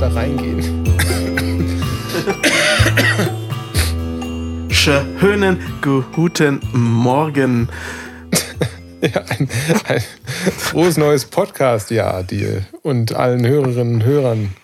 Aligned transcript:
da 0.00 0.08
reingehen. 0.08 0.86
Schönen 4.70 5.58
guten 5.82 6.60
Morgen. 6.72 7.68
Ja, 9.02 9.22
ein, 9.28 9.48
ein 9.88 10.02
frohes 10.56 10.96
neues 10.96 11.26
Podcast-Jahr 11.26 12.22
dir 12.22 12.64
und 12.82 13.14
allen 13.14 13.46
Hörerinnen 13.46 13.94
und 13.96 14.04
Hörern. 14.04 14.54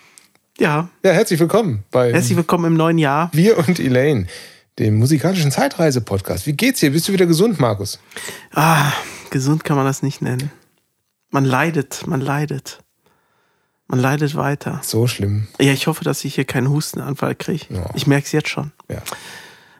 Ja, 0.57 0.89
Ja, 1.03 1.11
herzlich 1.11 1.39
willkommen 1.39 1.83
bei 1.91 2.11
herzlich 2.13 2.37
willkommen 2.37 2.65
im 2.65 2.73
neuen 2.75 2.97
Jahr. 2.97 3.29
Wir 3.33 3.59
und 3.59 3.79
Elaine, 3.79 4.25
dem 4.79 4.97
musikalischen 4.97 5.51
Zeitreise-Podcast. 5.51 6.47
Wie 6.47 6.53
geht's 6.53 6.79
dir? 6.79 6.91
Bist 6.91 7.07
du 7.07 7.13
wieder 7.13 7.27
gesund, 7.27 7.59
Markus? 7.59 7.99
Ah, 8.53 8.91
gesund 9.29 9.63
kann 9.63 9.75
man 9.75 9.85
das 9.85 10.01
nicht 10.01 10.21
nennen. 10.23 10.51
Man 11.29 11.45
leidet, 11.45 12.07
man 12.07 12.21
leidet. 12.21 12.79
Man 13.87 13.99
leidet 13.99 14.35
weiter. 14.35 14.81
So 14.83 15.07
schlimm. 15.07 15.47
Ja, 15.59 15.71
ich 15.71 15.87
hoffe, 15.87 16.03
dass 16.03 16.23
ich 16.25 16.35
hier 16.35 16.45
keinen 16.45 16.69
Hustenanfall 16.69 17.35
kriege. 17.35 17.65
Ja. 17.69 17.89
Ich 17.95 18.05
merke 18.07 18.25
es 18.25 18.31
jetzt 18.33 18.49
schon. 18.49 18.71
Ja. 18.89 19.01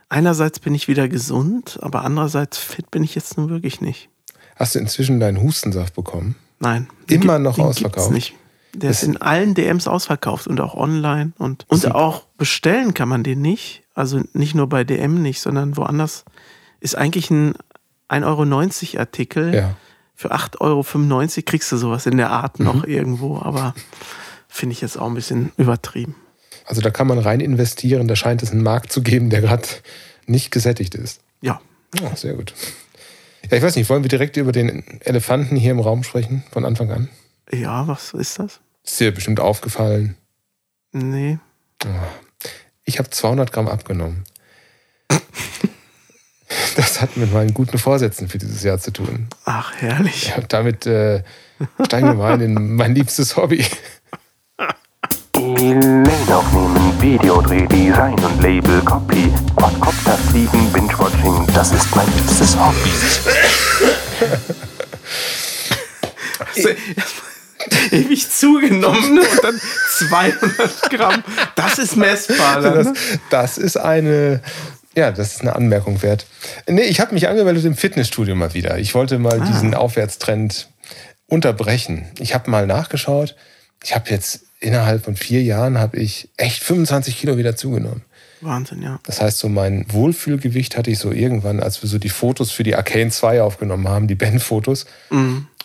Einerseits 0.10 0.60
bin 0.60 0.74
ich 0.74 0.88
wieder 0.88 1.10
gesund, 1.10 1.80
aber 1.82 2.04
andererseits 2.06 2.58
fit 2.58 2.90
bin 2.92 3.04
ich 3.04 3.16
jetzt 3.16 3.38
nun 3.38 3.50
wirklich 3.50 3.82
nicht. 3.82 4.10
Hast 4.56 4.76
du 4.76 4.80
inzwischen 4.80 5.20
deinen 5.20 5.42
Hustensaft 5.42 5.94
bekommen? 5.96 6.36
Nein. 6.60 6.88
Immer 7.08 7.34
gibt- 7.34 7.44
noch 7.44 7.60
ausverkauft? 7.60 8.12
nicht. 8.12 8.34
Der 8.74 8.92
ist 8.92 9.02
in 9.04 9.18
allen 9.18 9.56
DMs 9.56 9.88
ausverkauft 9.88 10.46
und 10.48 10.62
auch 10.62 10.76
online. 10.76 11.32
Und, 11.38 11.66
und 11.68 11.92
auch 11.94 12.26
bestellen 12.38 12.94
kann 12.94 13.10
man 13.10 13.24
den 13.24 13.42
nicht. 13.42 13.84
Also 13.96 14.22
nicht 14.34 14.54
nur 14.54 14.70
bei 14.70 14.84
DM 14.84 15.22
nicht, 15.22 15.42
sondern 15.42 15.78
woanders. 15.78 16.26
Ist 16.80 16.96
eigentlich 16.96 17.32
ein 17.32 17.56
1,90 18.10 18.24
Euro 18.94 19.00
Artikel. 19.00 19.54
Ja. 19.56 19.76
Für 20.20 20.32
8,95 20.32 20.60
Euro 20.62 20.84
kriegst 21.46 21.72
du 21.72 21.78
sowas 21.78 22.08
in 22.08 22.18
der 22.18 22.32
Art 22.32 22.60
noch 22.60 22.84
Mhm. 22.86 22.90
irgendwo. 22.92 23.38
Aber 23.40 23.76
finde 24.48 24.74
ich 24.74 24.82
jetzt 24.82 24.98
auch 24.98 25.06
ein 25.06 25.14
bisschen 25.14 25.52
übertrieben. 25.58 26.16
Also 26.66 26.82
da 26.82 26.90
kann 26.90 27.06
man 27.06 27.20
rein 27.20 27.40
investieren. 27.40 28.08
Da 28.08 28.16
scheint 28.16 28.42
es 28.42 28.52
einen 28.52 28.64
Markt 28.64 28.92
zu 28.92 29.04
geben, 29.04 29.30
der 29.30 29.42
gerade 29.42 29.68
nicht 30.26 30.50
gesättigt 30.52 30.96
ist. 30.96 31.22
Ja. 31.42 31.62
Oh, 32.02 32.16
sehr 32.16 32.34
gut. 32.34 32.54
Ja, 33.52 33.58
ich 33.58 33.64
weiß 33.64 33.76
nicht, 33.76 33.90
wollen 33.92 34.04
wir 34.04 34.10
direkt 34.10 34.38
über 34.38 34.52
den 34.52 34.84
Elefanten 35.02 35.56
hier 35.56 35.70
im 35.72 35.80
Raum 35.80 36.04
sprechen, 36.04 36.44
von 36.52 36.66
Anfang 36.66 36.92
an? 36.92 37.10
Ja, 37.54 37.88
was 37.88 38.14
ist 38.14 38.40
das? 38.40 38.60
Ist 38.84 39.00
dir 39.00 39.12
bestimmt 39.14 39.40
aufgefallen. 39.40 40.18
Nee. 40.94 41.38
Ich 42.86 42.98
habe 42.98 43.10
200 43.12 43.54
Gramm 43.54 43.68
abgenommen. 43.68 44.24
Das 46.78 47.02
hat 47.02 47.18
mit 47.18 47.34
meinen 47.34 47.56
guten 47.56 47.80
Vorsätzen 47.80 48.30
für 48.30 48.38
dieses 48.38 48.62
Jahr 48.62 48.78
zu 48.78 48.92
tun. 48.92 49.28
Ach, 49.46 49.74
herrlich. 49.78 50.30
Ja, 50.30 50.36
und 50.36 50.54
damit 50.54 50.86
äh, 50.86 51.24
steigen 51.84 52.08
wir 52.08 52.14
mal 52.14 52.40
in 52.40 52.76
mein 52.76 52.94
liebstes 52.94 53.36
Hobby. 53.36 53.66
Elaine 55.34 56.08
aufnehmen, 56.30 57.02
Videodreh, 57.02 57.66
Design 57.66 58.14
und 58.24 58.42
Label, 58.44 58.80
Copy, 58.82 59.34
Quadcopter 59.56 60.18
fliegen, 60.30 60.72
Binge-Watching, 60.72 61.48
das 61.56 61.72
ist 61.72 61.96
mein 61.96 62.06
liebstes 62.16 62.56
Hobby. 62.56 62.92
Ewig 67.92 68.30
zugenommen 68.30 69.20
und 69.20 69.44
dann 69.44 69.60
200 69.98 70.90
Gramm. 70.92 71.24
Das 71.56 71.80
ist 71.80 71.96
messbar. 71.96 72.62
Dann, 72.62 72.74
Das, 72.76 72.88
ne? 72.88 72.94
das 73.30 73.58
ist 73.58 73.78
eine, 73.78 74.42
ja, 74.98 75.12
das 75.12 75.36
ist 75.36 75.42
eine 75.42 75.56
Anmerkung 75.56 76.02
wert. 76.02 76.26
Nee, 76.68 76.82
ich 76.82 77.00
habe 77.00 77.14
mich 77.14 77.30
angemeldet 77.30 77.64
im 77.66 77.76
Fitnessstudio 77.76 78.36
mal 78.36 78.54
wieder. 78.56 78.80
Ich 78.80 78.96
wollte 78.96 79.20
mal 79.20 79.40
diesen 79.40 79.76
Aufwärtstrend 79.76 80.70
unterbrechen. 81.28 82.08
Ich 82.20 82.34
habe 82.34 82.50
mal 82.50 82.66
nachgeschaut. 82.66 83.36
Ich 83.84 83.94
habe 83.94 84.10
jetzt 84.10 84.42
innerhalb 84.60 85.06
von 85.06 85.16
vier 85.16 85.44
Jahren 85.44 85.78
habe 85.78 85.98
ich 85.98 86.30
echt 86.36 86.64
25 86.64 87.18
Kilo 87.20 87.38
wieder 87.38 87.56
zugenommen. 87.56 88.02
Wahnsinn, 88.42 88.82
ja. 88.82 89.00
Das 89.04 89.22
heißt, 89.22 89.38
so 89.38 89.50
mein 89.50 89.86
Wohlfühlgewicht 89.90 90.78
hatte 90.78 90.90
ich 90.90 91.00
so 91.00 91.12
irgendwann, 91.12 91.60
als 91.60 91.82
wir 91.84 91.90
so 91.90 92.00
die 92.00 92.10
Fotos 92.10 92.52
für 92.52 92.64
die 92.64 92.76
Arcane 92.76 93.12
2 93.12 93.42
aufgenommen 93.44 93.88
haben, 93.88 94.08
die 94.08 94.16
Bandfotos. 94.16 94.86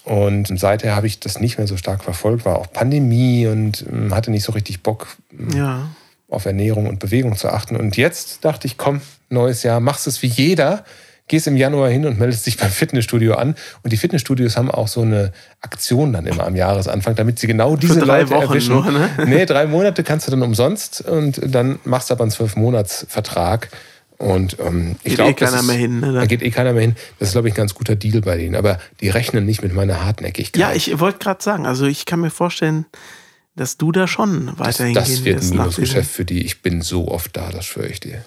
Und 0.04 0.58
seither 0.58 0.94
habe 0.94 1.06
ich 1.06 1.20
das 1.20 1.40
nicht 1.40 1.56
mehr 1.58 1.66
so 1.66 1.76
stark 1.76 2.04
verfolgt, 2.04 2.44
war 2.44 2.58
auch 2.58 2.70
Pandemie 2.70 3.46
und 3.46 3.84
ähm, 3.90 4.14
hatte 4.14 4.30
nicht 4.30 4.44
so 4.44 4.52
richtig 4.52 4.82
Bock, 4.82 5.06
Ja. 5.54 5.88
Auf 6.32 6.46
Ernährung 6.46 6.86
und 6.86 6.98
Bewegung 6.98 7.36
zu 7.36 7.48
achten. 7.48 7.76
Und 7.76 7.96
jetzt 7.96 8.44
dachte 8.44 8.66
ich, 8.66 8.78
komm, 8.78 9.00
neues 9.28 9.62
Jahr, 9.62 9.80
machst 9.80 10.06
es 10.06 10.22
wie 10.22 10.28
jeder, 10.28 10.84
gehst 11.28 11.46
im 11.46 11.56
Januar 11.56 11.88
hin 11.88 12.06
und 12.06 12.18
meldest 12.18 12.46
dich 12.46 12.56
beim 12.58 12.70
Fitnessstudio 12.70 13.34
an. 13.34 13.54
Und 13.82 13.92
die 13.92 13.96
Fitnessstudios 13.96 14.56
haben 14.56 14.70
auch 14.70 14.88
so 14.88 15.02
eine 15.02 15.32
Aktion 15.60 16.12
dann 16.12 16.26
immer 16.26 16.46
am 16.46 16.56
Jahresanfang, 16.56 17.14
damit 17.14 17.38
sie 17.38 17.46
genau 17.46 17.76
diese 17.76 18.00
drei 18.00 18.20
Leute 18.20 18.30
Wochen 18.30 18.42
erwischen. 18.42 18.74
nur, 18.74 18.90
ne? 18.90 19.10
Nee, 19.26 19.46
drei 19.46 19.66
Monate 19.66 20.02
kannst 20.02 20.26
du 20.26 20.30
dann 20.30 20.42
umsonst 20.42 21.02
und 21.02 21.40
dann 21.44 21.78
machst 21.84 22.10
du 22.10 22.14
aber 22.14 22.22
einen 22.24 22.30
Zwölf-Monats-Vertrag. 22.30 23.68
Und 24.18 24.56
ähm, 24.60 24.96
ich 25.02 25.10
Geht 25.10 25.14
glaube, 25.16 25.30
eh 25.32 25.34
keiner 25.34 25.62
mehr 25.62 25.76
hin, 25.76 25.98
ne? 25.98 26.12
Da 26.12 26.26
geht 26.26 26.42
eh 26.42 26.50
keiner 26.50 26.72
mehr 26.72 26.82
hin. 26.82 26.94
Das 27.18 27.28
ist, 27.28 27.32
glaube 27.32 27.48
ich, 27.48 27.54
ein 27.54 27.56
ganz 27.56 27.74
guter 27.74 27.96
Deal 27.96 28.20
bei 28.20 28.36
denen. 28.36 28.54
Aber 28.54 28.78
die 29.00 29.08
rechnen 29.08 29.44
nicht 29.44 29.62
mit 29.62 29.74
meiner 29.74 30.04
Hartnäckigkeit. 30.04 30.60
Ja, 30.60 30.72
ich 30.72 31.00
wollte 31.00 31.18
gerade 31.18 31.42
sagen, 31.42 31.66
also 31.66 31.86
ich 31.86 32.06
kann 32.06 32.20
mir 32.20 32.30
vorstellen, 32.30 32.86
dass 33.54 33.76
du 33.76 33.92
da 33.92 34.06
schon 34.06 34.46
das, 34.46 34.58
weiterhin 34.58 34.94
das 34.94 35.08
gehen 35.08 35.24
wird 35.24 35.36
ein 35.36 35.40
wirst. 35.42 35.54
nach 35.54 35.58
Minusgeschäft 35.64 36.10
für 36.10 36.24
die. 36.24 36.42
Ich 36.44 36.62
bin 36.62 36.80
so 36.82 37.08
oft 37.08 37.36
da, 37.36 37.50
das 37.50 37.66
schwöre 37.66 37.88
ich 37.88 38.00
dir. 38.00 38.24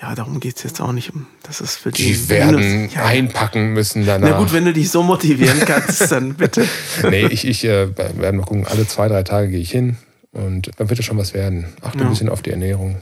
Ja, 0.00 0.14
darum 0.14 0.40
geht 0.40 0.56
es 0.56 0.64
jetzt 0.64 0.80
auch 0.80 0.92
nicht 0.92 1.14
um. 1.14 1.26
Das 1.44 1.60
ist 1.60 1.76
für 1.76 1.92
die. 1.92 2.02
Die 2.12 2.28
werden 2.28 2.56
Minus- 2.82 2.94
ja, 2.94 3.04
einpacken 3.06 3.72
müssen 3.72 4.04
danach. 4.04 4.30
Na 4.30 4.38
gut, 4.38 4.52
wenn 4.52 4.64
du 4.64 4.72
dich 4.72 4.90
so 4.90 5.02
motivieren 5.02 5.60
kannst, 5.66 6.10
dann 6.12 6.34
bitte. 6.34 6.66
nee, 7.08 7.26
ich, 7.26 7.46
ich 7.46 7.64
äh, 7.64 7.96
werde 7.96 8.32
mal 8.36 8.44
gucken, 8.44 8.66
alle 8.66 8.86
zwei, 8.86 9.08
drei 9.08 9.22
Tage 9.22 9.48
gehe 9.48 9.60
ich 9.60 9.70
hin 9.70 9.96
und 10.32 10.70
dann 10.76 10.90
wird 10.90 10.98
es 10.98 11.06
schon 11.06 11.16
was 11.18 11.32
werden. 11.34 11.72
Achte 11.80 11.98
Ja. 11.98 12.04
ein 12.04 12.10
bisschen 12.10 12.28
auf 12.28 12.42
die 12.42 12.50
Ernährung. 12.50 13.00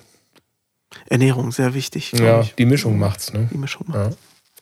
Ernährung, 1.07 1.53
sehr 1.53 1.75
wichtig. 1.75 2.13
Ja, 2.13 2.43
ich. 2.43 2.55
die 2.57 2.67
Mischung 2.67 2.99
macht's, 2.99 3.33
ne? 3.33 3.49
Die 3.53 3.59
Mischung. 3.59 3.87
Ja. 3.93 4.11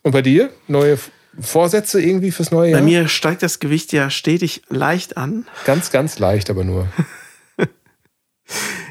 Und 0.03 0.11
bei 0.11 0.21
dir? 0.21 0.51
Neue 0.67 0.97
Vorsätze 1.41 2.01
irgendwie 2.01 2.31
fürs 2.31 2.51
neue 2.51 2.71
Jahr? 2.71 2.79
Bei 2.79 2.85
mir 2.85 3.07
steigt 3.07 3.43
das 3.43 3.59
Gewicht 3.59 3.93
ja 3.93 4.09
stetig 4.09 4.61
leicht 4.69 5.17
an. 5.17 5.45
Ganz, 5.65 5.91
ganz 5.91 6.19
leicht, 6.19 6.49
aber 6.49 6.63
nur. 6.63 6.87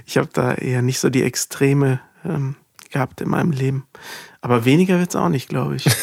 Ich 0.07 0.17
habe 0.17 0.31
da 0.33 0.55
eher 0.55 0.81
nicht 0.81 1.01
so 1.01 1.11
die 1.11 1.23
Extreme 1.23 2.01
ähm, 2.25 2.57
gehabt 2.91 3.21
in 3.21 3.29
meinem 3.29 3.51
Leben. 3.51 3.87
Aber 4.41 4.65
weniger 4.65 4.99
wird 4.99 5.11
es 5.11 5.17
auch 5.17 5.29
nicht, 5.29 5.49
glaube 5.49 5.77
ich. 5.77 5.85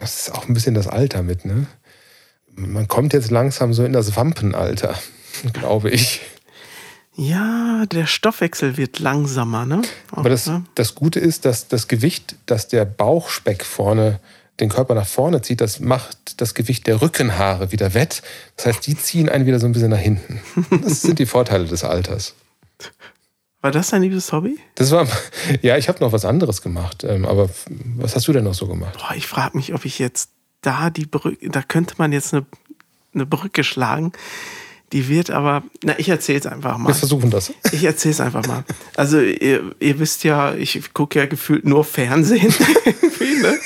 Das 0.00 0.20
ist 0.20 0.32
auch 0.32 0.46
ein 0.46 0.54
bisschen 0.54 0.74
das 0.74 0.86
Alter 0.86 1.24
mit, 1.24 1.44
ne? 1.44 1.66
Man 2.54 2.86
kommt 2.86 3.12
jetzt 3.12 3.32
langsam 3.32 3.74
so 3.74 3.84
in 3.84 3.92
das 3.92 4.14
Wampenalter, 4.14 4.94
glaube 5.54 5.90
ich. 5.90 6.20
Ja, 7.16 7.84
der 7.86 8.06
Stoffwechsel 8.06 8.76
wird 8.76 9.00
langsamer, 9.00 9.66
ne? 9.66 9.82
Auch, 10.12 10.18
Aber 10.18 10.28
das, 10.28 10.46
ne? 10.46 10.64
das 10.76 10.94
Gute 10.94 11.18
ist, 11.18 11.44
dass 11.44 11.66
das 11.66 11.88
Gewicht, 11.88 12.36
das 12.46 12.68
der 12.68 12.84
Bauchspeck 12.84 13.64
vorne, 13.64 14.20
den 14.60 14.68
Körper 14.68 14.94
nach 14.94 15.06
vorne 15.06 15.42
zieht, 15.42 15.60
das 15.60 15.80
macht 15.80 16.40
das 16.40 16.54
Gewicht 16.54 16.86
der 16.86 17.00
Rückenhaare 17.00 17.72
wieder 17.72 17.94
wett. 17.94 18.22
Das 18.56 18.66
heißt, 18.66 18.86
die 18.86 18.96
ziehen 18.96 19.28
einen 19.28 19.46
wieder 19.46 19.60
so 19.60 19.66
ein 19.66 19.72
bisschen 19.72 19.90
nach 19.90 19.98
hinten. 19.98 20.40
Das 20.82 21.02
sind 21.02 21.18
die 21.18 21.26
Vorteile 21.26 21.66
des 21.66 21.84
Alters. 21.84 22.34
War 23.60 23.70
das 23.72 23.88
dein 23.90 24.02
liebes 24.02 24.30
Hobby? 24.32 24.58
Das 24.76 24.90
war, 24.92 25.06
ja, 25.62 25.76
ich 25.76 25.88
habe 25.88 25.98
noch 26.00 26.12
was 26.12 26.24
anderes 26.24 26.62
gemacht. 26.62 27.04
ähm, 27.04 27.24
Aber 27.24 27.50
was 27.96 28.14
hast 28.14 28.28
du 28.28 28.32
denn 28.32 28.44
noch 28.44 28.54
so 28.54 28.66
gemacht? 28.68 28.98
Boah, 28.98 29.14
ich 29.16 29.26
frage 29.26 29.56
mich, 29.56 29.74
ob 29.74 29.84
ich 29.84 29.98
jetzt 29.98 30.30
da 30.60 30.90
die 30.90 31.06
Brücke, 31.06 31.36
da 31.48 31.62
könnte 31.62 31.94
man 31.98 32.12
jetzt 32.12 32.34
eine, 32.34 32.46
eine 33.14 33.26
Brücke 33.26 33.64
schlagen. 33.64 34.12
Die 34.92 35.08
wird 35.08 35.30
aber, 35.30 35.64
na, 35.84 35.98
ich 35.98 36.08
erzähle 36.08 36.38
es 36.38 36.46
einfach 36.46 36.78
mal. 36.78 36.88
Wir 36.88 36.94
versuchen 36.94 37.30
das. 37.30 37.52
Ich 37.72 37.84
erzähle 37.84 38.12
es 38.12 38.20
einfach 38.20 38.46
mal. 38.46 38.64
Also, 38.96 39.20
ihr, 39.20 39.74
ihr 39.80 39.98
wisst 39.98 40.24
ja, 40.24 40.54
ich 40.54 40.94
gucke 40.94 41.18
ja 41.18 41.26
gefühlt 41.26 41.64
nur 41.64 41.84
Fernsehen. 41.84 42.54
Ne? 43.40 43.56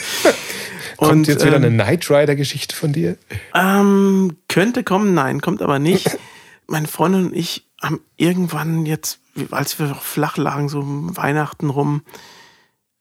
Kommt 1.08 1.28
jetzt 1.28 1.44
wieder 1.44 1.56
ähm, 1.56 1.64
eine 1.64 1.74
Knight 1.74 2.10
Rider-Geschichte 2.10 2.74
von 2.74 2.92
dir? 2.92 3.16
Ähm, 3.54 4.36
könnte 4.48 4.84
kommen, 4.84 5.14
nein, 5.14 5.40
kommt 5.40 5.62
aber 5.62 5.78
nicht. 5.78 6.18
Meine 6.66 6.88
Freundin 6.88 7.26
und 7.26 7.36
ich 7.36 7.66
haben 7.80 8.00
irgendwann 8.16 8.86
jetzt, 8.86 9.18
als 9.50 9.78
wir 9.78 9.94
flach 9.94 10.36
lagen, 10.36 10.68
so 10.68 10.80
um 10.80 11.16
Weihnachten 11.16 11.70
rum, 11.70 12.02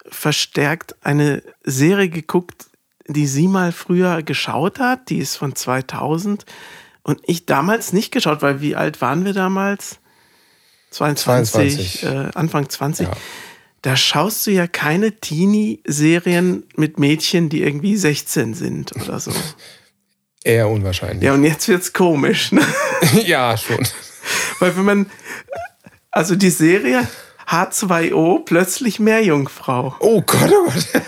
verstärkt 0.05 0.95
eine 1.05 1.43
Serie 1.63 2.09
geguckt, 2.09 2.65
die 3.07 3.27
sie 3.27 3.47
mal 3.47 3.71
früher 3.71 4.23
geschaut 4.23 4.79
hat. 4.79 5.09
Die 5.09 5.19
ist 5.19 5.35
von 5.35 5.55
2000 5.55 6.45
und 7.03 7.19
ich 7.25 7.45
damals 7.45 7.93
nicht 7.93 8.11
geschaut, 8.11 8.41
weil 8.41 8.61
wie 8.61 8.75
alt 8.75 9.01
waren 9.01 9.25
wir 9.25 9.33
damals? 9.33 9.99
22, 10.91 12.01
22. 12.01 12.03
Äh, 12.03 12.31
Anfang 12.33 12.69
20. 12.69 13.07
Ja. 13.07 13.13
Da 13.81 13.95
schaust 13.95 14.45
du 14.45 14.51
ja 14.51 14.67
keine 14.67 15.13
Teenie-Serien 15.13 16.63
mit 16.75 16.99
Mädchen, 16.99 17.49
die 17.49 17.63
irgendwie 17.63 17.97
16 17.97 18.53
sind 18.53 18.95
oder 18.95 19.19
so. 19.19 19.31
Eher 20.43 20.69
unwahrscheinlich. 20.69 21.23
Ja, 21.23 21.33
und 21.33 21.43
jetzt 21.43 21.67
wird's 21.67 21.93
komisch, 21.93 22.51
ne? 22.51 22.61
ja 23.25 23.55
schon. 23.57 23.87
Weil 24.59 24.75
wenn 24.75 24.85
man, 24.85 25.11
also 26.09 26.35
die 26.35 26.49
Serie 26.49 27.07
H2O, 27.47 28.43
plötzlich 28.45 28.99
Meerjungfrau. 28.99 29.95
Oh 29.99 30.21
Gott, 30.21 30.51
oh 30.51 30.65
Gott. 30.65 31.01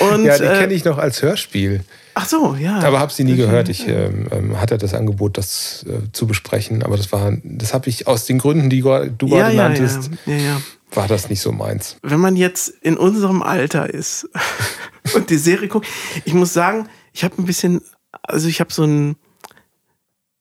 Und, 0.00 0.24
ja, 0.24 0.36
die 0.36 0.44
äh, 0.44 0.58
kenne 0.58 0.74
ich 0.74 0.84
noch 0.84 0.98
als 0.98 1.22
Hörspiel. 1.22 1.84
Ach 2.14 2.26
so, 2.26 2.56
ja. 2.58 2.80
Aber 2.80 2.98
habe 2.98 3.12
sie 3.12 3.24
nie 3.24 3.36
gehört. 3.36 3.68
Ich 3.68 3.86
ähm, 3.86 4.26
ähm, 4.30 4.60
hatte 4.60 4.78
das 4.78 4.94
Angebot, 4.94 5.38
das 5.38 5.84
äh, 5.88 6.10
zu 6.12 6.26
besprechen, 6.26 6.82
aber 6.82 6.96
das 6.96 7.12
war, 7.12 7.32
das 7.42 7.74
habe 7.74 7.88
ich 7.88 8.06
aus 8.06 8.26
den 8.26 8.38
Gründen, 8.38 8.70
die 8.70 8.80
du 8.80 8.88
ja, 8.88 9.08
gerade 9.10 9.54
ja, 9.54 9.68
nanntest, 9.68 10.10
ja, 10.26 10.34
ja, 10.34 10.42
ja. 10.42 10.62
War 10.92 11.08
das 11.08 11.28
nicht 11.28 11.40
so 11.40 11.52
meins. 11.52 11.96
Wenn 12.02 12.20
man 12.20 12.36
jetzt 12.36 12.68
in 12.68 12.96
unserem 12.96 13.42
Alter 13.42 13.92
ist 13.92 14.28
und 15.14 15.30
die 15.30 15.38
Serie 15.38 15.68
guckt, 15.68 15.86
ich 16.24 16.34
muss 16.34 16.52
sagen, 16.52 16.88
ich 17.12 17.24
habe 17.24 17.40
ein 17.40 17.46
bisschen, 17.46 17.80
also 18.22 18.48
ich 18.48 18.60
habe 18.60 18.72
so 18.72 18.84
ein 18.84 19.16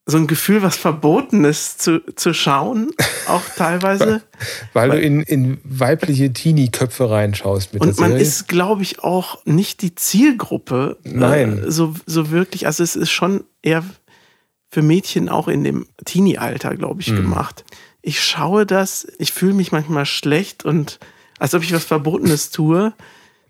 so 0.08 0.18
ein 0.18 0.28
Gefühl, 0.28 0.62
was 0.62 0.78
Verbotenes 0.78 1.78
zu, 1.78 2.00
zu 2.16 2.34
schauen, 2.34 2.92
auch 3.28 3.42
teilweise. 3.58 4.22
Weil, 4.74 4.92
du 4.92 5.02
in, 5.02 5.22
in 5.24 5.58
weibliche 5.64 6.32
Teenie-Köpfe 6.32 7.10
reinschaust 7.10 7.74
mit 7.74 7.82
Und 7.82 8.00
man 8.00 8.12
Serie. 8.12 8.24
ist, 8.24 8.48
glaube 8.48 8.84
ich, 8.84 9.00
auch 9.00 9.44
nicht 9.46 9.82
die 9.82 9.96
Zielgruppe. 9.96 10.98
Nein. 11.04 11.64
Äh, 11.64 11.72
so, 11.72 11.96
so 12.06 12.30
wirklich. 12.30 12.68
Also 12.68 12.84
es 12.84 12.96
ist 12.96 13.10
schon 13.10 13.46
eher 13.64 13.84
für 14.70 14.84
Mädchen 14.84 15.28
auch 15.28 15.48
in 15.48 15.64
dem 15.64 15.88
Teenie-Alter, 16.06 16.76
glaube 16.76 17.02
ich, 17.02 17.08
gemacht. 17.08 17.66
Ich 18.08 18.24
schaue 18.24 18.68
das, 18.68 19.08
ich 19.18 19.34
fühle 19.34 19.56
mich 19.56 19.72
manchmal 19.72 20.06
schlecht 20.06 20.64
und 20.64 21.00
als 21.40 21.56
ob 21.56 21.64
ich 21.64 21.74
was 21.74 21.86
Verbotenes 21.86 22.50
tue, 22.52 22.94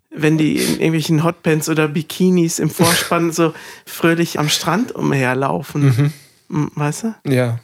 wenn 0.09 0.37
die 0.37 0.55
in 0.55 0.75
irgendwelchen 0.75 1.25
Hotpants 1.25 1.67
oder 1.67 1.89
Bikinis 1.89 2.59
im 2.59 2.69
Vorspann 2.69 3.33
so 3.33 3.53
fröhlich 3.85 4.39
am 4.39 4.47
Strand 4.47 4.93
umherlaufen. 4.93 6.13
Mm, 6.47 6.67
Weißt 6.73 7.03
du? 7.03 7.15
ja. 7.25 7.59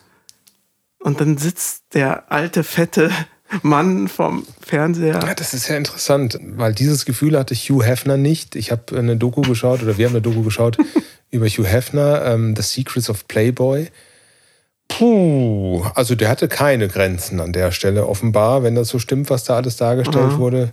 Und 0.99 1.19
dann 1.21 1.37
sitzt 1.37 1.85
der 1.93 2.29
alte, 2.29 2.63
fette 2.63 3.09
Mann 3.63 4.09
vom 4.09 4.45
Fernseher. 4.59 5.19
Ja, 5.25 5.33
das 5.33 5.53
ist 5.53 5.69
ja 5.69 5.77
interessant, 5.77 6.37
weil 6.41 6.73
dieses 6.73 7.05
Gefühl 7.05 7.39
hatte 7.39 7.55
Hugh 7.55 7.83
Hefner 7.85 8.17
nicht. 8.17 8.57
Ich 8.57 8.69
habe 8.69 8.97
eine 8.97 9.15
Doku 9.15 9.41
geschaut 9.41 9.81
oder 9.81 9.97
wir 9.97 10.07
haben 10.07 10.13
eine 10.13 10.21
Doku 10.21 10.43
geschaut 10.43 10.77
über 11.31 11.47
Hugh 11.47 11.65
Hefner, 11.65 12.25
ähm, 12.25 12.53
The 12.55 12.61
Secrets 12.61 13.09
of 13.09 13.27
Playboy. 13.29 13.87
Puh, 14.97 15.83
also 15.95 16.15
der 16.15 16.29
hatte 16.29 16.47
keine 16.47 16.87
Grenzen 16.87 17.39
an 17.39 17.53
der 17.53 17.71
Stelle 17.71 18.07
offenbar, 18.07 18.63
wenn 18.63 18.75
das 18.75 18.89
so 18.89 18.99
stimmt, 18.99 19.29
was 19.29 19.43
da 19.43 19.55
alles 19.55 19.77
dargestellt 19.77 20.33
Mhm. 20.33 20.37
wurde. 20.37 20.71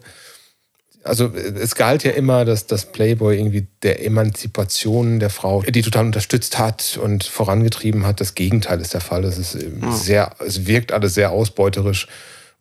Also 1.05 1.31
es 1.35 1.75
galt 1.75 2.05
ja 2.05 2.11
immer, 2.11 2.45
dass 2.45 2.67
das 2.67 2.87
Playboy 2.93 3.39
irgendwie 3.39 3.67
der 3.83 4.05
Emanzipation 4.05 5.21
der 5.21 5.31
Frau, 5.31 5.63
die 5.63 5.81
total 5.83 6.05
unterstützt 6.07 6.59
hat 6.59 6.99
und 7.03 7.25
vorangetrieben 7.25 8.05
hat. 8.05 8.21
Das 8.21 8.35
Gegenteil 8.35 8.81
ist 8.81 8.93
der 8.95 9.01
Fall. 9.01 9.25
Es 9.25 9.39
ist 9.39 9.55
ähm, 9.55 9.81
sehr, 9.93 10.33
es 10.45 10.67
wirkt 10.67 10.93
alles 10.93 11.15
sehr 11.15 11.31
ausbeuterisch 11.31 12.09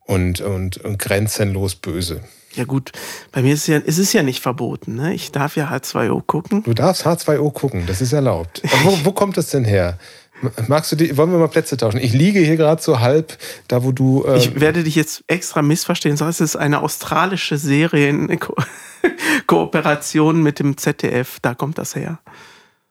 und, 0.05 0.39
und, 0.39 0.77
und 0.77 0.99
grenzenlos 0.99 1.75
böse. 1.75 2.21
Ja 2.53 2.63
gut, 2.63 2.91
bei 3.33 3.41
mir 3.41 3.53
ist 3.53 3.61
es 3.61 3.67
ja, 3.67 3.81
es 3.85 3.97
ist 3.97 4.13
ja 4.13 4.23
nicht 4.23 4.41
verboten. 4.41 4.95
Ne? 4.95 5.13
Ich 5.13 5.31
darf 5.31 5.57
ja 5.57 5.69
H2O 5.69 6.21
gucken. 6.25 6.63
Du 6.63 6.73
darfst 6.73 7.05
H2O 7.05 7.51
gucken, 7.51 7.83
das 7.85 8.01
ist 8.01 8.13
erlaubt. 8.13 8.61
Aber 8.71 8.85
wo, 8.91 8.97
wo 9.05 9.11
kommt 9.11 9.35
das 9.35 9.49
denn 9.49 9.65
her? 9.65 9.97
Magst 10.67 10.91
du 10.91 10.95
die, 10.95 11.17
wollen 11.17 11.31
wir 11.31 11.39
mal 11.39 11.47
Plätze 11.47 11.77
tauschen? 11.77 11.99
Ich 11.99 12.13
liege 12.13 12.39
hier 12.39 12.57
gerade 12.57 12.81
so 12.81 12.99
halb, 12.99 13.37
da 13.67 13.83
wo 13.83 13.91
du. 13.91 14.23
Äh, 14.25 14.37
Ich 14.37 14.59
werde 14.59 14.83
dich 14.83 14.95
jetzt 14.95 15.23
extra 15.27 15.61
missverstehen. 15.61 16.15
So, 16.17 16.25
es 16.25 16.39
ist 16.41 16.55
eine 16.55 16.81
australische 16.81 17.57
Serie 17.57 18.09
in 18.09 18.39
Ko 18.39 18.55
Kooperation 19.47 20.43
mit 20.43 20.59
dem 20.59 20.77
ZDF. 20.77 21.39
Da 21.41 21.53
kommt 21.55 21.77
das 21.77 21.95
her. 21.95 22.19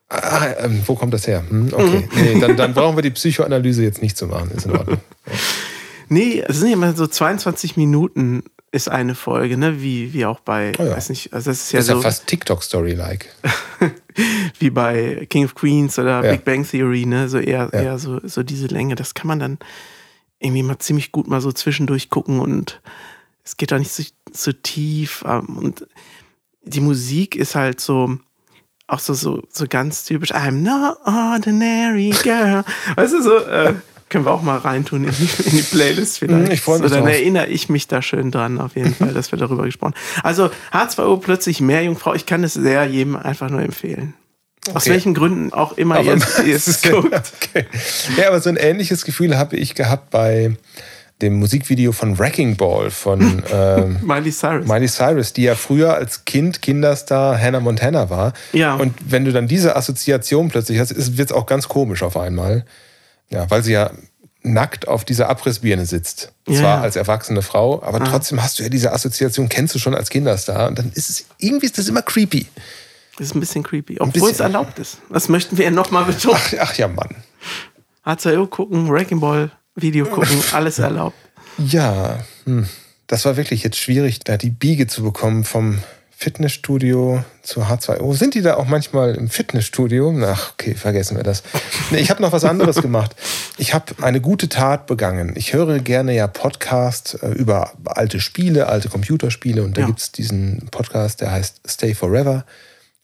ah, 0.08 0.46
ähm, 0.58 0.82
wo 0.86 0.94
kommt 0.94 1.14
das 1.14 1.26
her? 1.26 1.44
Hm, 1.48 1.68
okay, 1.72 2.08
nee, 2.14 2.40
dann, 2.40 2.56
dann 2.56 2.74
brauchen 2.74 2.96
wir 2.96 3.02
die 3.02 3.10
Psychoanalyse 3.10 3.82
jetzt 3.82 4.02
nicht 4.02 4.16
zu 4.16 4.26
machen. 4.26 4.50
Ist 4.52 4.66
in 4.66 4.72
Ordnung. 4.76 4.98
Nee, 6.08 6.40
es 6.46 6.58
sind 6.58 6.68
ja 6.68 6.74
immer 6.74 6.92
so 6.94 7.08
22 7.08 7.76
Minuten 7.76 8.44
ist 8.76 8.88
eine 8.88 9.14
Folge, 9.14 9.56
ne? 9.56 9.80
Wie, 9.82 10.12
wie 10.12 10.24
auch 10.26 10.40
bei, 10.40 10.72
Oh 10.78 10.82
ja. 10.84 10.96
weiß 10.96 11.08
nicht, 11.08 11.32
also 11.32 11.50
das 11.50 11.62
ist 11.64 11.72
ja 11.72 11.78
Das 11.78 11.86
ist 11.86 11.90
so 11.92 11.96
ja 11.96 12.02
fast 12.02 12.26
TikTok-Story-like. 12.26 13.34
wie 14.58 14.70
bei 14.70 15.26
King 15.28 15.44
of 15.44 15.54
Queens 15.54 15.98
oder 15.98 16.24
Ja. 16.24 16.30
Big 16.32 16.44
Bang 16.44 16.66
Theory, 16.68 17.06
ne? 17.06 17.28
So 17.28 17.38
eher, 17.38 17.70
Ja. 17.72 17.80
eher 17.82 17.98
so, 17.98 18.20
so 18.24 18.42
diese 18.42 18.66
Länge. 18.68 18.94
Das 18.94 19.14
kann 19.14 19.26
man 19.28 19.38
dann 19.38 19.58
irgendwie 20.38 20.62
mal 20.62 20.78
ziemlich 20.78 21.12
gut 21.12 21.26
mal 21.28 21.40
so 21.40 21.50
zwischendurch 21.52 22.10
gucken 22.10 22.40
und 22.40 22.80
es 23.44 23.56
geht 23.56 23.72
auch 23.72 23.78
nicht 23.78 23.92
so, 23.92 24.02
so 24.32 24.52
tief. 24.52 25.24
ähm, 25.26 25.56
Und 25.58 25.86
die 26.62 26.80
Musik 26.80 27.36
ist 27.36 27.54
halt 27.54 27.80
so, 27.80 28.18
auch 28.86 28.98
so, 29.00 29.14
so, 29.14 29.42
so 29.50 29.66
ganz 29.68 30.04
typisch, 30.04 30.32
I'm 30.34 30.62
not 30.62 30.98
ordinary 31.06 32.10
girl. 32.22 32.64
Weißt 32.96 33.14
du, 33.14 33.22
so, 33.22 33.38
äh, 33.38 33.74
können 34.08 34.24
wir 34.24 34.30
auch 34.32 34.42
mal 34.42 34.58
reintun 34.58 35.04
in 35.04 35.10
die, 35.10 35.48
in 35.50 35.56
die 35.56 35.62
Playlist 35.62 36.18
vielleicht. 36.18 36.46
Mhm, 36.46 36.50
ich 36.52 36.60
freu 36.60 36.78
mich 36.78 36.88
so, 36.90 36.94
dann 36.94 37.06
erinnere 37.08 37.46
ich 37.46 37.68
mich 37.68 37.88
da 37.88 38.02
schön 38.02 38.30
dran, 38.30 38.60
auf 38.60 38.76
jeden 38.76 38.94
Fall, 38.94 39.12
dass 39.12 39.32
wir 39.32 39.38
darüber 39.38 39.64
gesprochen 39.64 39.94
Also 40.22 40.50
H2O 40.72 41.18
plötzlich 41.18 41.60
mehr 41.60 41.82
Jungfrau. 41.82 42.14
Ich 42.14 42.26
kann 42.26 42.44
es 42.44 42.54
sehr 42.54 42.84
jedem 42.84 43.16
einfach 43.16 43.50
nur 43.50 43.62
empfehlen. 43.62 44.14
Aus 44.70 44.82
Okay. 44.82 44.90
welchen 44.90 45.14
Gründen 45.14 45.52
auch 45.52 45.76
immer 45.76 45.96
Aber 45.96 46.14
ihr 46.44 46.56
es 46.56 46.82
guckt. 46.82 47.12
okay. 47.12 47.66
Ja, 48.16 48.28
aber 48.28 48.40
so 48.40 48.48
ein 48.48 48.56
ähnliches 48.56 49.04
Gefühl 49.04 49.36
habe 49.38 49.56
ich 49.56 49.74
gehabt 49.74 50.10
bei 50.10 50.56
dem 51.22 51.34
Musikvideo 51.38 51.92
von 51.92 52.18
Wrecking 52.18 52.56
Ball 52.56 52.90
von 52.90 53.42
ähm, 53.52 53.98
Miley 54.02 54.30
Cyrus. 54.32 54.66
Miley 54.66 54.86
Cyrus, 54.88 55.32
die 55.32 55.44
ja 55.44 55.54
früher 55.54 55.94
als 55.94 56.24
Kind 56.26 56.62
Kinderstar 56.62 57.40
Hannah 57.40 57.60
Montana 57.60 58.10
war. 58.10 58.32
Ja. 58.52 58.74
Und 58.74 58.94
wenn 59.08 59.24
du 59.24 59.32
dann 59.32 59.48
diese 59.48 59.76
Assoziation 59.76 60.48
plötzlich 60.48 60.78
hast, 60.78 61.16
wird 61.16 61.30
es 61.30 61.36
auch 61.36 61.46
ganz 61.46 61.68
komisch 61.68 62.02
auf 62.02 62.16
einmal. 62.16 62.64
Ja, 63.30 63.50
weil 63.50 63.62
sie 63.62 63.72
ja 63.72 63.90
nackt 64.42 64.88
auf 64.88 65.04
dieser 65.04 65.28
Abrissbirne 65.28 65.86
sitzt. 65.86 66.32
Ja, 66.46 66.60
Zwar 66.60 66.76
ja. 66.76 66.80
als 66.82 66.96
erwachsene 66.96 67.42
Frau, 67.42 67.82
aber 67.82 68.04
trotzdem 68.04 68.42
hast 68.42 68.58
du 68.58 68.62
ja 68.62 68.68
diese 68.68 68.92
Assoziation, 68.92 69.48
kennst 69.48 69.74
du 69.74 69.78
schon 69.78 69.94
als 69.94 70.08
Kinderstar. 70.08 70.68
Und 70.68 70.78
dann 70.78 70.92
ist 70.94 71.10
es, 71.10 71.26
irgendwie 71.38 71.66
ist 71.66 71.78
das 71.78 71.88
immer 71.88 72.02
creepy. 72.02 72.46
Das 73.18 73.28
ist 73.28 73.34
ein 73.34 73.40
bisschen 73.40 73.62
creepy. 73.62 73.96
Obwohl 73.98 74.12
bisschen. 74.12 74.30
es 74.30 74.40
erlaubt 74.40 74.78
ist. 74.78 74.98
Das 75.10 75.28
möchten 75.28 75.58
wir 75.58 75.64
ja 75.64 75.70
nochmal 75.70 76.04
betonen. 76.04 76.38
Ach, 76.38 76.54
ach 76.60 76.74
ja, 76.76 76.86
Mann. 76.86 77.16
H2O 78.04 78.46
gucken, 78.46 78.88
Wrecking 78.88 79.20
Ball, 79.20 79.50
Video 79.74 80.06
gucken, 80.06 80.40
alles 80.52 80.78
erlaubt. 80.78 81.16
Ja, 81.58 82.20
hm. 82.44 82.68
das 83.06 83.24
war 83.24 83.36
wirklich 83.36 83.62
jetzt 83.64 83.78
schwierig, 83.78 84.20
da 84.20 84.36
die 84.36 84.50
Biege 84.50 84.86
zu 84.86 85.02
bekommen 85.02 85.44
vom 85.44 85.82
Fitnessstudio 86.18 87.22
zu 87.42 87.64
H2O. 87.64 88.14
Sind 88.16 88.34
die 88.34 88.40
da 88.40 88.54
auch 88.56 88.66
manchmal 88.66 89.14
im 89.16 89.28
Fitnessstudio? 89.28 90.18
Ach, 90.24 90.52
okay, 90.54 90.74
vergessen 90.74 91.16
wir 91.18 91.22
das. 91.22 91.42
Nee, 91.90 91.98
ich 91.98 92.08
habe 92.10 92.22
noch 92.22 92.32
was 92.32 92.44
anderes 92.44 92.80
gemacht. 92.82 93.14
Ich 93.58 93.74
habe 93.74 93.94
eine 94.02 94.22
gute 94.22 94.48
Tat 94.48 94.86
begangen. 94.86 95.34
Ich 95.36 95.52
höre 95.52 95.78
gerne 95.78 96.14
ja 96.14 96.26
Podcasts 96.26 97.14
äh, 97.14 97.28
über 97.28 97.72
alte 97.84 98.18
Spiele, 98.20 98.66
alte 98.68 98.88
Computerspiele 98.88 99.62
und 99.62 99.76
da 99.76 99.82
Ja. 99.82 99.86
gibt's 99.88 100.10
diesen 100.10 100.68
Podcast, 100.70 101.20
der 101.20 101.32
heißt 101.32 101.60
Stay 101.68 101.94
Forever. 101.94 102.46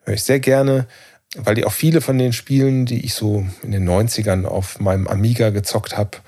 Höre 0.05 0.15
ich 0.15 0.25
sehr 0.25 0.41
gerne, 0.41 0.87
weil 1.37 1.55
die 1.55 1.65
auch 1.67 1.73
viele 1.73 2.01
von 2.01 2.17
den 2.17 2.33
Spielen, 2.33 2.87
die 2.87 3.05
ich 3.05 3.15
so 3.15 3.47
in 3.63 3.73
den 3.73 3.89
90ern 3.89 4.47
auf 4.47 4.81
meinem 4.81 5.07
Amiga 5.07 5.51
gezockt 5.51 5.99
habe, 5.99 6.19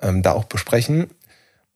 ähm, 0.00 0.22
da 0.22 0.32
auch 0.32 0.44
besprechen. 0.44 1.10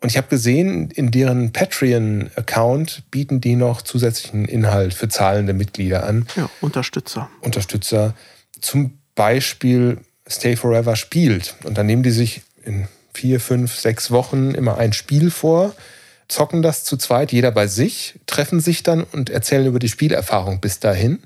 Und 0.02 0.10
ich 0.10 0.16
habe 0.16 0.26
gesehen, 0.26 0.90
in 0.90 1.10
deren 1.12 1.52
Patreon-Account 1.52 3.04
bieten 3.10 3.40
die 3.40 3.54
noch 3.54 3.82
zusätzlichen 3.82 4.44
Inhalt 4.44 4.94
für 4.94 5.08
zahlende 5.08 5.52
Mitglieder 5.52 6.04
an, 6.04 6.26
Ja, 6.36 6.50
Unterstützer. 6.60 7.30
Unterstützer. 7.40 8.14
Zum 8.60 8.98
Beispiel 9.14 9.98
Stay 10.28 10.56
Forever 10.56 10.96
spielt. 10.96 11.54
Und 11.64 11.78
dann 11.78 11.86
nehmen 11.86 12.02
die 12.02 12.10
sich 12.10 12.42
in 12.64 12.88
vier, 13.14 13.40
fünf, 13.40 13.76
sechs 13.76 14.10
Wochen 14.10 14.50
immer 14.52 14.76
ein 14.78 14.92
Spiel 14.92 15.30
vor, 15.30 15.74
zocken 16.28 16.62
das 16.62 16.84
zu 16.84 16.96
zweit, 16.96 17.30
jeder 17.30 17.50
bei 17.50 17.66
sich, 17.66 18.18
treffen 18.26 18.60
sich 18.60 18.82
dann 18.82 19.04
und 19.04 19.30
erzählen 19.30 19.66
über 19.66 19.78
die 19.78 19.88
Spielerfahrung 19.88 20.60
bis 20.60 20.80
dahin 20.80 21.20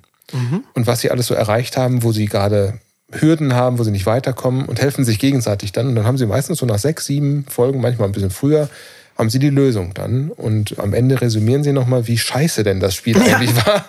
und 0.75 0.87
was 0.89 1.01
sie 1.01 1.11
alles 1.13 1.29
so 1.29 1.35
erreicht 1.35 1.77
haben, 1.77 2.03
wo 2.03 2.11
sie 2.11 2.27
gerade 2.27 2.81
Hürden 3.13 3.55
haben, 3.55 3.79
wo 3.79 3.85
sie 3.85 3.91
nicht 3.91 4.07
weiterkommen 4.07 4.67
und 4.67 4.81
helfen 4.81 5.05
sich 5.05 5.19
gegenseitig 5.19 5.73
dann. 5.73 5.89
Und 5.89 5.95
dann 5.95 6.07
haben 6.07 6.19
sie 6.19 6.27
meistens 6.27 6.59
so 6.59 6.67
nach 6.67 6.79
sechs, 6.79 7.07
sieben 7.07 7.45
Folgen, 7.49 7.81
manchmal 7.81 8.09
ein 8.09 8.13
bisschen 8.13 8.31
früher, 8.31 8.69
haben 9.17 9.31
sie 9.31 9.39
die 9.39 9.51
Lösung 9.51 9.95
dann. 9.95 10.31
Und 10.31 10.79
am 10.79 10.93
Ende 10.93 11.21
resümieren 11.21 11.65
sie 11.65 11.73
nochmal, 11.73 12.07
wie 12.07 12.19
scheiße 12.19 12.65
denn 12.65 12.81
das 12.81 12.95
Spiel 12.95 13.17
eigentlich 13.17 13.57
war. 13.67 13.87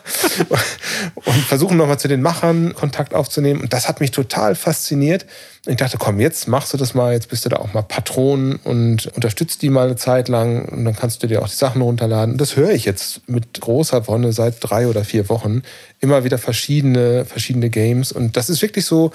Und 1.15 1.35
versuchen 1.45 1.75
nochmal 1.77 1.99
zu 1.99 2.07
den 2.07 2.21
Machern 2.21 2.73
Kontakt 2.73 3.13
aufzunehmen. 3.13 3.61
Und 3.61 3.73
das 3.73 3.89
hat 3.89 3.99
mich 3.99 4.11
total 4.11 4.55
fasziniert. 4.55 5.25
Und 5.65 5.73
ich 5.73 5.77
dachte, 5.77 5.97
komm, 5.97 6.21
jetzt 6.21 6.47
machst 6.47 6.73
du 6.73 6.77
das 6.77 6.93
mal, 6.93 7.11
jetzt 7.11 7.27
bist 7.27 7.43
du 7.43 7.49
da 7.49 7.57
auch 7.57 7.73
mal 7.73 7.81
Patron 7.81 8.57
und 8.63 9.07
unterstützt 9.07 9.61
die 9.61 9.69
mal 9.69 9.87
eine 9.87 9.97
Zeit 9.97 10.29
lang. 10.29 10.65
Und 10.65 10.85
dann 10.85 10.95
kannst 10.95 11.21
du 11.21 11.27
dir 11.27 11.41
auch 11.41 11.49
die 11.49 11.55
Sachen 11.55 11.81
runterladen. 11.81 12.33
Und 12.33 12.41
das 12.41 12.55
höre 12.55 12.71
ich 12.71 12.85
jetzt 12.85 13.27
mit 13.27 13.59
großer 13.59 14.07
Wonne 14.07 14.31
seit 14.31 14.55
drei 14.61 14.87
oder 14.87 15.03
vier 15.03 15.27
Wochen. 15.27 15.61
Immer 15.99 16.23
wieder 16.23 16.37
verschiedene, 16.37 17.25
verschiedene 17.25 17.69
Games. 17.69 18.13
Und 18.13 18.37
das 18.37 18.49
ist 18.49 18.61
wirklich 18.61 18.85
so, 18.85 19.11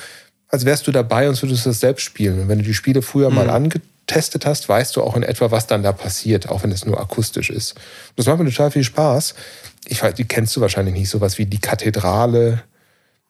als 0.49 0.67
wärst 0.67 0.87
du 0.87 0.93
dabei 0.93 1.31
und 1.31 1.41
würdest 1.41 1.65
das 1.65 1.81
selbst 1.81 2.03
spielen. 2.03 2.39
Und 2.39 2.49
wenn 2.49 2.59
du 2.59 2.65
die 2.65 2.75
Spiele 2.75 3.01
früher 3.01 3.31
mal 3.31 3.49
angetestet 4.13 4.47
hast, 4.47 4.69
weißt 4.69 4.97
du 4.97 5.03
auch 5.03 5.17
in 5.17 5.23
etwa, 5.23 5.51
was 5.51 5.67
dann 5.67 5.83
da 5.83 5.93
passiert, 5.93 6.49
auch 6.49 6.63
wenn 6.63 6.71
es 6.73 6.85
nur 6.85 7.01
akustisch 7.01 7.51
ist. 7.51 7.73
Und 7.73 8.19
das 8.19 8.27
macht 8.27 8.39
mir 8.39 8.51
total 8.51 8.71
viel 8.71 8.85
Spaß. 8.85 9.35
Ich 9.87 10.03
weiß, 10.03 10.15
die 10.15 10.25
kennst 10.25 10.55
du 10.57 10.61
wahrscheinlich 10.61 10.95
nicht, 10.95 11.09
sowas 11.09 11.39
wie 11.39 11.47
die 11.47 11.59
Kathedrale 11.59 12.63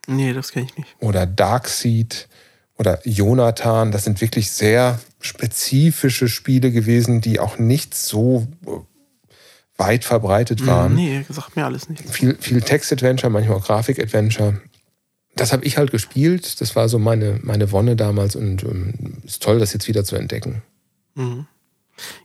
Nee, 0.08 0.32
das 0.32 0.50
kenne 0.50 0.66
ich 0.66 0.76
nicht. 0.76 0.88
oder 1.00 1.26
Darkseid 1.26 2.28
oder 2.76 2.98
Jonathan. 3.04 3.92
Das 3.92 4.04
sind 4.04 4.20
wirklich 4.20 4.50
sehr 4.50 4.98
spezifische 5.20 6.28
Spiele 6.28 6.72
gewesen, 6.72 7.20
die 7.20 7.38
auch 7.38 7.58
nicht 7.58 7.94
so 7.94 8.48
äh, 8.66 8.70
weit 9.76 10.04
verbreitet 10.04 10.66
waren. 10.66 10.96
Nee, 10.96 11.24
sagt 11.28 11.54
mir 11.54 11.64
alles 11.64 11.88
nicht. 11.88 12.02
Viel, 12.10 12.36
viel 12.40 12.60
Text-Adventure, 12.60 13.30
manchmal 13.30 13.58
auch 13.58 13.64
Grafik-Adventure. 13.64 14.60
Das 15.36 15.52
habe 15.52 15.64
ich 15.64 15.78
halt 15.78 15.92
gespielt. 15.92 16.60
Das 16.60 16.74
war 16.74 16.88
so 16.88 16.98
meine, 16.98 17.38
meine 17.42 17.70
Wonne 17.70 17.94
damals 17.94 18.34
und 18.34 18.64
ähm, 18.64 19.22
ist 19.24 19.42
toll, 19.42 19.60
das 19.60 19.72
jetzt 19.72 19.86
wieder 19.86 20.04
zu 20.04 20.16
entdecken. 20.16 20.62
Mhm. 21.14 21.46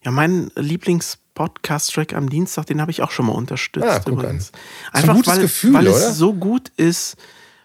Ja, 0.04 0.12
mein 0.12 0.50
Lieblings-Podcast-Track 0.56 2.14
am 2.14 2.30
Dienstag, 2.30 2.66
den 2.66 2.82
habe 2.82 2.92
ich 2.92 3.02
auch 3.02 3.12
schon 3.12 3.28
mal 3.28 3.34
unterstützt. 3.34 3.86
Ah, 3.88 4.00
guck 4.00 4.14
übrigens. 4.14 4.52
an. 4.54 4.60
Einfach 5.00 5.16
gutes 5.16 5.34
weil, 5.34 5.42
Gefühl, 5.42 5.74
weil 5.74 5.88
oder? 5.88 5.98
es 5.98 6.18
so 6.18 6.34
gut 6.34 6.70
ist, 6.78 7.18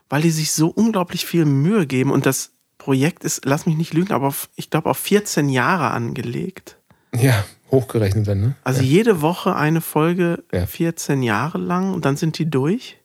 weil 0.09 0.23
die 0.23 0.31
sich 0.31 0.53
so 0.53 0.69
unglaublich 0.69 1.25
viel 1.27 1.45
Mühe 1.45 1.87
geben 1.87 2.11
und 2.11 2.27
das 2.27 2.51
Projekt 2.79 3.25
ist, 3.25 3.45
lass 3.45 3.67
mich 3.67 3.77
nicht 3.77 3.95
lügen, 3.95 4.13
aber 4.13 4.27
auf, 4.27 4.49
ich 4.57 4.69
glaube 4.69 4.91
auf 4.91 4.99
14 4.99 5.49
Jahre 5.49 5.93
angelegt. 5.93 6.79
Ja, 7.15 7.45
hochgerechnet 7.71 8.27
dann, 8.27 8.41
ne? 8.41 8.55
Also 8.65 8.83
jede 8.83 9.21
Woche 9.23 9.55
eine 9.55 9.81
Folge, 9.81 10.43
Ja. 10.53 10.67
14 10.67 11.23
Jahre 11.23 11.59
lang 11.59 11.95
und 11.95 12.05
dann 12.05 12.17
sind 12.17 12.39
die 12.39 12.51
durch. 12.51 12.99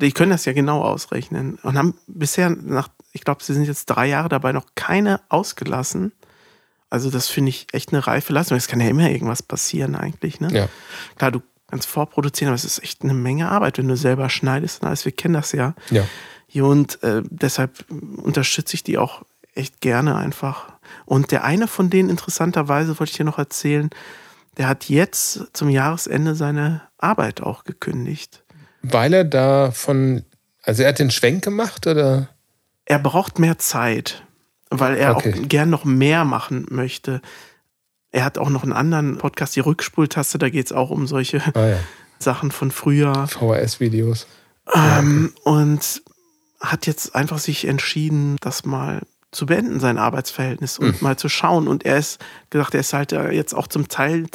Die 0.00 0.12
können 0.12 0.30
das 0.30 0.44
ja 0.44 0.52
genau 0.52 0.82
ausrechnen 0.82 1.58
und 1.62 1.76
haben 1.76 1.94
bisher 2.06 2.48
nach, 2.50 2.88
ich 3.12 3.22
glaube, 3.22 3.42
sie 3.42 3.52
sind 3.52 3.64
jetzt 3.66 3.86
drei 3.86 4.06
Jahre 4.06 4.28
dabei, 4.30 4.52
noch 4.52 4.66
keine 4.74 5.20
ausgelassen. 5.28 6.12
Also 6.90 7.08
das 7.10 7.28
finde 7.28 7.50
ich 7.50 7.68
echt 7.72 7.92
eine 7.92 8.06
reife 8.06 8.32
Leistung. 8.32 8.56
Es 8.56 8.68
kann 8.68 8.80
ja 8.80 8.88
immer 8.88 9.08
irgendwas 9.08 9.42
passieren 9.42 9.94
eigentlich. 9.94 10.40
Ne? 10.40 10.48
Ja. 10.52 10.68
Klar, 11.16 11.30
du 11.30 11.42
kannst 11.70 11.88
vorproduzieren, 11.88 12.48
aber 12.48 12.56
es 12.56 12.64
ist 12.64 12.82
echt 12.82 13.02
eine 13.02 13.14
Menge 13.14 13.48
Arbeit, 13.48 13.78
wenn 13.78 13.88
du 13.88 13.96
selber 13.96 14.28
schneidest 14.28 14.82
und 14.82 14.88
alles. 14.88 15.04
Wir 15.04 15.12
kennen 15.12 15.34
das 15.34 15.52
ja. 15.52 15.74
Ja. 15.90 16.04
Und 16.62 17.02
äh, 17.04 17.22
deshalb 17.30 17.84
unterstütze 18.16 18.74
ich 18.74 18.82
die 18.82 18.98
auch 18.98 19.22
echt 19.54 19.80
gerne 19.80 20.16
einfach. 20.16 20.72
Und 21.04 21.30
der 21.30 21.44
eine 21.44 21.68
von 21.68 21.90
denen, 21.90 22.10
interessanterweise, 22.10 22.98
wollte 22.98 23.12
ich 23.12 23.16
dir 23.16 23.24
noch 23.24 23.38
erzählen, 23.38 23.90
der 24.56 24.68
hat 24.68 24.88
jetzt 24.88 25.46
zum 25.52 25.68
Jahresende 25.68 26.34
seine 26.34 26.82
Arbeit 26.98 27.40
auch 27.40 27.64
gekündigt. 27.64 28.42
Weil 28.82 29.14
er 29.14 29.24
davon, 29.24 30.24
also 30.62 30.82
er 30.82 30.88
hat 30.90 30.98
den 30.98 31.10
Schwenk 31.10 31.44
gemacht 31.44 31.86
oder? 31.86 32.28
Er 32.84 32.98
braucht 32.98 33.38
mehr 33.38 33.58
Zeit, 33.58 34.24
weil 34.70 34.96
er 34.96 35.16
Okay. 35.16 35.34
auch 35.42 35.48
gern 35.48 35.68
noch 35.70 35.84
mehr 35.84 36.24
machen 36.24 36.66
möchte. 36.70 37.20
Er 38.12 38.24
hat 38.24 38.38
auch 38.38 38.48
noch 38.50 38.62
einen 38.62 38.72
anderen 38.72 39.18
Podcast, 39.18 39.54
die 39.56 39.60
Rückspultaste, 39.60 40.38
da 40.38 40.48
geht 40.48 40.66
es 40.66 40.72
auch 40.72 40.90
um 40.90 41.06
solche 41.06 41.42
Ah 41.54 41.66
ja, 41.68 41.76
Sachen 42.18 42.50
von 42.50 42.70
früher. 42.70 43.26
VHS-Videos. 43.28 44.26
Ähm, 44.74 45.32
und 45.44 46.02
hat 46.60 46.86
jetzt 46.86 47.14
einfach 47.14 47.38
sich 47.38 47.66
entschieden, 47.66 48.36
das 48.40 48.64
mal 48.64 49.00
zu 49.32 49.46
beenden, 49.46 49.80
sein 49.80 49.96
Arbeitsverhältnis 49.98 50.78
und 50.78 50.94
Hm. 50.94 50.96
mal 51.00 51.16
zu 51.16 51.28
schauen. 51.28 51.68
Und 51.68 51.84
er 51.84 51.98
ist 51.98 52.20
gesagt, 52.50 52.74
er 52.74 52.80
ist 52.80 52.92
halt 52.92 53.12
äh, 53.12 53.30
jetzt 53.30 53.54
auch 53.54 53.68
zum 53.68 53.88
Teil 53.88 54.26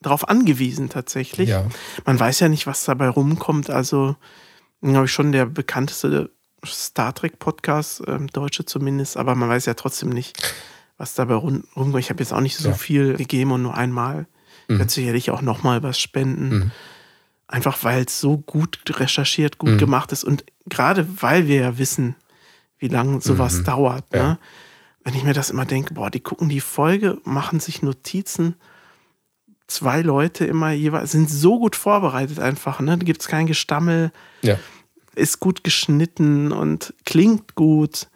darauf 0.00 0.28
angewiesen 0.28 0.88
tatsächlich. 0.88 1.50
Ja. 1.50 1.66
Man 2.06 2.18
weiß 2.18 2.40
ja 2.40 2.48
nicht, 2.48 2.66
was 2.66 2.84
dabei 2.84 3.08
rumkommt. 3.08 3.68
Also, 3.68 4.16
glaube 4.80 5.04
ich, 5.06 5.12
schon 5.12 5.32
der 5.32 5.44
bekannteste 5.46 6.30
Star 6.64 7.14
Trek 7.14 7.38
Podcast, 7.38 8.02
ähm, 8.06 8.26
Deutsche 8.28 8.64
zumindest, 8.64 9.16
aber 9.16 9.34
man 9.34 9.48
weiß 9.48 9.66
ja 9.66 9.74
trotzdem 9.74 10.08
nicht, 10.10 10.36
was 10.96 11.14
dabei 11.14 11.34
rum- 11.34 11.64
rumkommt. 11.76 12.02
Ich 12.02 12.10
habe 12.10 12.20
jetzt 12.20 12.32
auch 12.32 12.40
nicht 12.40 12.56
so 12.56 12.70
Ja. 12.70 12.74
viel 12.74 13.14
gegeben 13.16 13.52
und 13.52 13.62
nur 13.62 13.76
einmal. 13.76 14.26
Ich 14.68 14.78
werde 14.78 14.90
sicherlich 14.90 15.30
auch 15.30 15.40
nochmal 15.40 15.82
was 15.82 15.98
spenden. 15.98 16.48
Mhm. 16.48 16.70
Einfach 17.46 17.82
weil 17.84 18.04
es 18.04 18.20
so 18.20 18.36
gut 18.38 18.78
recherchiert, 18.90 19.56
gut 19.58 19.70
Mhm. 19.70 19.78
gemacht 19.78 20.12
ist. 20.12 20.24
Und 20.24 20.44
gerade 20.66 21.06
weil 21.22 21.46
wir 21.46 21.56
ja 21.60 21.78
wissen, 21.78 22.16
wie 22.78 22.88
lange 22.88 23.20
sowas 23.22 23.62
dauert. 23.64 24.12
Ne? 24.12 24.18
Mhm. 24.18 24.24
Ja. 24.28 24.38
Wenn 25.04 25.14
ich 25.14 25.24
mir 25.24 25.32
das 25.32 25.48
immer 25.48 25.64
denke, 25.64 25.94
boah, 25.94 26.10
die 26.10 26.20
gucken 26.20 26.50
die 26.50 26.60
Folge, 26.60 27.18
machen 27.24 27.60
sich 27.60 27.80
Notizen. 27.82 28.56
Zwei 29.66 30.02
Leute 30.02 30.44
immer 30.46 30.70
jeweils 30.72 31.12
sind 31.12 31.30
so 31.30 31.58
gut 31.58 31.76
vorbereitet 31.76 32.38
einfach. 32.40 32.80
Ne? 32.80 32.98
Da 32.98 33.04
gibt 33.04 33.20
es 33.22 33.28
kein 33.28 33.46
Gestammel, 33.46 34.12
Ja. 34.42 34.58
Ist 35.18 35.40
gut 35.40 35.64
geschnitten 35.64 36.52
und 36.52 36.94
klingt 37.04 37.54
gut. 37.54 38.08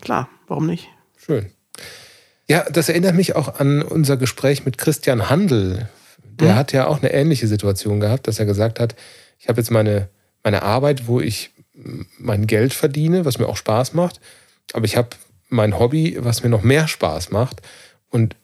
Klar, 0.00 0.28
warum 0.48 0.66
nicht? 0.66 0.88
Schön. 1.16 1.50
Ja, 2.48 2.64
das 2.70 2.88
erinnert 2.88 3.14
mich 3.14 3.36
auch 3.36 3.60
an 3.60 3.82
unser 3.82 4.16
Gespräch 4.16 4.64
mit 4.64 4.78
Christian 4.78 5.30
Handel. 5.30 5.88
Der 6.24 6.52
Mhm. 6.52 6.56
hat 6.56 6.72
ja 6.72 6.86
auch 6.86 6.98
eine 7.00 7.12
ähnliche 7.12 7.46
Situation 7.46 8.00
gehabt, 8.00 8.26
dass 8.26 8.38
er 8.38 8.46
gesagt 8.46 8.80
hat, 8.80 8.94
ich 9.38 9.48
habe 9.48 9.60
jetzt 9.60 9.70
meine, 9.70 10.08
meine 10.42 10.62
Arbeit, 10.62 11.06
wo 11.06 11.20
ich 11.20 11.50
mein 12.18 12.46
Geld 12.46 12.74
verdiene, 12.74 13.24
was 13.24 13.38
mir 13.38 13.48
auch 13.48 13.56
Spaß 13.56 13.94
macht, 13.94 14.20
aber 14.72 14.84
ich 14.84 14.96
habe 14.96 15.10
mein 15.48 15.78
Hobby, 15.78 16.16
was 16.20 16.42
mir 16.42 16.48
noch 16.50 16.62
mehr 16.62 16.88
Spaß 16.88 17.30
macht 17.30 17.62
und 18.10 18.36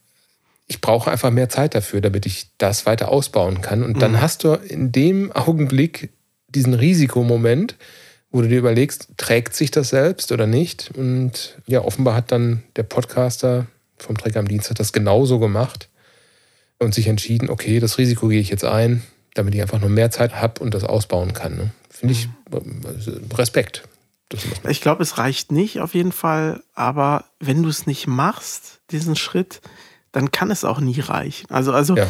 ich 0.67 0.81
brauche 0.81 1.11
einfach 1.11 1.31
mehr 1.31 1.49
Zeit 1.49 1.75
dafür, 1.75 2.01
damit 2.01 2.27
ich 2.27 2.49
das 2.59 2.85
weiter 2.85 3.09
ausbauen 3.09 3.63
kann. 3.63 3.83
Und 3.83 4.03
dann 4.03 4.21
hast 4.21 4.45
du 4.45 4.53
in 4.53 4.93
dem 4.93 5.33
Augenblick 5.33 6.11
diesen 6.49 6.75
Risikomoment, 6.75 7.77
wo 8.31 8.43
du 8.43 8.49
dir 8.49 8.59
überlegst, 8.59 9.09
trägt 9.17 9.55
sich 9.55 9.71
das 9.71 9.91
selbst 9.91 10.33
oder 10.33 10.47
nicht? 10.47 10.91
Und 10.95 11.57
ja, 11.67 11.83
offenbar 11.83 12.15
hat 12.15 12.33
dann 12.33 12.63
der 12.77 12.83
Podcaster 12.83 13.67
vom 13.97 14.17
Trek 14.17 14.37
am 14.37 14.49
Dienstag 14.49 14.77
das 14.77 14.93
genauso 14.93 15.39
gemacht 15.39 15.89
und 16.79 16.95
sich 16.95 17.07
entschieden, 17.07 17.51
okay, 17.51 17.81
das 17.81 17.99
Risiko 17.99 18.29
gehe 18.29 18.41
ich 18.41 18.51
jetzt 18.51 18.65
ein, 18.65 19.03
damit 19.35 19.55
ich 19.55 19.63
einfach 19.63 19.81
noch 19.81 19.89
mehr 19.89 20.11
Zeit 20.11 20.35
habe 20.35 20.63
und 20.63 20.75
das 20.75 20.85
ausbauen 20.85 21.33
kann. 21.33 21.57
Ne? 21.57 21.71
Finde 21.91 22.13
ich 22.15 22.29
äh, 22.53 23.35
Respekt. 23.35 23.85
Ich 24.69 24.83
glaube, 24.83 25.03
es 25.03 25.17
reicht 25.17 25.53
nicht 25.53 25.81
auf 25.81 25.95
jeden 25.95 26.13
Fall, 26.13 26.63
aber 26.75 27.25
wenn 27.41 27.63
du 27.63 27.71
es 27.71 27.87
nicht 27.87 28.07
machst, 28.07 28.81
diesen 28.91 29.17
Schritt, 29.17 29.63
dann 30.13 30.31
kann 30.31 30.51
es 30.51 30.65
auch 30.65 30.81
nie 30.81 31.01
reichen. 31.01 31.51
Also, 31.51 31.73
also 31.73 31.97
Ja. 31.97 32.07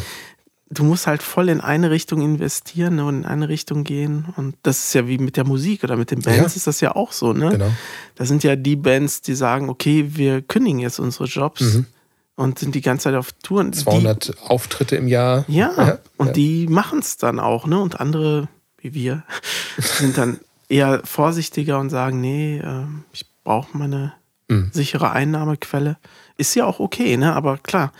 Du 0.71 0.83
musst 0.83 1.07
halt 1.07 1.23
voll 1.23 1.49
in 1.49 1.61
eine 1.61 1.89
Richtung 1.91 2.21
investieren 2.21 2.97
ne, 2.97 3.05
und 3.05 3.19
in 3.19 3.25
eine 3.25 3.49
Richtung 3.49 3.83
gehen. 3.83 4.25
Und 4.37 4.55
das 4.63 4.77
ist 4.85 4.93
ja 4.93 5.07
wie 5.07 5.17
mit 5.17 5.35
der 5.37 5.45
Musik 5.45 5.83
oder 5.83 5.95
mit 5.97 6.11
den 6.11 6.21
Bands 6.21 6.37
Ja. 6.37 6.45
ist 6.57 6.67
das 6.67 6.79
ja 6.81 6.95
auch 6.95 7.11
so. 7.11 7.33
Ne? 7.33 7.49
Genau. 7.49 7.71
Da 8.15 8.25
sind 8.25 8.43
ja 8.43 8.55
die 8.55 8.75
Bands, 8.75 9.21
die 9.21 9.33
sagen, 9.35 9.69
okay, 9.69 10.05
wir 10.15 10.41
kündigen 10.41 10.79
jetzt 10.79 10.99
unsere 10.99 11.25
Jobs 11.25 11.61
Mhm. 11.61 11.85
und 12.35 12.59
sind 12.59 12.75
die 12.75 12.81
ganze 12.81 13.05
Zeit 13.05 13.15
auf 13.15 13.31
Touren. 13.43 13.73
200 13.73 14.35
Auftritte 14.43 14.95
im 14.95 15.07
Jahr. 15.07 15.45
Die, 15.47 15.55
ja, 15.55 15.71
Ja, 15.75 15.97
und 16.17 16.27
ja. 16.27 16.33
die 16.33 16.67
machen 16.67 16.99
es 16.99 17.17
dann 17.17 17.39
auch. 17.39 17.65
Ne? 17.65 17.79
Und 17.79 17.99
andere, 17.99 18.47
wie 18.77 18.93
wir, 18.93 19.23
sind 19.77 20.17
dann 20.19 20.39
eher 20.67 21.01
vorsichtiger 21.03 21.79
und 21.79 21.89
sagen, 21.89 22.21
nee, 22.21 22.59
äh, 22.59 22.83
ich 23.11 23.25
brauche 23.43 23.75
meine 23.77 24.13
Mhm. 24.49 24.69
sichere 24.73 25.11
Einnahmequelle. 25.11 25.97
Ist 26.37 26.55
ja 26.55 26.65
auch 26.65 26.79
okay, 26.79 27.17
ne? 27.17 27.33
aber 27.35 27.57
klar, 27.57 27.91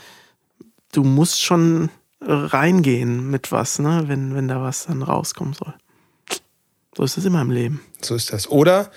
du 0.92 1.04
musst 1.04 1.42
schon 1.44 1.90
reingehen 2.22 3.30
mit 3.30 3.52
was, 3.52 3.80
ne? 3.80 4.04
wenn, 4.08 4.36
wenn 4.36 4.48
da 4.48 4.62
was 4.62 4.86
dann 4.86 5.02
rauskommen 5.02 5.54
soll. 5.54 5.74
So 6.96 7.04
ist 7.04 7.18
es 7.18 7.26
immer 7.26 7.42
im 7.42 7.52
Leben. 7.52 7.82
So 8.02 8.16
ist 8.16 8.34
das. 8.34 8.50
Oder 8.50 8.92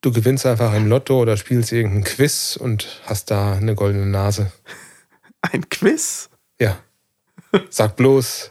du 0.00 0.12
gewinnst 0.12 0.44
einfach 0.46 0.72
ein 0.72 0.88
Lotto 0.88 1.20
oder 1.20 1.36
spielst 1.36 1.72
irgendein 1.72 2.04
Quiz 2.04 2.56
und 2.60 3.00
hast 3.06 3.30
da 3.30 3.54
eine 3.54 3.74
goldene 3.74 4.06
Nase. 4.06 4.52
Ein 5.40 5.68
Quiz? 5.68 6.30
Ja. 6.58 6.80
Sag 7.70 7.94
bloß. 7.94 8.50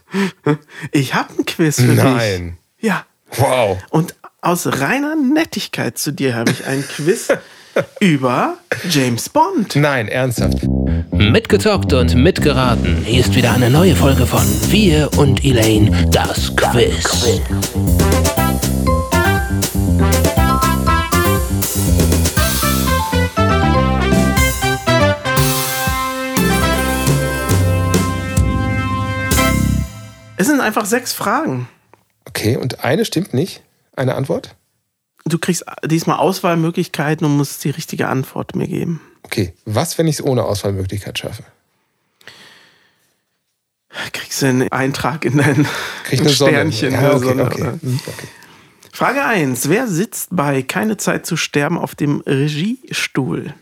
Ich 0.91 1.13
habe 1.13 1.34
ein 1.38 1.46
Quiz 1.46 1.75
für 1.75 1.88
dich. 1.88 1.98
Nein. 1.98 2.57
Ja. 2.79 3.05
Wow. 3.36 3.77
Und 3.89 4.15
aus 4.41 4.65
reiner 4.65 5.17
Nettigkeit 5.17 5.98
zu 5.98 6.13
dir 6.13 6.34
habe 6.34 6.51
ich 6.51 6.65
ein 6.65 6.81
Quiz 6.88 7.27
über 8.00 8.57
James 8.89 9.29
Bond. 9.29 9.75
Nein, 9.75 10.07
ernsthaft. 10.07 10.60
Mitgezockt 11.12 11.93
und 11.93 12.15
mitgeraten. 12.15 13.03
Hier 13.03 13.22
ist 13.22 13.36
wieder 13.36 13.53
eine 13.53 13.69
neue 13.69 13.96
Folge 13.96 14.25
von 14.25 14.46
Wir 14.69 15.10
und 15.17 15.43
Elaine, 15.43 16.10
das 16.12 16.55
Quiz. 16.55 17.41
Es 30.39 30.46
sind 30.46 30.62
einfach 30.62 30.86
sechs 30.86 31.13
Fragen. 31.13 31.67
Okay, 32.25 32.57
und 32.57 32.84
eine 32.84 33.05
stimmt 33.05 33.34
nicht? 33.34 33.63
Eine 33.96 34.15
Antwort? 34.15 34.55
Du 35.29 35.38
kriegst 35.38 35.65
diesmal 35.86 36.17
Auswahlmöglichkeiten 36.17 37.25
und 37.25 37.38
musst 37.38 37.63
die 37.63 37.69
richtige 37.69 38.07
Antwort 38.07 38.55
mir 38.55 38.67
geben. 38.67 39.01
Okay, 39.24 39.53
was, 39.65 39.98
wenn 39.98 40.07
ich 40.07 40.19
es 40.19 40.24
ohne 40.25 40.43
Auswahlmöglichkeit 40.43 41.19
schaffe? 41.19 41.43
Kriegst 44.13 44.41
du 44.41 44.46
einen 44.48 44.72
Eintrag 44.72 45.25
in 45.25 45.38
dein? 45.38 45.67
Sternchen. 46.29 46.93
Ja, 46.93 47.15
okay, 47.15 47.25
Sonne, 47.25 47.46
okay. 47.46 47.63
Hm, 47.81 48.00
okay. 48.05 48.27
Frage 48.91 49.24
1. 49.24 49.69
Wer 49.69 49.88
sitzt 49.88 50.29
bei 50.31 50.62
Keine 50.63 50.98
Zeit 50.98 51.25
zu 51.25 51.36
sterben 51.38 51.77
auf 51.77 51.96
dem 51.96 52.22
Regiestuhl? 52.22 53.53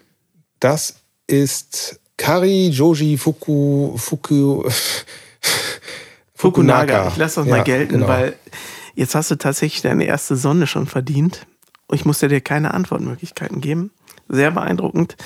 Das 0.60 0.96
ist 1.28 2.00
Kari 2.18 2.68
Joji 2.70 3.18
Fuku 3.18 3.98
Fuku 3.98 4.64
Fukunaga. 6.34 7.08
Ich 7.10 7.18
lasse 7.18 7.42
das 7.42 7.50
mal 7.50 7.58
Ja, 7.58 7.64
gelten, 7.64 7.94
genau. 7.96 8.08
weil 8.08 8.36
jetzt 8.96 9.16
hast 9.16 9.32
du 9.32 9.36
tatsächlich 9.36 9.82
deine 9.82 10.06
erste 10.06 10.36
Sonne 10.36 10.68
schon 10.68 10.86
verdient. 10.88 11.46
Und 11.88 11.96
ich 11.96 12.06
musste 12.06 12.28
dir 12.28 12.42
keine 12.42 12.74
Antwortmöglichkeiten 12.74 13.62
geben. 13.62 13.92
Sehr 14.28 14.50
beeindruckend. 14.52 15.18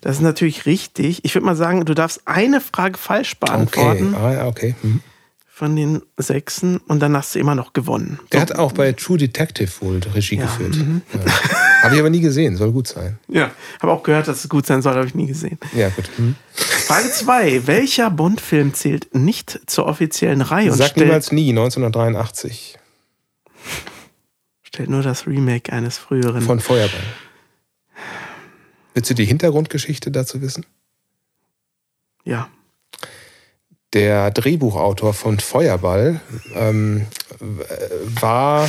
Das 0.00 0.16
ist 0.16 0.22
natürlich 0.22 0.64
richtig. 0.64 1.24
Ich 1.24 1.34
würde 1.34 1.44
mal 1.44 1.56
sagen, 1.56 1.84
du 1.84 1.92
darfst 1.94 2.22
eine 2.24 2.60
Frage 2.62 2.96
falsch 2.96 3.36
Okay, 3.38 3.50
beantworten. 3.52 4.14
ah, 4.14 4.32
ja, 4.32 4.46
okay. 4.46 4.74
Hm. 4.80 5.00
von 5.46 5.76
den 5.76 6.00
Sechsen 6.16 6.78
und 6.78 7.00
dann 7.00 7.14
hast 7.16 7.34
du 7.34 7.38
immer 7.38 7.54
noch 7.54 7.72
gewonnen. 7.74 8.18
Der 8.32 8.40
hat 8.40 8.54
auch 8.56 8.72
bei 8.72 8.92
True 8.92 9.18
Detective 9.18 9.70
wohl 9.80 10.00
Regie 10.14 10.36
geführt. 10.36 10.76
Ja. 10.76 11.82
Habe 11.82 11.94
ich 11.94 12.00
aber 12.00 12.08
nie 12.10 12.20
gesehen, 12.20 12.56
soll 12.56 12.72
gut 12.72 12.88
sein. 12.88 13.18
Ja, 13.28 13.50
habe 13.82 13.92
auch 13.92 14.02
gehört, 14.02 14.26
dass 14.28 14.42
es 14.42 14.48
gut 14.48 14.66
sein 14.66 14.80
soll, 14.82 14.94
habe 14.94 15.06
ich 15.06 15.14
nie 15.14 15.26
gesehen. 15.26 15.58
Ja, 15.74 15.88
gut. 15.90 16.08
Hm. 16.16 16.34
Frage 16.54 17.10
2. 17.10 17.66
Welcher 17.66 18.10
Bond-Film 18.10 18.72
zählt 18.74 19.14
nicht 19.14 19.60
zur 19.66 19.86
offiziellen 19.86 20.40
Reihe 20.40 20.72
Sag 20.72 20.96
niemals 20.96 21.30
nie, 21.32 21.50
1983. 21.50 22.78
stellt 24.76 24.90
nur 24.90 25.02
das 25.02 25.26
Remake 25.26 25.72
eines 25.72 25.96
früheren? 25.96 26.42
Von 26.42 26.60
Feuerball. 26.60 27.00
Willst 28.92 29.08
du 29.08 29.14
die 29.14 29.24
Hintergrundgeschichte 29.24 30.10
dazu 30.10 30.42
wissen? 30.42 30.66
ja. 32.24 32.48
Der 33.94 34.30
Drehbuchautor 34.30 35.14
von 35.14 35.38
Feuerball 35.38 36.20
ähm, 36.54 37.06
war 37.40 38.68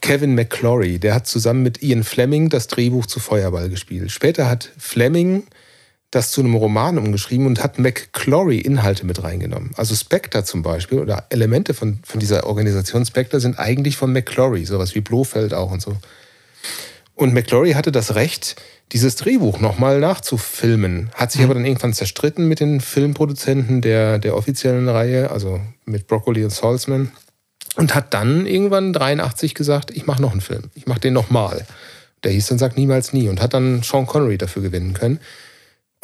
Kevin 0.00 0.34
McClory. 0.34 0.98
Der 0.98 1.14
hat 1.14 1.28
zusammen 1.28 1.62
mit 1.62 1.82
Ian 1.82 2.02
Fleming 2.02 2.48
das 2.48 2.66
Drehbuch 2.66 3.06
zu 3.06 3.20
Feuerball 3.20 3.68
gespielt. 3.68 4.10
Später 4.10 4.48
hat 4.48 4.72
Fleming 4.78 5.46
das 6.10 6.30
zu 6.30 6.40
einem 6.40 6.54
Roman 6.54 6.98
umgeschrieben 6.98 7.46
und 7.46 7.62
hat 7.62 7.78
McClory 7.78 8.58
Inhalte 8.58 9.04
mit 9.04 9.22
reingenommen. 9.22 9.72
Also 9.76 9.94
Spectre 9.94 10.44
zum 10.44 10.62
Beispiel 10.62 11.00
oder 11.00 11.26
Elemente 11.30 11.74
von, 11.74 11.98
von 12.04 12.20
dieser 12.20 12.46
Organisation 12.46 13.04
Spectre 13.04 13.40
sind 13.40 13.58
eigentlich 13.58 13.96
von 13.96 14.12
McClory, 14.12 14.64
sowas 14.64 14.94
wie 14.94 15.00
Blofeld 15.00 15.52
auch 15.52 15.70
und 15.70 15.82
so. 15.82 15.96
Und 17.14 17.32
McClory 17.32 17.72
hatte 17.72 17.92
das 17.92 18.14
Recht, 18.14 18.56
dieses 18.92 19.16
Drehbuch 19.16 19.58
nochmal 19.58 20.00
nachzufilmen, 20.00 21.10
hat 21.14 21.32
sich 21.32 21.42
aber 21.42 21.54
dann 21.54 21.64
irgendwann 21.64 21.94
zerstritten 21.94 22.46
mit 22.46 22.60
den 22.60 22.80
Filmproduzenten 22.80 23.80
der, 23.80 24.18
der 24.18 24.36
offiziellen 24.36 24.88
Reihe, 24.88 25.30
also 25.30 25.60
mit 25.86 26.06
Broccoli 26.06 26.44
und 26.44 26.50
Salzman, 26.50 27.10
und 27.76 27.94
hat 27.94 28.14
dann 28.14 28.46
irgendwann 28.46 28.92
83 28.92 29.54
gesagt, 29.54 29.90
ich 29.90 30.06
mache 30.06 30.22
noch 30.22 30.32
einen 30.32 30.40
Film, 30.40 30.70
ich 30.74 30.86
mache 30.86 31.00
den 31.00 31.14
nochmal. 31.14 31.66
Der 32.22 32.32
hieß 32.32 32.48
dann 32.48 32.58
Sagt 32.58 32.76
niemals 32.76 33.12
nie 33.12 33.28
und 33.28 33.40
hat 33.40 33.54
dann 33.54 33.82
Sean 33.82 34.06
Connery 34.06 34.38
dafür 34.38 34.62
gewinnen 34.62 34.94
können. 34.94 35.18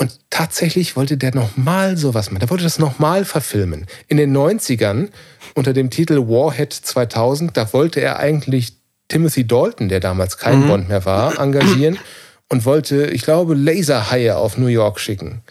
Und 0.02 0.18
tatsächlich 0.30 0.96
wollte 0.96 1.16
der 1.16 1.32
nochmal 1.32 1.96
sowas 1.96 2.32
machen. 2.32 2.40
Der 2.40 2.50
wollte 2.50 2.64
das 2.64 2.80
nochmal 2.80 3.24
verfilmen. 3.24 3.86
In 4.08 4.16
den 4.16 4.36
90ern 4.36 5.10
unter 5.54 5.72
dem 5.72 5.90
Titel 5.90 6.26
Warhead 6.26 6.72
2000, 6.72 7.56
da 7.56 7.72
wollte 7.72 8.00
er 8.00 8.18
eigentlich 8.18 8.72
Timothy 9.06 9.46
Dalton, 9.46 9.88
der 9.88 10.00
damals 10.00 10.38
kein 10.38 10.66
Bond 10.66 10.88
mehr 10.88 11.04
war, 11.04 11.38
engagieren 11.38 12.00
und 12.48 12.64
wollte, 12.64 13.10
ich 13.10 13.22
glaube, 13.22 13.54
Laserhaie 13.54 14.32
auf 14.32 14.58
New 14.58 14.66
York 14.66 14.98
schicken. 14.98 15.42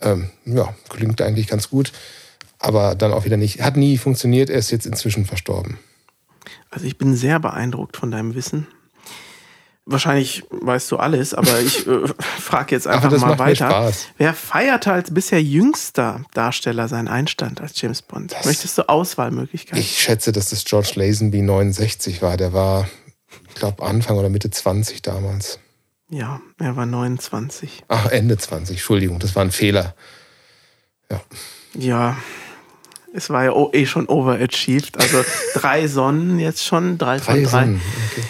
Ähm, 0.00 0.30
ja, 0.44 0.74
klingt 0.88 1.22
eigentlich 1.22 1.46
ganz 1.46 1.70
gut, 1.70 1.92
aber 2.58 2.96
dann 2.96 3.12
auch 3.12 3.24
wieder 3.24 3.36
nicht. 3.36 3.62
Hat 3.62 3.76
nie 3.76 3.96
funktioniert, 3.96 4.50
er 4.50 4.58
ist 4.58 4.72
jetzt 4.72 4.86
inzwischen 4.86 5.24
verstorben. 5.24 5.78
Also 6.68 6.84
ich 6.86 6.98
bin 6.98 7.14
sehr 7.14 7.38
beeindruckt 7.38 7.96
von 7.96 8.10
deinem 8.10 8.34
Wissen. 8.34 8.66
Wahrscheinlich 9.86 10.44
weißt 10.50 10.90
du 10.92 10.96
alles, 10.96 11.34
aber 11.34 11.60
ich 11.64 11.86
äh, 11.86 12.06
frage 12.40 12.74
jetzt 12.74 12.86
einfach 12.86 13.10
das 13.10 13.20
mal 13.20 13.38
weiter. 13.38 13.92
Wer 14.16 14.32
feierte 14.32 14.92
als 14.92 15.12
bisher 15.12 15.42
jüngster 15.42 16.22
Darsteller 16.32 16.88
seinen 16.88 17.08
Einstand 17.08 17.60
als 17.60 17.78
James 17.80 18.00
Bond? 18.00 18.34
Möchtest 18.44 18.78
du 18.78 18.88
Auswahlmöglichkeiten? 18.88 19.78
Ich 19.78 19.98
schätze, 20.00 20.32
dass 20.32 20.50
das 20.50 20.64
George 20.64 20.92
Lazenby 20.94 21.42
69 21.42 22.22
war. 22.22 22.36
Der 22.38 22.52
war, 22.54 22.88
ich 23.48 23.54
glaube, 23.56 23.82
Anfang 23.82 24.16
oder 24.16 24.30
Mitte 24.30 24.50
20 24.50 25.02
damals. 25.02 25.58
ja, 26.08 26.40
er 26.58 26.76
war 26.76 26.86
29. 26.86 27.84
Ach, 27.88 28.06
Ende 28.06 28.38
20, 28.38 28.76
Entschuldigung, 28.76 29.18
das 29.18 29.36
war 29.36 29.44
ein 29.44 29.50
Fehler. 29.50 29.94
Ja. 31.10 31.20
Ja, 31.76 32.16
es 33.12 33.28
war 33.28 33.44
ja 33.44 33.52
eh 33.74 33.84
schon 33.84 34.08
overachieved. 34.08 34.98
Also 34.98 35.22
drei 35.54 35.88
Sonnen 35.88 36.38
jetzt 36.38 36.64
schon, 36.64 36.96
drei 36.96 37.18
von 37.18 37.34
Drei 37.34 37.42
drei. 37.42 37.50
Sonnen. 37.50 37.80
Okay. 38.12 38.22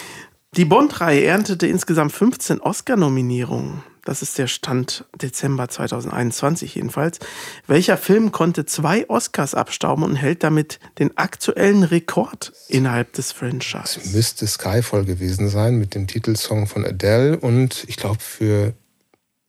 Die 0.57 0.63
Bond-Reihe 0.63 1.25
erntete 1.25 1.67
insgesamt 1.67 2.13
15 2.13 2.61
Oscar-Nominierungen. 2.61 3.83
Das 4.05 4.21
ist 4.21 4.37
der 4.37 4.47
Stand 4.47 5.03
Dezember 5.21 5.67
2021 5.67 6.75
jedenfalls. 6.75 7.19
Welcher 7.67 7.97
Film 7.97 8.31
konnte 8.31 8.65
zwei 8.65 9.09
Oscars 9.09 9.53
abstauben 9.53 10.05
und 10.05 10.15
hält 10.15 10.43
damit 10.43 10.79
den 10.97 11.17
aktuellen 11.17 11.83
Rekord 11.83 12.53
innerhalb 12.69 13.11
des 13.13 13.33
Franchises? 13.33 13.97
Es 13.97 14.13
müsste 14.13 14.47
Skyfall 14.47 15.03
gewesen 15.03 15.49
sein 15.49 15.75
mit 15.75 15.93
dem 15.93 16.07
Titelsong 16.07 16.67
von 16.67 16.85
Adele 16.85 17.37
und 17.37 17.83
ich 17.87 17.97
glaube 17.97 18.21
für 18.21 18.73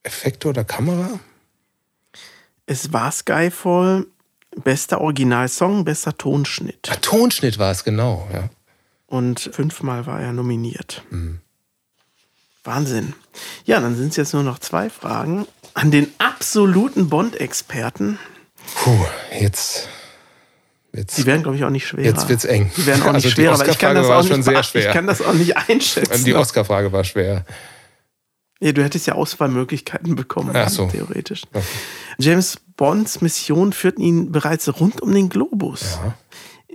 Effekte 0.02 0.48
oder 0.48 0.64
Kamera. 0.64 1.20
Es 2.66 2.92
war 2.92 3.12
Skyfall, 3.12 4.06
bester 4.64 5.00
Originalsong, 5.00 5.84
bester 5.84 6.18
Tonschnitt. 6.18 6.88
Ah, 6.90 6.96
Tonschnitt 6.96 7.60
war 7.60 7.70
es, 7.70 7.84
genau. 7.84 8.26
Ja. 8.32 8.50
Und 9.06 9.50
fünfmal 9.52 10.06
war 10.06 10.20
er 10.20 10.32
nominiert. 10.32 11.02
Wahnsinn. 12.64 13.12
Ja, 13.64 13.80
dann 13.80 13.96
sind 13.96 14.08
es 14.10 14.16
jetzt 14.16 14.34
nur 14.34 14.42
noch 14.42 14.58
zwei 14.58 14.90
Fragen 14.90 15.46
an 15.74 15.90
den 15.90 16.08
absoluten 16.18 17.08
Bond-Experten. 17.08 18.18
Puh, 18.74 18.96
jetzt 19.38 19.88
wird's, 20.90 21.14
Die 21.14 21.26
werden, 21.26 21.42
glaube 21.42 21.56
ich, 21.56 21.64
auch 21.64 21.70
nicht 21.70 21.86
schwerer. 21.86 22.06
jetzt 22.06 22.28
wird's 22.28 22.44
eng. 22.44 22.72
Die 22.76 22.86
werden 22.86 23.02
auch 23.02 23.06
nicht 23.12 23.26
Also 23.26 23.30
schwerer, 23.30 23.54
aber 23.54 23.68
ich 23.68 23.78
kann 23.78 23.94
das 23.94 24.08
war 24.08 24.18
auch 24.20 24.26
schon 24.26 24.40
nicht, 24.40 24.64
schwer. 24.64 24.88
Ich 24.88 24.92
kann 24.92 25.06
das 25.06 25.22
auch 25.22 25.34
nicht 25.34 25.56
einschätzen. 25.56 26.24
Die 26.24 26.34
Oscar-Frage 26.34 26.90
war 26.90 27.04
schwer. 27.04 27.44
ja, 28.58 28.72
du 28.72 28.82
hättest 28.82 29.06
ja 29.06 29.14
Auswahlmöglichkeiten 29.14 30.16
bekommen, 30.16 30.50
Ach 30.56 30.68
so. 30.68 30.88
theoretisch. 30.88 31.42
Okay. 31.52 31.64
James 32.18 32.56
Bonds 32.76 33.20
Mission 33.20 33.72
führten 33.72 34.00
ihn 34.02 34.32
bereits 34.32 34.66
rund 34.80 35.00
um 35.02 35.12
den 35.12 35.28
Globus. 35.28 35.98
Ja. 36.02 36.14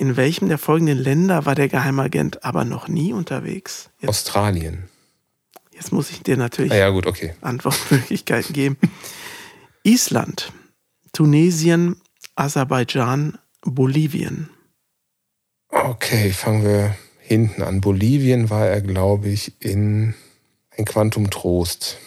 In 0.01 0.17
welchem 0.17 0.49
der 0.49 0.57
folgenden 0.57 0.97
Länder 0.97 1.45
war 1.45 1.53
der 1.53 1.67
Geheimagent 1.67 2.43
aber 2.43 2.65
noch 2.65 2.87
nie 2.87 3.13
unterwegs? 3.13 3.91
Jetzt, 3.99 4.09
Australien. 4.09 4.89
jetzt 5.75 5.91
muss 5.91 6.09
ich 6.09 6.23
dir 6.23 6.37
natürlich 6.37 6.71
Ah 6.71 6.77
ja, 6.77 6.89
gut, 6.89 7.05
okay. 7.05 7.35
Antwortmöglichkeiten 7.41 8.51
geben. 8.51 8.77
Island, 9.83 10.53
Tunesien, 11.13 11.97
Aserbaidschan, 12.33 13.37
Bolivien. 13.61 14.49
Okay, 15.67 16.31
fangen 16.31 16.63
wir 16.63 16.95
hinten 17.19 17.61
an. 17.61 17.79
Bolivien 17.79 18.49
war 18.49 18.65
er, 18.65 18.81
glaube 18.81 19.29
ich, 19.29 19.53
in 19.63 20.15
ein 20.79 20.85
Quantum 20.85 21.29
Trost. 21.29 21.99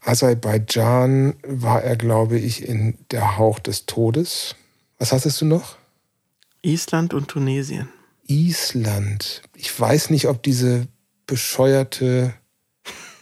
Aserbaidschan 0.00 1.34
war 1.46 1.82
er, 1.82 1.96
glaube 1.96 2.38
ich, 2.38 2.66
in 2.66 2.96
der 3.10 3.36
Hauch 3.36 3.58
des 3.58 3.84
Todes. 3.84 4.56
Was 4.96 5.12
hattest 5.12 5.42
du 5.42 5.44
noch? 5.44 5.77
Island 6.62 7.14
und 7.14 7.28
Tunesien. 7.28 7.88
Island. 8.26 9.42
Ich 9.54 9.78
weiß 9.78 10.10
nicht, 10.10 10.26
ob 10.26 10.42
diese 10.42 10.86
bescheuerte 11.26 12.34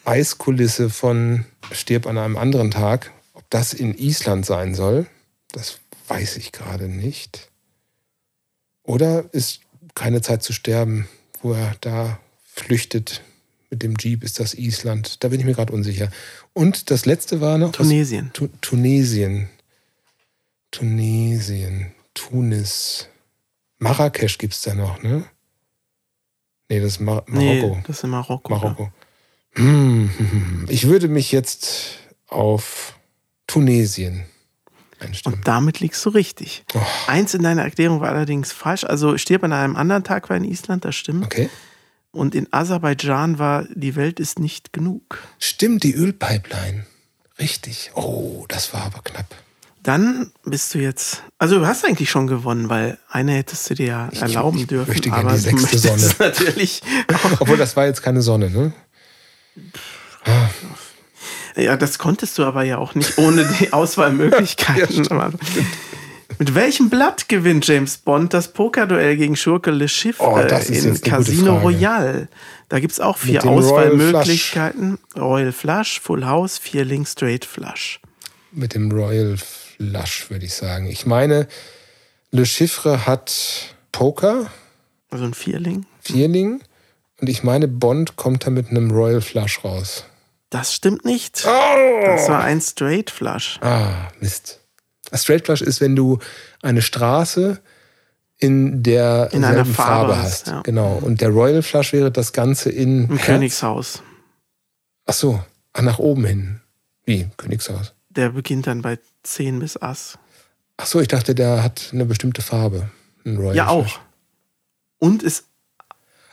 Eiskulisse 0.05 0.91
von 0.91 1.45
Stirb 1.73 2.07
an 2.07 2.19
einem 2.19 2.37
anderen 2.37 2.71
Tag, 2.71 3.13
ob 3.33 3.49
das 3.51 3.73
in 3.73 3.97
Island 3.97 4.47
sein 4.47 4.75
soll. 4.75 5.07
Das 5.53 5.79
weiß 6.09 6.37
ich 6.37 6.53
gerade 6.53 6.89
nicht. 6.89 7.51
Oder 8.83 9.33
ist 9.33 9.61
keine 9.95 10.23
Zeit 10.23 10.43
zu 10.43 10.53
sterben, 10.53 11.09
wo 11.43 11.53
er 11.53 11.75
da 11.81 12.21
flüchtet 12.45 13.23
mit 13.71 13.83
dem 13.83 13.97
Jeep, 13.99 14.23
ist 14.23 14.39
das 14.39 14.55
Island? 14.55 15.25
Da 15.25 15.29
bin 15.29 15.41
ich 15.41 15.47
mir 15.47 15.55
gerade 15.55 15.73
unsicher. 15.73 16.11
Und 16.53 16.91
das 16.91 17.05
letzte 17.05 17.41
war 17.41 17.59
noch 17.59 17.73
Tunesien. 17.73 18.31
Tu 18.33 18.49
Tunesien. 18.61 19.49
Tunesien. 20.71 21.93
Tunis. 22.15 23.09
Marrakesch 23.79 24.39
gibt 24.39 24.55
es 24.55 24.63
da 24.63 24.75
noch, 24.75 25.03
ne? 25.03 25.25
Nee, 26.69 26.81
das 26.81 26.93
ist 26.93 27.01
Mar 27.01 27.25
Marokko. 27.27 27.77
Nee, 27.77 27.83
das 27.87 27.99
ist 27.99 28.05
in 28.05 28.11
Marokko. 28.11 28.55
Marokko. 28.55 28.93
Hm, 29.53 30.11
hm, 30.17 30.31
hm. 30.31 30.67
Ich 30.69 30.87
würde 30.87 31.09
mich 31.09 31.33
jetzt 31.33 31.99
auf 32.29 32.99
Tunesien 33.47 34.25
einstimmen. 34.99 35.37
Und 35.37 35.49
damit 35.49 35.81
liegst 35.81 36.05
du 36.05 36.11
richtig. 36.11 36.65
Oh. 36.75 36.81
Eins 37.07 37.35
in 37.35 37.43
deiner 37.43 37.63
Erklärung 37.63 38.01
war 38.01 38.11
allerdings 38.11 38.53
falsch. 38.53 38.85
Also 38.85 39.17
stirb 39.19 39.45
an 39.45 39.53
einem 39.53 39.77
anderen 39.77 40.05
Tag 40.05 40.29
war 40.29 40.37
in 40.37 40.45
Island, 40.45 40.85
das 40.85 40.97
stimmt. 40.97 41.25
Okay. 41.25 41.49
Und 42.11 42.35
in 42.35 42.49
Aserbaidschan 42.51 43.39
war 43.39 43.65
die 43.75 43.95
Welt 43.95 44.21
ist 44.21 44.39
nicht 44.39 44.73
genug. 44.73 45.23
Stimmt, 45.39 45.85
die 45.85 45.95
Ölpipeline. 45.95 46.87
Richtig. 47.39 47.91
Oh, 47.95 48.47
das 48.49 48.73
war 48.73 48.83
aber 48.83 49.03
knapp. 49.03 49.35
Dann 49.87 50.33
bist 50.45 50.75
du 50.75 50.79
jetzt, 50.81 51.23
also 51.39 51.61
du 51.61 51.67
hast 51.67 51.85
eigentlich 51.85 52.11
schon 52.11 52.27
gewonnen, 52.27 52.69
weil 52.69 52.99
eine 53.09 53.33
hättest 53.35 53.71
du 53.71 53.75
dir 53.75 53.87
ja 53.87 54.09
erlauben 54.21 54.59
ich 54.59 54.67
dürfen. 54.67 54.89
möchte 54.91 55.13
aber 55.13 55.31
die 55.33 55.39
sechste 55.39 55.77
möchtest 55.77 56.19
natürlich. 56.19 56.83
Obwohl, 57.39 57.57
das 57.57 57.77
war 57.77 57.87
jetzt 57.87 58.03
keine 58.03 58.21
Sonne, 58.21 58.51
ne? 58.51 58.73
Ja, 61.57 61.77
das 61.77 61.99
konntest 61.99 62.37
du 62.39 62.45
aber 62.45 62.65
ja 62.65 62.79
auch 62.79 62.97
nicht 62.97 63.17
ohne 63.19 63.49
die 63.61 63.73
Auswahlmöglichkeiten. 63.73 65.07
Aber 65.09 65.31
Mit 66.39 66.55
welchem 66.57 66.91
Blatt 66.91 67.29
gewinnt 67.29 67.65
James 67.69 67.97
Bond 67.99 68.35
das 68.35 68.53
Pokerduell 68.53 69.17
gegen 69.17 69.37
Schurke 69.37 69.71
Le 69.71 69.89
Chiffre 69.89 70.25
Oh, 70.27 70.37
ist 70.39 70.69
in 70.69 71.01
Casino. 71.01 71.59
Royale? 71.59 72.27
Da 72.69 72.81
gibt 72.81 72.93
es 72.93 72.99
auch 72.99 73.17
vier 73.19 73.39
dem 73.39 73.51
Royal 73.51 73.63
Auswahlmöglichkeiten. 73.63 74.99
Royal 75.17 75.53
Flush, 75.53 76.01
Full 76.01 76.27
House, 76.27 76.59
vier 76.59 76.85
Link 76.85 77.07
Straight 77.07 77.45
Flush. 77.45 78.01
Mit 78.51 78.75
dem 78.75 78.91
Royal 78.91 79.37
Flush, 79.37 79.66
würde 79.79 80.45
ich 80.47 80.55
sagen. 80.55 80.87
Ich 80.87 81.07
meine, 81.07 81.47
Le 82.31 82.45
Chiffre 82.47 83.07
hat 83.07 83.75
Poker, 83.93 84.51
Also 85.11 85.25
ein 85.25 85.35
Vierling. 85.35 85.87
Vierling. 86.01 86.61
Und 87.21 87.29
ich 87.29 87.43
meine, 87.43 87.67
Bond 87.69 88.17
kommt 88.17 88.47
da 88.47 88.51
mit 88.51 88.69
einem 88.71 88.91
Royal 88.91 89.21
Flush 89.23 89.65
raus. 89.65 90.05
Das 90.51 90.75
stimmt 90.75 91.05
nicht. 91.05 91.45
Das 91.45 92.29
war 92.29 92.43
ein 92.45 92.61
Straight 92.61 93.11
Flush. 93.11 93.59
Ah, 93.63 94.09
Mist. 94.21 94.61
A 95.11 95.17
Straight 95.19 95.47
Flush 95.47 95.63
ist, 95.63 95.81
wenn 95.81 95.97
du 95.97 96.19
eine 96.63 96.83
Straße 96.83 97.61
in 98.39 98.83
der 98.83 99.31
In 99.33 99.45
einer 99.45 99.65
Farbe 99.65 100.13
Farbe 100.13 100.19
hast, 100.19 100.25
hast. 100.27 100.47
ja. 100.49 100.61
Genau. 100.63 100.99
Und 101.03 101.21
der 101.23 101.31
Royal 101.31 101.63
Flush 101.63 101.93
wäre 101.95 102.11
das 102.13 102.33
Ganze 102.33 102.71
in 102.71 103.05
Im 103.05 103.17
Herz. 103.17 103.27
Königshaus. 103.27 104.03
Ach 105.07 105.15
so, 105.15 105.43
ach, 105.73 105.83
nach 105.83 105.99
oben 105.99 106.25
hin. 106.27 106.61
Wie? 107.07 107.29
Königshaus. 107.39 107.95
Der 108.17 108.31
beginnt 108.31 108.67
dann 108.67 108.83
bei 108.83 108.99
10 109.23 109.59
bis 109.61 109.77
Ass. 109.81 110.19
Ach 110.79 110.87
so, 110.87 111.01
ich 111.01 111.09
dachte, 111.09 111.35
der 111.35 111.63
hat 111.63 111.91
eine 111.93 112.05
bestimmte 112.05 112.43
Farbe. 112.43 112.91
Ein 113.25 113.37
Royal 113.37 113.57
Ja, 113.57 113.69
auch. 113.69 113.99
Und 114.99 115.23
ist, 115.23 115.45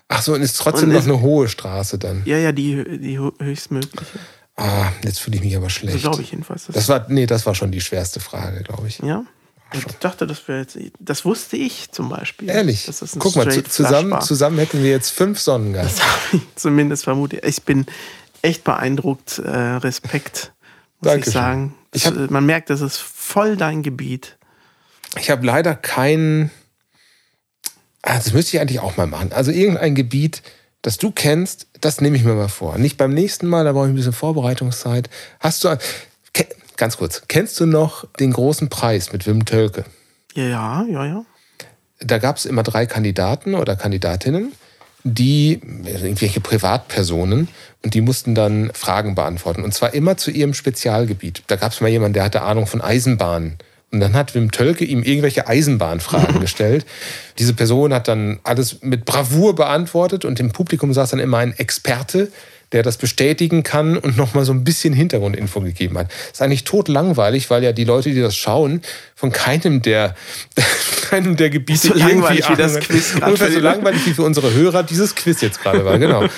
Ach 0.09 0.21
so, 0.21 0.33
und 0.33 0.41
ist 0.41 0.57
trotzdem 0.57 0.89
Und 0.89 0.93
noch 0.95 1.01
ist- 1.01 1.07
eine 1.09 1.21
hohe 1.21 1.47
Straße 1.47 1.97
dann. 1.97 2.21
ja, 2.25 2.37
ja, 2.37 2.51
die, 2.51 2.99
die 2.99 3.17
hö- 3.19 3.33
höchstmögliche. 3.41 4.19
Ah, 4.55 4.91
jetzt 5.03 5.19
fühle 5.19 5.37
ich 5.37 5.43
mich 5.43 5.55
aber 5.55 5.65
So 5.65 5.69
schlecht. 5.69 6.01
glaube 6.01 6.21
ich 6.21 6.31
jedenfalls. 6.31 6.67
Das 6.67 6.87
war, 6.87 7.05
nee, 7.09 7.25
das 7.25 7.45
war 7.45 7.55
schon 7.55 7.71
die 7.71 7.81
schwerste 7.81 8.19
Frage, 8.19 8.61
glaube 8.63 8.87
ich. 8.87 8.99
ja. 8.99 9.23
Ich 9.75 9.85
dachte, 9.85 10.27
das 10.27 10.47
wäre 10.47 10.59
jetzt. 10.59 10.77
Das 10.99 11.25
wusste 11.25 11.57
ich 11.57 11.89
zum 11.91 12.07
Beispiel. 12.07 12.47
Ehrlich. 12.47 12.85
Das 12.85 13.03
Guck 13.17 13.35
mal, 13.35 13.51
zu, 13.51 13.63
zusammen, 13.63 14.21
zusammen 14.21 14.59
hätten 14.59 14.83
wir 14.83 14.91
jetzt 14.91 15.09
fünf 15.09 15.39
Sonnengas. 15.39 15.95
Das 15.95 16.03
habe 16.05 16.37
ich 16.37 16.41
zumindest 16.55 17.05
vermutet. 17.05 17.43
Ich 17.43 17.63
bin 17.63 17.87
echt 18.43 18.63
beeindruckt. 18.63 19.39
Äh, 19.39 19.49
Respekt, 19.49 20.52
muss 21.03 21.13
Dankeschön. 21.13 21.29
ich 21.31 21.33
sagen. 21.33 21.75
Ich 21.93 22.05
hab- 22.05 22.31
Man 22.31 22.45
merkt, 22.45 22.69
das 22.69 22.81
ist 22.81 22.97
voll 22.97 23.55
dein 23.57 23.83
Gebiet. 23.83 24.37
Ich 25.19 25.29
habe 25.29 25.45
leider 25.45 25.75
kein. 25.75 26.49
Ah, 28.01 28.15
das 28.17 28.33
müsste 28.33 28.57
ich 28.57 28.61
eigentlich 28.61 28.79
auch 28.79 28.97
mal 28.97 29.07
machen. 29.07 29.31
Also 29.31 29.51
irgendein 29.51 29.95
Gebiet, 29.95 30.41
das 30.81 30.97
du 30.97 31.11
kennst, 31.11 31.67
das 31.79 32.01
nehme 32.01 32.17
ich 32.17 32.23
mir 32.23 32.33
mal 32.33 32.49
vor. 32.49 32.77
Nicht 32.77 32.97
beim 32.97 33.13
nächsten 33.13 33.47
Mal, 33.47 33.63
da 33.63 33.71
brauche 33.71 33.85
ich 33.85 33.91
ein 33.93 33.95
bisschen 33.95 34.13
Vorbereitungszeit. 34.13 35.09
Hast 35.39 35.63
du. 35.63 35.77
Ganz 36.75 36.97
kurz, 36.97 37.21
kennst 37.27 37.59
du 37.59 37.67
noch 37.67 38.05
den 38.19 38.33
großen 38.33 38.67
Preis 38.67 39.13
mit 39.13 39.27
Wim 39.27 39.45
Tölke? 39.45 39.85
Ja, 40.33 40.83
ja, 40.89 41.05
ja. 41.05 41.25
da 41.99 42.17
gab 42.17 42.37
es 42.37 42.45
immer 42.45 42.63
drei 42.63 42.87
Kandidaten 42.87 43.53
oder 43.53 43.75
Kandidatinnen, 43.75 44.51
die 45.03 45.59
also 45.85 46.05
irgendwelche 46.05 46.39
Privatpersonen 46.39 47.49
und 47.83 47.93
die 47.93 48.01
mussten 48.01 48.35
dann 48.35 48.71
Fragen 48.73 49.15
beantworten. 49.15 49.63
Und 49.63 49.73
zwar 49.73 49.93
immer 49.93 50.17
zu 50.17 50.31
ihrem 50.31 50.53
Spezialgebiet. 50.53 51.43
Da 51.47 51.57
gab 51.57 51.71
es 51.71 51.81
mal 51.81 51.89
jemanden, 51.89 52.13
der 52.13 52.23
hatte 52.23 52.41
Ahnung 52.41 52.67
von 52.67 52.81
Eisenbahnen. 52.81 53.57
Und 53.91 53.99
dann 53.99 54.13
hat 54.13 54.33
Wim 54.33 54.51
Tölke 54.51 54.85
ihm 54.85 55.03
irgendwelche 55.03 55.47
Eisenbahnfragen 55.47 56.39
gestellt. 56.41 56.85
Diese 57.37 57.53
Person 57.53 57.93
hat 57.93 58.07
dann 58.07 58.39
alles 58.43 58.81
mit 58.81 59.05
Bravour 59.05 59.55
beantwortet 59.55 60.25
und 60.25 60.39
im 60.39 60.51
Publikum 60.51 60.93
saß 60.93 61.11
dann 61.11 61.19
immer 61.19 61.37
ein 61.37 61.53
Experte, 61.57 62.31
der 62.73 62.83
das 62.83 62.97
bestätigen 62.97 63.63
kann 63.63 63.97
und 63.97 64.17
nochmal 64.17 64.45
so 64.45 64.51
ein 64.51 64.63
bisschen 64.63 64.93
Hintergrundinfo 64.93 65.61
gegeben 65.61 65.97
hat. 65.97 66.11
ist 66.31 66.41
eigentlich 66.41 66.63
totlangweilig, 66.63 67.49
weil 67.49 67.63
ja 67.63 67.71
die 67.71 67.85
Leute, 67.85 68.09
die 68.11 68.19
das 68.19 68.35
schauen, 68.35 68.81
von 69.15 69.31
keinem 69.31 69.81
der, 69.81 70.15
keinem 71.09 71.37
der 71.37 71.49
Gebiete 71.49 71.89
So 71.89 71.93
langweilig 71.93 72.49
irgendwie 72.49 72.51
wie 72.51 72.61
das 72.61 72.79
Quiz 72.79 73.13
Ungefähr 73.15 73.51
so 73.51 73.59
langweilig 73.59 74.05
wie 74.05 74.13
für 74.13 74.23
unsere 74.23 74.53
Hörer 74.53 74.83
dieses 74.83 75.15
Quiz 75.15 75.41
jetzt 75.41 75.61
gerade 75.61 75.85
war, 75.85 75.97
genau. 75.97 76.25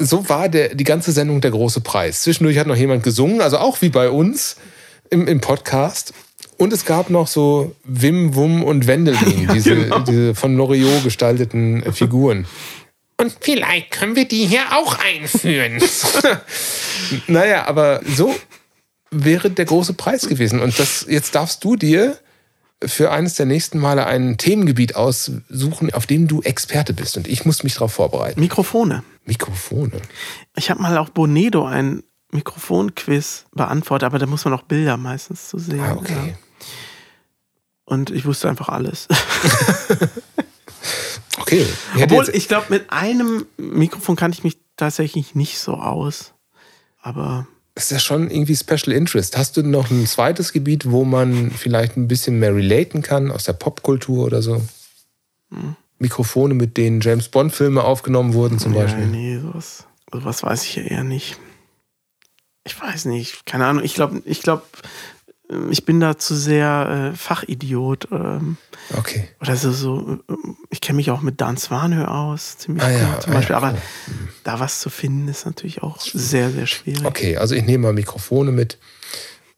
So 0.00 0.28
war 0.28 0.48
der, 0.48 0.74
die 0.74 0.84
ganze 0.84 1.12
Sendung 1.12 1.40
der 1.40 1.50
große 1.50 1.80
Preis. 1.80 2.22
Zwischendurch 2.22 2.58
hat 2.58 2.66
noch 2.66 2.76
jemand 2.76 3.02
gesungen, 3.02 3.40
also 3.40 3.58
auch 3.58 3.80
wie 3.80 3.88
bei 3.88 4.10
uns 4.10 4.56
im, 5.10 5.26
im 5.26 5.40
Podcast. 5.40 6.12
Und 6.58 6.72
es 6.72 6.84
gab 6.84 7.10
noch 7.10 7.26
so 7.26 7.74
Wim, 7.84 8.34
Wum 8.34 8.62
und 8.62 8.86
Wendelin, 8.86 9.48
diese, 9.54 9.76
genau. 9.76 10.00
diese 10.00 10.34
von 10.34 10.56
Loriot 10.56 11.04
gestalteten 11.04 11.84
Figuren. 11.92 12.46
Und 13.18 13.36
vielleicht 13.40 13.92
können 13.92 14.14
wir 14.14 14.28
die 14.28 14.46
hier 14.46 14.72
auch 14.72 14.98
einführen. 14.98 15.82
naja, 17.26 17.66
aber 17.66 18.00
so 18.04 18.34
wäre 19.10 19.50
der 19.50 19.64
große 19.64 19.94
Preis 19.94 20.28
gewesen. 20.28 20.60
Und 20.60 20.78
das, 20.78 21.06
jetzt 21.08 21.34
darfst 21.34 21.64
du 21.64 21.76
dir 21.76 22.18
für 22.84 23.10
eines 23.10 23.34
der 23.34 23.46
nächsten 23.46 23.78
Male 23.78 24.06
ein 24.06 24.36
Themengebiet 24.36 24.96
aussuchen, 24.96 25.94
auf 25.94 26.06
dem 26.06 26.28
du 26.28 26.42
Experte 26.42 26.92
bist. 26.92 27.16
Und 27.16 27.26
ich 27.26 27.46
muss 27.46 27.62
mich 27.62 27.74
darauf 27.74 27.94
vorbereiten. 27.94 28.38
Mikrofone. 28.38 29.02
Mikrofone. 29.24 30.02
Ich 30.54 30.70
habe 30.70 30.82
mal 30.82 30.98
auch 30.98 31.08
Bonedo 31.08 31.64
ein 31.64 32.02
Mikrofonquiz 32.32 33.46
beantwortet, 33.52 34.06
aber 34.06 34.18
da 34.18 34.26
muss 34.26 34.44
man 34.44 34.52
auch 34.52 34.62
Bilder 34.62 34.98
meistens 34.98 35.48
zu 35.48 35.58
sehen. 35.58 35.80
Ah, 35.80 35.94
okay. 35.94 36.12
Ja. 36.12 36.34
Und 37.86 38.10
ich 38.10 38.26
wusste 38.26 38.48
einfach 38.50 38.68
alles. 38.68 39.08
Okay. 41.38 41.66
Ich 41.96 42.02
Obwohl, 42.02 42.28
ich 42.32 42.48
glaube, 42.48 42.66
mit 42.70 42.90
einem 42.90 43.46
Mikrofon 43.56 44.16
kannte 44.16 44.38
ich 44.38 44.44
mich 44.44 44.58
tatsächlich 44.76 45.34
nicht 45.34 45.58
so 45.58 45.74
aus. 45.74 46.32
Aber 47.00 47.46
Das 47.74 47.84
ist 47.84 47.90
ja 47.90 47.98
schon 47.98 48.30
irgendwie 48.30 48.56
Special 48.56 48.92
Interest. 48.96 49.36
Hast 49.36 49.56
du 49.56 49.62
noch 49.62 49.90
ein 49.90 50.06
zweites 50.06 50.52
Gebiet, 50.52 50.90
wo 50.90 51.04
man 51.04 51.50
vielleicht 51.50 51.96
ein 51.96 52.08
bisschen 52.08 52.38
mehr 52.38 52.54
relaten 52.54 53.02
kann, 53.02 53.30
aus 53.30 53.44
der 53.44 53.52
Popkultur 53.52 54.24
oder 54.24 54.42
so? 54.42 54.62
Hm. 55.50 55.76
Mikrofone, 55.98 56.54
mit 56.54 56.76
denen 56.76 57.00
James 57.00 57.28
Bond-Filme 57.28 57.82
aufgenommen 57.82 58.34
wurden, 58.34 58.58
zum 58.58 58.74
ja, 58.74 58.82
Beispiel. 58.82 59.06
nee, 59.06 59.38
sowas, 59.38 59.84
sowas 60.12 60.42
weiß 60.42 60.64
ich 60.64 60.76
ja 60.76 60.82
eher 60.82 61.04
nicht. 61.04 61.38
Ich 62.64 62.78
weiß 62.80 63.06
nicht, 63.06 63.46
keine 63.46 63.66
Ahnung. 63.66 63.84
Ich 63.84 63.94
glaube, 63.94 64.20
ich 64.24 64.42
glaube, 64.42 64.64
ich 65.70 65.84
bin 65.84 66.00
da 66.00 66.18
zu 66.18 66.34
sehr 66.34 67.12
äh, 67.12 67.16
Fachidiot. 67.16 68.08
Ähm, 68.10 68.56
Okay. 68.96 69.28
oder 69.40 69.56
so, 69.56 69.72
so 69.72 70.18
äh, 70.28 70.34
ich 70.70 70.80
kenne 70.80 70.96
mich 70.98 71.10
auch 71.10 71.20
mit 71.20 71.40
Dan 71.40 71.56
Swanhö 71.56 72.04
aus, 72.04 72.58
ziemlich 72.58 72.84
Ah, 72.84 72.88
gut 72.90 73.00
ja, 73.00 73.20
zum 73.20 73.32
ah, 73.32 73.36
Beispiel. 73.36 73.52
ja, 73.54 73.56
Aber 73.58 73.72
cool. 73.72 74.28
da 74.44 74.60
was 74.60 74.80
zu 74.80 74.90
finden, 74.90 75.26
ist 75.26 75.44
natürlich 75.44 75.82
auch 75.82 76.00
sehr, 76.00 76.50
sehr 76.50 76.66
schwierig. 76.66 77.04
Okay, 77.04 77.36
also 77.36 77.54
ich 77.56 77.64
nehme 77.64 77.82
mal 77.88 77.92
Mikrofone 77.92 78.52
mit. 78.52 78.78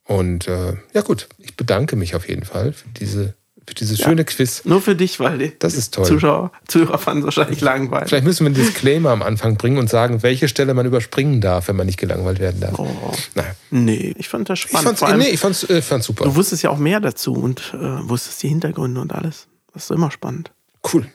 Und 0.05 0.49
äh, 0.49 0.75
ja 0.95 1.03
gut, 1.03 1.29
ich 1.37 1.57
bedanke 1.57 1.95
mich 1.97 2.15
auf 2.15 2.27
jeden 2.27 2.45
Fall 2.45 2.73
für 2.73 2.89
diese 2.89 3.35
dieses 3.75 3.99
schöne 3.99 4.25
Quiz. 4.25 4.63
Nur 4.65 4.81
für 4.81 4.95
dich, 4.95 5.21
weil 5.21 5.39
die 5.39 5.53
Das 5.59 5.75
ist 5.75 5.95
toll. 5.95 6.05
Zuschauer, 6.07 6.53
Zuhörer 6.67 6.99
fanden 6.99 7.21
es 7.21 7.25
wahrscheinlich 7.27 7.61
langweilig. 7.61 8.09
Vielleicht 8.09 8.25
müssen 8.25 8.45
wir 8.45 8.47
einen 8.47 8.55
Disclaimer 8.55 9.11
am 9.11 9.23
Anfang 9.23 9.57
bringen 9.57 9.79
und 9.79 9.89
sagen, 9.91 10.23
welche 10.23 10.49
Stelle 10.49 10.75
man 10.75 10.87
überspringen 10.87 11.41
darf, 11.41 11.69
wenn 11.69 11.77
man 11.77 11.87
nicht 11.87 11.99
gelangweilt 11.99 12.39
werden 12.41 12.61
darf. 12.61 12.79
Oh. 12.79 12.89
Naja. 13.35 13.51
Nee, 13.71 14.15
ich 14.19 14.29
fand 14.29 14.49
das 14.49 14.59
Ich 14.61 14.65
spannend. 14.67 14.87
fand's, 14.87 15.01
Vor 15.01 15.09
allem, 15.09 15.19
nee, 15.19 15.29
ich 15.29 15.41
fand's, 15.41 15.65
äh, 15.69 15.83
fand's 15.83 16.07
super. 16.07 16.25
Du 16.25 16.35
wusstest 16.37 16.63
ja 16.63 16.71
auch 16.71 16.79
mehr 16.79 17.01
dazu 17.01 17.33
und 17.35 17.75
äh, 17.75 18.09
wusstest 18.09 18.43
die 18.43 18.49
Hintergründe 18.49 19.01
und 19.01 19.13
alles. 19.15 19.47
Das 19.75 19.85
ist 19.85 19.91
immer 19.91 20.11
spannend. 20.11 20.51
Cool. 20.93 21.07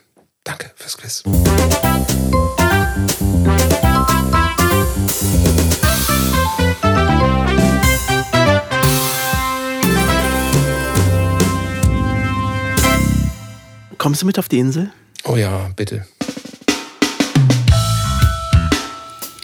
Danke 0.44 0.70
fürs 0.76 0.96
Quiz. 0.98 1.22
Kommst 14.04 14.20
du 14.20 14.26
mit 14.26 14.38
auf 14.38 14.50
die 14.50 14.58
Insel? 14.58 14.92
Oh 15.24 15.34
ja, 15.34 15.70
bitte. 15.76 16.06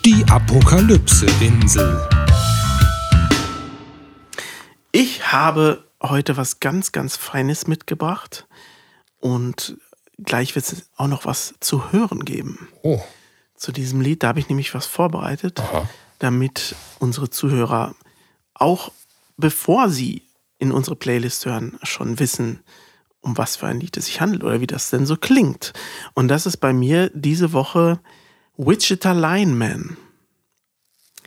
Die 0.05 0.23
Apokalypse-Insel. 0.29 2.07
Ich 4.93 5.33
habe 5.33 5.89
heute 6.03 6.37
was 6.37 6.61
ganz, 6.61 6.93
ganz 6.93 7.17
Feines 7.17 7.69
mitgebracht 7.69 8.47
und 9.19 9.79
gleich 10.19 10.55
wird 10.55 10.71
es 10.71 10.91
auch 10.95 11.09
noch 11.09 11.25
was 11.25 11.55
zu 11.61 11.91
hören 11.91 12.27
geben 12.27 12.69
Oh, 12.83 13.01
zu 13.57 13.73
diesem 13.73 14.03
Lied. 14.03 14.23
Da 14.23 14.29
habe 14.29 14.41
ich 14.41 14.51
nämlich 14.51 14.75
was 14.75 14.85
vorbereitet, 14.85 15.59
Aha. 15.59 15.89
damit 16.19 16.75
unsere 16.99 17.31
Zuhörer 17.31 17.95
auch 18.53 18.93
bevor 19.39 19.89
sie 19.89 20.21
in 20.59 20.71
unsere 20.71 20.97
Playlist 20.97 21.47
hören, 21.47 21.79
schon 21.83 22.19
wissen, 22.19 22.63
um 23.21 23.37
was 23.37 23.57
für 23.57 23.67
ein 23.67 23.81
Lied 23.81 23.97
es 23.97 24.07
sich 24.07 24.21
handelt 24.21 24.43
oder 24.45 24.61
wie 24.61 24.67
das 24.67 24.91
denn 24.91 25.07
so 25.07 25.17
klingt. 25.17 25.73
Und 26.15 26.29
das 26.29 26.47
ist 26.47 26.59
bei 26.59 26.73
mir 26.73 27.11
diese 27.15 27.53
Woche 27.53 28.01
Wichita 28.57 29.13
Lineman. 29.13 29.97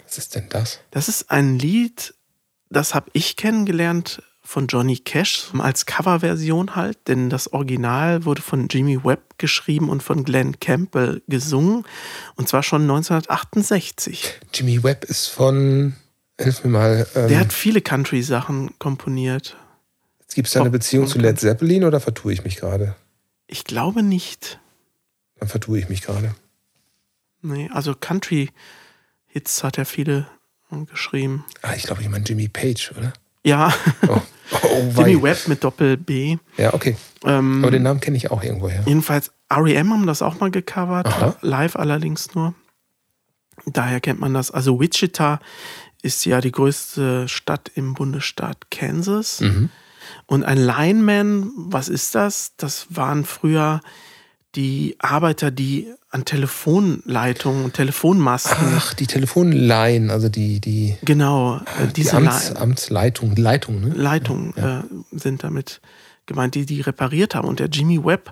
was 0.05 0.17
ist 0.17 0.35
denn 0.35 0.47
das? 0.49 0.79
Das 0.91 1.07
ist 1.07 1.31
ein 1.31 1.57
Lied, 1.57 2.13
das 2.69 2.93
habe 2.93 3.09
ich 3.13 3.35
kennengelernt 3.35 4.21
von 4.45 4.67
Johnny 4.67 4.97
Cash 4.97 5.51
als 5.57 5.85
Coverversion 5.85 6.75
halt, 6.75 7.07
denn 7.07 7.29
das 7.29 7.53
Original 7.53 8.25
wurde 8.25 8.41
von 8.41 8.67
Jimmy 8.67 9.03
Webb 9.03 9.37
geschrieben 9.37 9.89
und 9.89 10.03
von 10.03 10.25
Glenn 10.25 10.59
Campbell 10.59 11.21
gesungen 11.27 11.85
und 12.35 12.49
zwar 12.49 12.61
schon 12.61 12.81
1968. 12.81 14.41
Jimmy 14.53 14.83
Webb 14.83 15.05
ist 15.05 15.27
von. 15.27 15.95
Hilf 16.39 16.63
mir 16.63 16.71
mal. 16.71 17.07
Ähm, 17.15 17.29
Der 17.29 17.39
hat 17.39 17.53
viele 17.53 17.79
Country-Sachen 17.81 18.77
komponiert. 18.79 19.55
Gibt 20.35 20.47
es 20.47 20.53
da 20.53 20.61
eine 20.61 20.69
Beziehung 20.69 21.07
zu 21.07 21.19
Led 21.19 21.39
Zeppelin 21.39 21.83
oder 21.83 21.99
vertue 21.99 22.33
ich 22.33 22.43
mich 22.43 22.55
gerade? 22.57 22.95
Ich 23.47 23.63
glaube 23.65 24.03
nicht. 24.03 24.59
Dann 25.39 25.49
vertue 25.49 25.77
ich 25.79 25.89
mich 25.89 26.01
gerade. 26.01 26.33
Nee, 27.41 27.69
also 27.73 27.93
Country-Hits 27.93 29.63
hat 29.63 29.77
er 29.77 29.85
viele 29.85 30.27
äh, 30.71 30.85
geschrieben. 30.85 31.45
Ah, 31.61 31.73
ich 31.75 31.83
glaube, 31.83 32.01
ich 32.01 32.09
meine 32.09 32.23
Jimmy 32.25 32.47
Page, 32.47 32.93
oder? 32.97 33.13
Ja, 33.43 33.73
Oh, 34.07 34.21
oh. 34.63 34.93
Jimmy 34.97 35.21
Webb 35.21 35.47
mit 35.47 35.63
Doppel 35.63 35.97
B. 35.97 36.37
Ja, 36.57 36.73
okay. 36.73 36.95
Ähm, 37.25 37.61
Aber 37.63 37.71
den 37.71 37.83
Namen 37.83 37.99
kenne 37.99 38.15
ich 38.17 38.31
auch 38.31 38.41
irgendwoher. 38.43 38.83
Jedenfalls, 38.85 39.31
REM 39.51 39.91
haben 39.91 40.07
das 40.07 40.21
auch 40.21 40.39
mal 40.39 40.51
gecovert, 40.51 41.07
Aha. 41.07 41.35
live 41.41 41.75
allerdings 41.75 42.33
nur. 42.35 42.53
Daher 43.65 43.99
kennt 43.99 44.19
man 44.19 44.33
das. 44.33 44.51
Also 44.51 44.79
Wichita 44.79 45.39
ist 46.01 46.25
ja 46.25 46.41
die 46.41 46.51
größte 46.51 47.27
Stadt 47.27 47.71
im 47.75 47.93
Bundesstaat 47.93 48.71
Kansas. 48.71 49.41
Mhm. 49.41 49.69
Und 50.33 50.43
ein 50.43 50.57
Lineman, 50.57 51.51
was 51.55 51.89
ist 51.89 52.15
das? 52.15 52.53
Das 52.57 52.87
waren 52.89 53.23
früher 53.23 53.81
die 54.55 54.95
Arbeiter, 54.97 55.51
die 55.51 55.93
an 56.09 56.25
Telefonleitungen 56.25 57.65
und 57.65 57.75
Telefonmasten, 57.75 58.73
Ach, 58.77 58.95
die 58.95 59.05
Telefonleihen, 59.05 60.09
also 60.09 60.29
die, 60.29 60.59
die, 60.59 60.97
genau, 61.03 61.57
äh, 61.57 61.85
die 61.85 61.93
diese 62.01 62.17
Amts, 62.17 62.49
Li- 62.49 62.55
Amtsleitung, 62.57 63.35
Leitung, 63.35 63.81
ne? 63.81 63.89
Leitungen 63.89 64.57
äh, 64.57 64.81
sind 65.11 65.43
damit 65.43 65.81
gemeint, 66.25 66.55
die 66.55 66.65
die 66.65 66.81
repariert 66.81 67.35
haben. 67.35 67.47
Und 67.47 67.59
der 67.59 67.67
Jimmy 67.67 68.03
Webb 68.03 68.31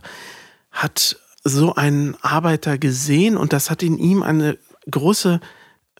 hat 0.72 1.18
so 1.44 1.76
einen 1.76 2.16
Arbeiter 2.22 2.80
gesehen 2.80 3.38
und 3.38 3.54
das 3.54 3.70
hat 3.70 3.84
in 3.84 4.00
ihm 4.00 4.24
eine 4.24 4.58
große 4.90 5.40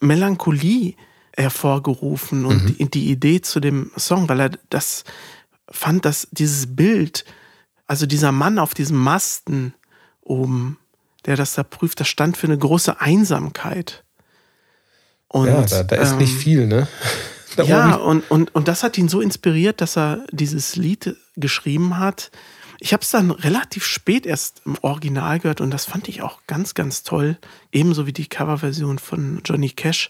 Melancholie 0.02 0.96
hervorgerufen 1.38 2.46
und 2.46 2.80
die, 2.80 2.90
die 2.90 3.12
Idee 3.12 3.42
zu 3.42 3.60
dem 3.60 3.92
Song, 3.98 4.28
weil 4.30 4.40
er 4.40 4.52
das 4.72 5.04
fand, 5.72 6.06
dass 6.06 6.28
dieses 6.32 6.76
Bild, 6.76 7.26
also 7.88 8.06
dieser 8.06 8.32
Mann 8.32 8.60
auf 8.60 8.74
diesem 8.74 8.98
Masten 8.98 9.74
oben, 10.22 10.78
der 11.26 11.36
das 11.36 11.56
da 11.56 11.64
prüft, 11.64 12.00
das 12.00 12.08
stand 12.08 12.38
für 12.38 12.48
eine 12.48 12.58
große 12.58 13.00
Einsamkeit. 13.00 14.04
Und, 15.28 15.48
Ja, 15.48 15.62
da, 15.64 15.84
da 15.84 15.96
ist 15.96 16.18
nicht 16.18 16.34
ähm, 16.34 16.40
viel, 16.40 16.68
ne? 16.68 16.88
Da 17.58 17.64
ja, 17.64 17.96
oben. 17.98 18.04
und, 18.04 18.32
und, 18.32 18.56
und 18.56 18.68
das 18.70 18.82
hat 18.82 18.98
ihn 18.98 19.10
so 19.10 19.20
inspiriert, 19.20 19.82
dass 19.82 19.98
er 19.98 20.26
dieses 20.32 20.78
Lied 20.78 21.18
geschrieben 21.36 21.98
hat. 21.98 22.32
Ich 22.80 22.94
habe 22.94 23.04
es 23.04 23.12
dann 23.12 23.30
relativ 23.30 23.86
spät 23.86 24.26
erst 24.26 24.62
im 24.66 24.78
Original 24.82 25.40
gehört 25.40 25.60
und 25.60 25.70
das 25.70 25.84
fand 25.84 26.08
ich 26.08 26.22
auch 26.22 26.40
ganz, 26.48 26.76
ganz 26.76 27.04
toll. 27.04 27.38
Ebenso 27.74 28.08
wie 28.08 28.14
die 28.14 28.28
Coverversion 28.28 29.00
von 29.00 29.42
Johnny 29.44 29.70
Cash. 29.70 30.10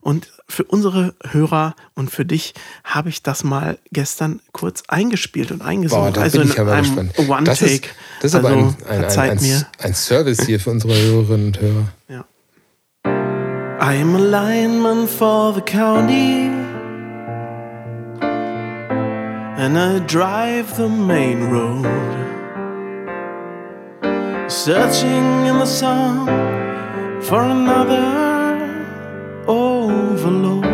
Und 0.00 0.32
für 0.48 0.64
unsere 0.64 1.14
Hörer 1.28 1.74
und 1.94 2.10
für 2.10 2.24
dich 2.24 2.54
habe 2.84 3.08
ich 3.08 3.22
das 3.22 3.44
mal 3.44 3.78
gestern 3.92 4.40
kurz 4.52 4.82
eingespielt 4.88 5.50
und 5.50 5.58
Boah, 5.58 5.66
eingesungen. 5.66 6.12
da 6.14 6.20
also 6.22 6.38
bin 6.38 6.48
ich 6.48 6.58
einem 6.60 6.82
gespannt. 6.82 7.12
Das 7.16 7.60
ist, 7.62 7.70
One-Take. 7.70 7.88
das 8.22 8.32
ist 8.32 8.34
aber 8.34 8.48
also, 8.48 8.76
ein, 8.88 9.04
ein, 9.04 9.04
ein, 9.04 9.30
ein, 9.30 9.42
mir. 9.42 9.66
ein 9.78 9.94
Service 9.94 10.46
hier 10.46 10.60
für 10.60 10.70
unsere 10.70 10.94
Hörerinnen 10.94 11.46
und 11.48 11.60
Hörer. 11.60 11.88
Ja. 12.08 12.24
I 13.80 14.00
am 14.00 14.16
a 14.16 14.18
lineman 14.18 15.06
for 15.06 15.52
the 15.54 15.60
county. 15.60 16.50
And 19.56 19.76
I 19.76 19.98
drive 20.06 20.76
the 20.76 20.88
main 20.88 21.50
road. 21.50 21.86
Searching 24.48 25.46
in 25.46 25.58
the 25.58 25.66
sun 25.66 26.26
for 27.20 27.42
another 27.42 28.37
overload. 29.48 30.64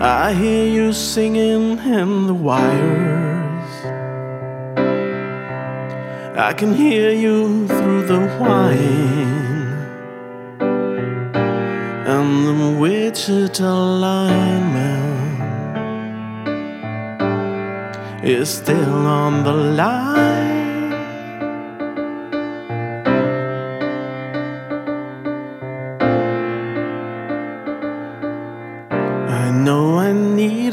I 0.00 0.32
hear 0.32 0.66
you 0.66 0.92
singing 0.92 1.78
in 1.78 2.26
the 2.26 2.34
wires. 2.34 3.72
I 6.36 6.54
can 6.54 6.74
hear 6.74 7.10
you 7.10 7.68
through 7.68 8.06
the 8.06 8.26
whine 8.38 9.20
and 12.10 12.46
the 12.46 12.80
Wichita 12.80 13.72
lineman 14.00 15.00
is 18.24 18.48
still 18.48 19.06
on 19.06 19.44
the 19.44 19.52
line. 19.52 20.69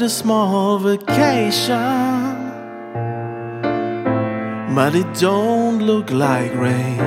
A 0.08 0.10
small 0.10 0.78
vacation 0.78 2.34
but 4.74 4.94
it 4.94 5.10
don't 5.20 5.80
look 5.90 6.10
like 6.10 6.54
rain. 6.54 7.00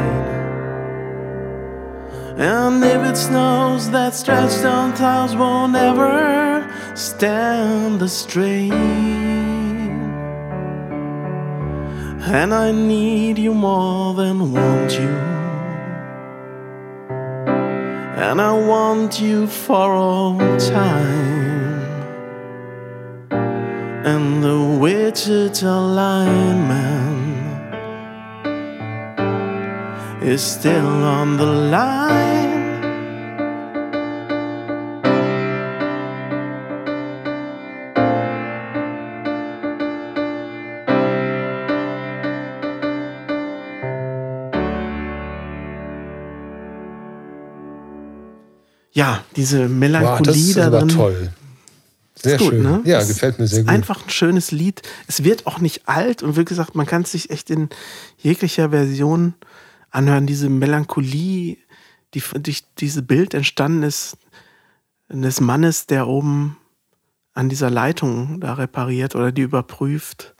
And 2.38 2.84
if 2.84 3.02
it 3.10 3.18
snows, 3.18 3.90
that 3.90 4.14
stretched 4.14 4.62
down 4.62 4.94
clouds 4.94 5.36
won't 5.36 5.76
ever 5.76 6.16
stand 6.96 8.00
the 8.00 8.10
strain. 8.10 8.72
And 12.40 12.54
I 12.54 12.72
need 12.72 13.40
you 13.40 13.54
more 13.56 14.14
than 14.14 14.52
want 14.52 14.92
you. 15.02 15.16
And 18.26 18.38
I 18.40 18.54
want 18.74 19.20
you 19.20 19.48
for 19.48 19.88
all 20.06 20.38
time. 20.58 21.31
Wichita 25.22 25.80
lineman 25.94 27.14
is 30.24 30.42
still 30.42 30.88
on 30.88 31.38
the 31.38 31.46
line. 31.46 32.82
Ja, 48.94 49.24
diese 49.36 49.66
Wow, 49.66 49.70
Melancholie 49.70 50.24
das 50.26 50.36
ist 50.38 50.58
da 50.58 50.66
aber 50.66 50.80
drin. 50.80 50.90
toll. 50.90 51.30
Sehr 52.24 52.36
Ist 52.36 52.42
gut, 52.42 52.50
schön. 52.52 52.64
ne? 52.64 52.82
Ja, 52.86 53.00
Es 53.00 53.08
gefällt 53.08 53.40
mir 53.40 53.48
sehr 53.48 53.60
ist 53.60 53.66
gut. 53.66 53.74
einfach 53.74 54.04
ein 54.04 54.10
schönes 54.10 54.52
Lied. 54.52 54.82
Es 55.08 55.24
wird 55.24 55.48
auch 55.48 55.60
nicht 55.60 55.88
alt 55.88 56.22
und 56.24 56.38
wie 56.38 56.46
gesagt, 56.46 56.76
man 56.76 56.86
kann 56.86 57.02
es 57.02 57.12
sich 57.14 57.30
echt 57.32 57.50
in 57.50 57.70
jeglicher 58.18 58.70
Version 58.70 59.34
anhören. 59.90 60.28
Diese 60.28 60.50
Melancholie, 60.50 61.58
die 62.14 62.24
durch 62.40 62.64
diese 62.78 63.02
Bild 63.02 63.34
entstanden 63.34 63.84
ist 63.84 64.18
des 65.10 65.42
Mannes, 65.42 65.88
der 65.88 66.08
oben 66.08 66.58
an 67.34 67.50
dieser 67.50 67.70
Leitung 67.70 68.40
da 68.40 68.54
repariert 68.54 69.16
oder 69.16 69.32
die 69.32 69.42
überprüft. 69.42 70.36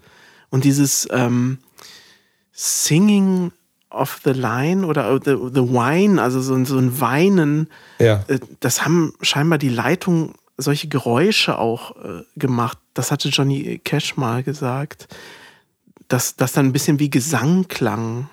Und 0.50 0.64
dieses 0.66 1.08
ähm, 1.12 1.58
Singing 2.52 3.52
of 3.90 4.20
the 4.24 4.32
Line 4.32 4.86
oder 4.86 5.14
the, 5.24 5.32
the 5.54 5.62
Wine, 5.62 6.22
also 6.22 6.42
so, 6.42 6.54
ein- 6.54 6.66
so 6.66 6.78
ein 6.78 7.00
Weinen, 7.00 7.68
Ja. 8.00 8.24
äh, 8.28 8.40
das 8.60 8.86
haben 8.86 9.14
scheinbar 9.22 9.58
die 9.58 9.70
Leitung 9.70 10.34
solche 10.62 10.88
Geräusche 10.88 11.58
auch 11.58 11.96
äh, 11.98 12.24
gemacht. 12.38 12.78
Das 12.94 13.12
hatte 13.12 13.30
Johnny 13.30 13.80
Cash 13.84 14.18
mal 14.18 14.44
gesagt, 14.44 15.08
dass 16.08 16.36
das 16.36 16.52
dann 16.54 16.68
ein 16.68 16.74
bisschen 16.74 17.00
wie 17.00 17.10
Gesang 17.10 17.68
klang, 17.68 18.30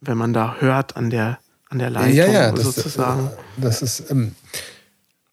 wenn 0.00 0.16
man 0.18 0.32
da 0.32 0.56
hört 0.58 0.96
an 0.96 1.10
der, 1.10 1.38
an 1.68 1.78
der 1.78 1.90
Leitung 1.90 2.14
ja, 2.16 2.26
ja, 2.26 2.52
das, 2.52 2.64
sozusagen. 2.64 3.26
äh, 3.26 3.30
das 3.62 3.82
ist. 3.82 4.10
Ähm, 4.10 4.34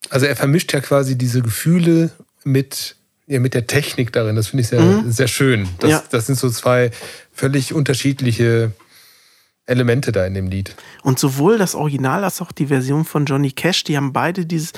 also 0.10 0.26
er 0.26 0.36
vermischt 0.36 0.74
ja 0.74 0.82
quasi 0.82 1.18
diese 1.18 1.42
Gefühle 1.42 2.12
mit, 2.44 2.96
ja, 3.28 3.40
mit 3.40 3.54
der 3.54 3.68
Technik 3.68 4.12
darin. 4.12 4.36
Das 4.36 4.48
finde 4.48 4.62
ich 4.62 4.68
sehr, 4.70 5.04
sehr 5.08 5.28
schön. 5.28 5.70
Das, 5.80 5.84
Mhm. 5.88 5.90
Ja. 5.92 6.04
das 6.10 6.26
sind 6.26 6.38
so 6.40 6.50
zwei 6.50 6.92
völlig 7.34 7.74
unterschiedliche 7.74 8.72
Elemente 9.70 10.12
da 10.12 10.26
in 10.26 10.34
dem 10.34 10.48
Lied. 10.48 10.76
Und 11.04 11.20
sowohl 11.20 11.58
das 11.58 11.76
Original 11.76 12.24
als 12.24 12.42
auch 12.42 12.52
die 12.52 12.68
Version 12.68 13.06
von 13.06 13.26
Johnny 13.26 13.52
Cash, 13.52 13.84
die 13.84 13.96
haben 13.98 14.12
beide 14.14 14.46
dieses 14.46 14.74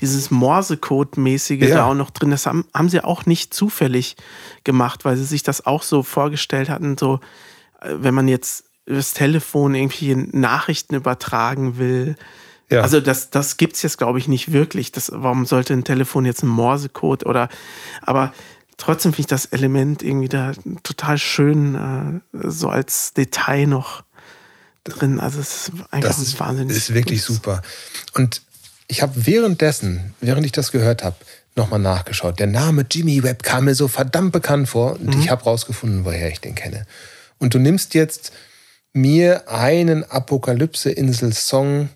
dieses 0.00 0.30
Morsecode-mäßige 0.30 1.60
Ja. 1.68 1.74
da 1.76 1.84
auch 1.86 1.94
noch 1.94 2.10
drin. 2.10 2.30
Das 2.30 2.46
haben, 2.46 2.64
haben 2.74 2.88
sie 2.88 3.02
auch 3.02 3.26
nicht 3.26 3.54
zufällig 3.54 4.16
gemacht, 4.64 5.04
weil 5.04 5.16
sie 5.16 5.24
sich 5.24 5.42
das 5.42 5.66
auch 5.66 5.82
so 5.82 6.02
vorgestellt 6.02 6.68
hatten, 6.68 6.96
so 6.98 7.20
äh, 7.80 7.94
wenn 7.98 8.14
man 8.14 8.28
jetzt 8.28 8.64
das 8.86 9.12
Telefon 9.12 9.74
irgendwie 9.74 10.14
Nachrichten 10.14 10.94
übertragen 10.94 11.78
will. 11.78 12.16
Ja. 12.70 12.82
Also 12.82 13.00
das, 13.00 13.30
das 13.30 13.56
gibt 13.56 13.76
es 13.76 13.82
jetzt, 13.82 13.98
glaube 13.98 14.18
ich, 14.18 14.28
nicht 14.28 14.52
wirklich. 14.52 14.92
Das, 14.92 15.10
warum 15.14 15.46
sollte 15.46 15.72
ein 15.74 15.84
Telefon 15.84 16.24
jetzt 16.24 16.42
ein 16.42 16.48
Morsecode 16.48 17.24
oder 17.26 17.48
aber 18.02 18.32
trotzdem 18.78 19.12
finde 19.12 19.20
ich 19.20 19.26
das 19.26 19.44
Element 19.46 20.02
irgendwie 20.02 20.28
da 20.28 20.52
total 20.82 21.18
schön, 21.18 21.74
äh, 22.32 22.48
so 22.48 22.68
als 22.70 23.12
Detail 23.12 23.66
noch 23.66 24.02
drin. 24.84 25.20
Also 25.20 25.40
es 25.40 25.68
ist 25.68 25.72
einfach 25.90 26.08
Das 26.08 26.18
ist, 26.18 26.40
wahnsinnig. 26.40 26.74
ist 26.76 26.94
wirklich 26.94 27.26
gut. 27.26 27.36
super. 27.36 27.62
Und 28.14 28.40
ich 28.86 29.02
habe 29.02 29.12
währenddessen, 29.26 30.14
während 30.20 30.46
ich 30.46 30.52
das 30.52 30.72
gehört 30.72 31.04
habe, 31.04 31.16
nochmal 31.56 31.80
nachgeschaut. 31.80 32.38
Der 32.38 32.46
Name 32.46 32.86
Jimmy 32.90 33.22
Webb 33.22 33.42
kam 33.42 33.66
mir 33.66 33.74
so 33.74 33.86
verdammt 33.88 34.32
bekannt 34.32 34.68
vor 34.68 34.92
und 34.92 35.14
Mhm. 35.14 35.20
ich 35.20 35.28
habe 35.30 35.42
rausgefunden, 35.44 36.04
woher 36.06 36.30
ich 36.30 36.40
den 36.40 36.54
kenne. 36.54 36.86
Und 37.38 37.52
du 37.52 37.58
nimmst 37.58 37.92
jetzt 37.94 38.32
mir 38.94 39.48
einen 39.50 40.04
Apokalypse-Insel-Song 40.04 41.88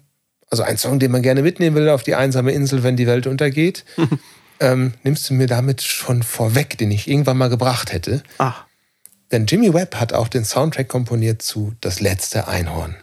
also 0.50 0.64
ein 0.64 0.76
Song, 0.76 0.98
den 0.98 1.10
man 1.10 1.22
gerne 1.22 1.40
mitnehmen 1.40 1.74
will 1.76 1.88
auf 1.88 2.02
die 2.02 2.14
einsame 2.14 2.52
Insel, 2.52 2.82
wenn 2.82 2.94
die 2.94 3.06
Welt 3.06 3.26
untergeht, 3.26 3.86
ähm, 4.62 4.94
nimmst 5.02 5.28
du 5.28 5.34
mir 5.34 5.46
damit 5.46 5.82
schon 5.82 6.22
vorweg, 6.22 6.78
den 6.78 6.90
ich 6.90 7.08
irgendwann 7.08 7.36
mal 7.36 7.48
gebracht 7.48 7.92
hätte. 7.92 8.22
Ach, 8.38 8.64
Denn 9.30 9.46
Jimmy 9.46 9.72
Webb 9.74 9.96
hat 9.96 10.12
auch 10.12 10.28
den 10.28 10.44
Soundtrack 10.44 10.88
komponiert 10.88 11.42
zu 11.42 11.74
Das 11.80 12.00
letzte 12.00 12.48
Einhorn. 12.48 12.96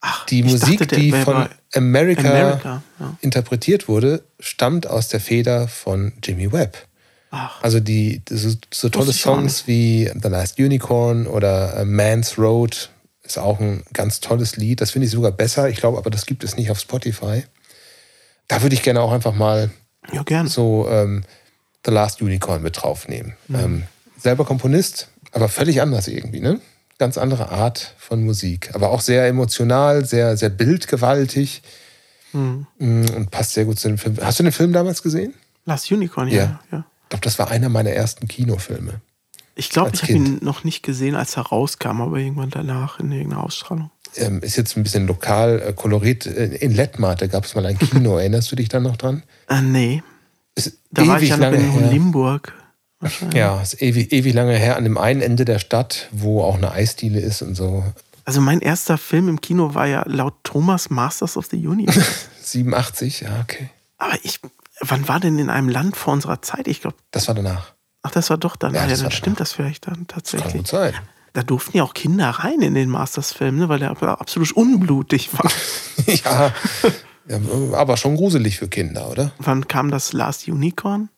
ach 0.00 0.26
Die 0.26 0.42
Musik, 0.42 0.80
dachte, 0.80 0.96
die 0.96 1.12
von 1.12 1.48
America, 1.74 2.28
America. 2.28 2.82
Ja. 2.98 3.16
interpretiert 3.20 3.88
wurde, 3.88 4.22
stammt 4.40 4.86
aus 4.86 5.08
der 5.08 5.20
Feder 5.20 5.68
von 5.68 6.12
Jimmy 6.22 6.52
Webb. 6.52 6.76
Ach, 7.30 7.62
Also 7.62 7.80
die 7.80 8.22
so, 8.28 8.50
so 8.72 8.88
tolle 8.88 9.12
Songs 9.12 9.66
wie 9.66 10.10
The 10.22 10.28
Last 10.28 10.58
Unicorn 10.58 11.26
oder 11.26 11.76
äh, 11.78 11.84
Man's 11.84 12.38
Road 12.38 12.90
ist 13.22 13.38
auch 13.38 13.58
ein 13.60 13.82
ganz 13.92 14.20
tolles 14.20 14.56
Lied. 14.56 14.80
Das 14.80 14.92
finde 14.92 15.06
ich 15.06 15.12
sogar 15.12 15.32
besser. 15.32 15.68
Ich 15.68 15.76
glaube 15.78 15.98
aber, 15.98 16.10
das 16.10 16.26
gibt 16.26 16.44
es 16.44 16.56
nicht 16.56 16.70
auf 16.70 16.78
Spotify. 16.78 17.42
Da 18.48 18.62
würde 18.62 18.74
ich 18.74 18.82
gerne 18.82 19.00
auch 19.00 19.10
einfach 19.12 19.34
mal 19.34 19.70
ja, 20.12 20.22
gern. 20.22 20.46
so 20.48 20.86
ähm, 20.90 21.24
The 21.84 21.90
Last 21.90 22.22
Unicorn 22.22 22.62
mit 22.62 22.82
draufnehmen. 22.82 23.34
Ähm, 23.52 23.84
selber 24.18 24.44
Komponist, 24.44 25.08
aber 25.32 25.48
völlig 25.48 25.82
anders 25.82 26.08
irgendwie, 26.08 26.40
ne? 26.40 26.60
Ganz 26.98 27.18
andere 27.18 27.50
Art 27.50 27.94
von 27.98 28.24
Musik. 28.24 28.74
Aber 28.74 28.90
auch 28.90 29.02
sehr 29.02 29.26
emotional, 29.26 30.04
sehr, 30.06 30.36
sehr 30.36 30.48
bildgewaltig 30.48 31.62
Hm. 32.36 32.66
Mm, 32.78 33.04
und 33.14 33.30
passt 33.30 33.52
sehr 33.52 33.64
gut 33.64 33.78
zu 33.78 33.88
dem 33.88 33.98
Film. 33.98 34.16
Hast 34.20 34.38
du 34.38 34.42
den 34.42 34.52
Film 34.52 34.72
damals 34.72 35.02
gesehen? 35.02 35.34
Last 35.64 35.90
Unicorn, 35.90 36.28
ja. 36.28 36.36
Ja. 36.36 36.60
ja. 36.70 36.86
Ich 37.04 37.08
glaube, 37.08 37.24
das 37.24 37.38
war 37.38 37.50
einer 37.50 37.68
meiner 37.68 37.90
ersten 37.90 38.28
Kinofilme. 38.28 39.00
Ich 39.54 39.70
glaube, 39.70 39.92
ich 39.94 40.02
habe 40.02 40.12
ihn 40.12 40.38
noch 40.42 40.64
nicht 40.64 40.82
gesehen, 40.82 41.14
als 41.14 41.36
er 41.36 41.44
rauskam, 41.44 42.02
aber 42.02 42.18
irgendwann 42.18 42.50
danach 42.50 43.00
in 43.00 43.10
irgendeiner 43.10 43.42
Ausstrahlung. 43.42 43.90
Ähm, 44.18 44.40
ist 44.42 44.56
jetzt 44.56 44.76
ein 44.76 44.82
bisschen 44.82 45.06
lokal 45.06 45.60
äh, 45.60 45.72
koloriert. 45.72 46.26
Äh, 46.26 46.56
In 46.56 46.74
Lettmate 46.74 47.28
gab 47.28 47.44
es 47.44 47.54
mal 47.54 47.66
ein 47.66 47.78
Kino. 47.78 48.16
Erinnerst 48.18 48.50
du 48.52 48.56
dich 48.56 48.68
da 48.68 48.80
noch 48.80 48.96
dran? 48.96 49.22
Äh, 49.48 49.60
nee, 49.62 50.02
Ist 50.54 50.78
da 50.90 51.06
war 51.06 51.20
ich 51.20 51.28
ja 51.30 51.36
noch 51.36 51.52
in 51.52 51.70
her. 51.72 51.90
Limburg. 51.90 52.52
Ja, 53.34 53.60
ist 53.60 53.80
ewig, 53.82 54.10
ewig 54.12 54.32
lange 54.34 54.56
her 54.56 54.76
an 54.76 54.84
dem 54.84 54.96
einen 54.96 55.20
Ende 55.20 55.44
der 55.44 55.58
Stadt, 55.58 56.08
wo 56.12 56.42
auch 56.42 56.56
eine 56.56 56.72
Eisdiele 56.72 57.20
ist 57.20 57.42
und 57.42 57.54
so. 57.54 57.84
Also 58.24 58.40
mein 58.40 58.60
erster 58.60 58.96
Film 58.98 59.28
im 59.28 59.40
Kino 59.40 59.74
war 59.74 59.86
ja 59.86 60.02
laut 60.06 60.34
Thomas 60.42 60.88
Masters 60.90 61.36
of 61.36 61.46
the 61.46 61.64
Universe. 61.66 62.00
87, 62.42 63.20
ja, 63.20 63.40
okay. 63.42 63.68
aber 63.98 64.14
ich, 64.22 64.40
wann 64.80 65.06
war 65.08 65.20
denn 65.20 65.38
in 65.38 65.50
einem 65.50 65.68
Land 65.68 65.96
vor 65.96 66.12
unserer 66.14 66.40
Zeit? 66.42 66.66
Ich 66.68 66.80
glaube, 66.80 66.96
Das 67.10 67.28
war 67.28 67.34
danach. 67.34 67.72
ach, 68.02 68.10
das 68.12 68.30
war 68.30 68.38
doch 68.38 68.56
dann. 68.56 68.74
Ja, 68.74 68.82
Ja, 68.84 68.88
das 68.88 69.02
dann 69.02 69.10
stimmt 69.10 69.26
danach. 69.26 69.38
das 69.38 69.52
vielleicht 69.52 69.86
dann 69.86 69.94
Kann 69.94 70.06
tatsächlich. 70.08 70.52
gut 70.54 70.66
sein. 70.68 70.94
Da 71.36 71.42
durften 71.42 71.76
ja 71.76 71.84
auch 71.84 71.92
Kinder 71.92 72.30
rein 72.30 72.62
in 72.62 72.72
den 72.72 72.88
Masters-Film, 72.88 73.58
ne, 73.58 73.68
weil 73.68 73.78
der 73.78 73.90
absolut 73.90 74.52
unblutig 74.52 75.34
war. 75.34 75.52
ja, 76.06 76.50
aber 77.74 77.98
schon 77.98 78.16
gruselig 78.16 78.56
für 78.56 78.68
Kinder, 78.68 79.10
oder? 79.10 79.32
Wann 79.36 79.68
kam 79.68 79.90
das 79.90 80.14
Last 80.14 80.48
Unicorn? 80.48 81.10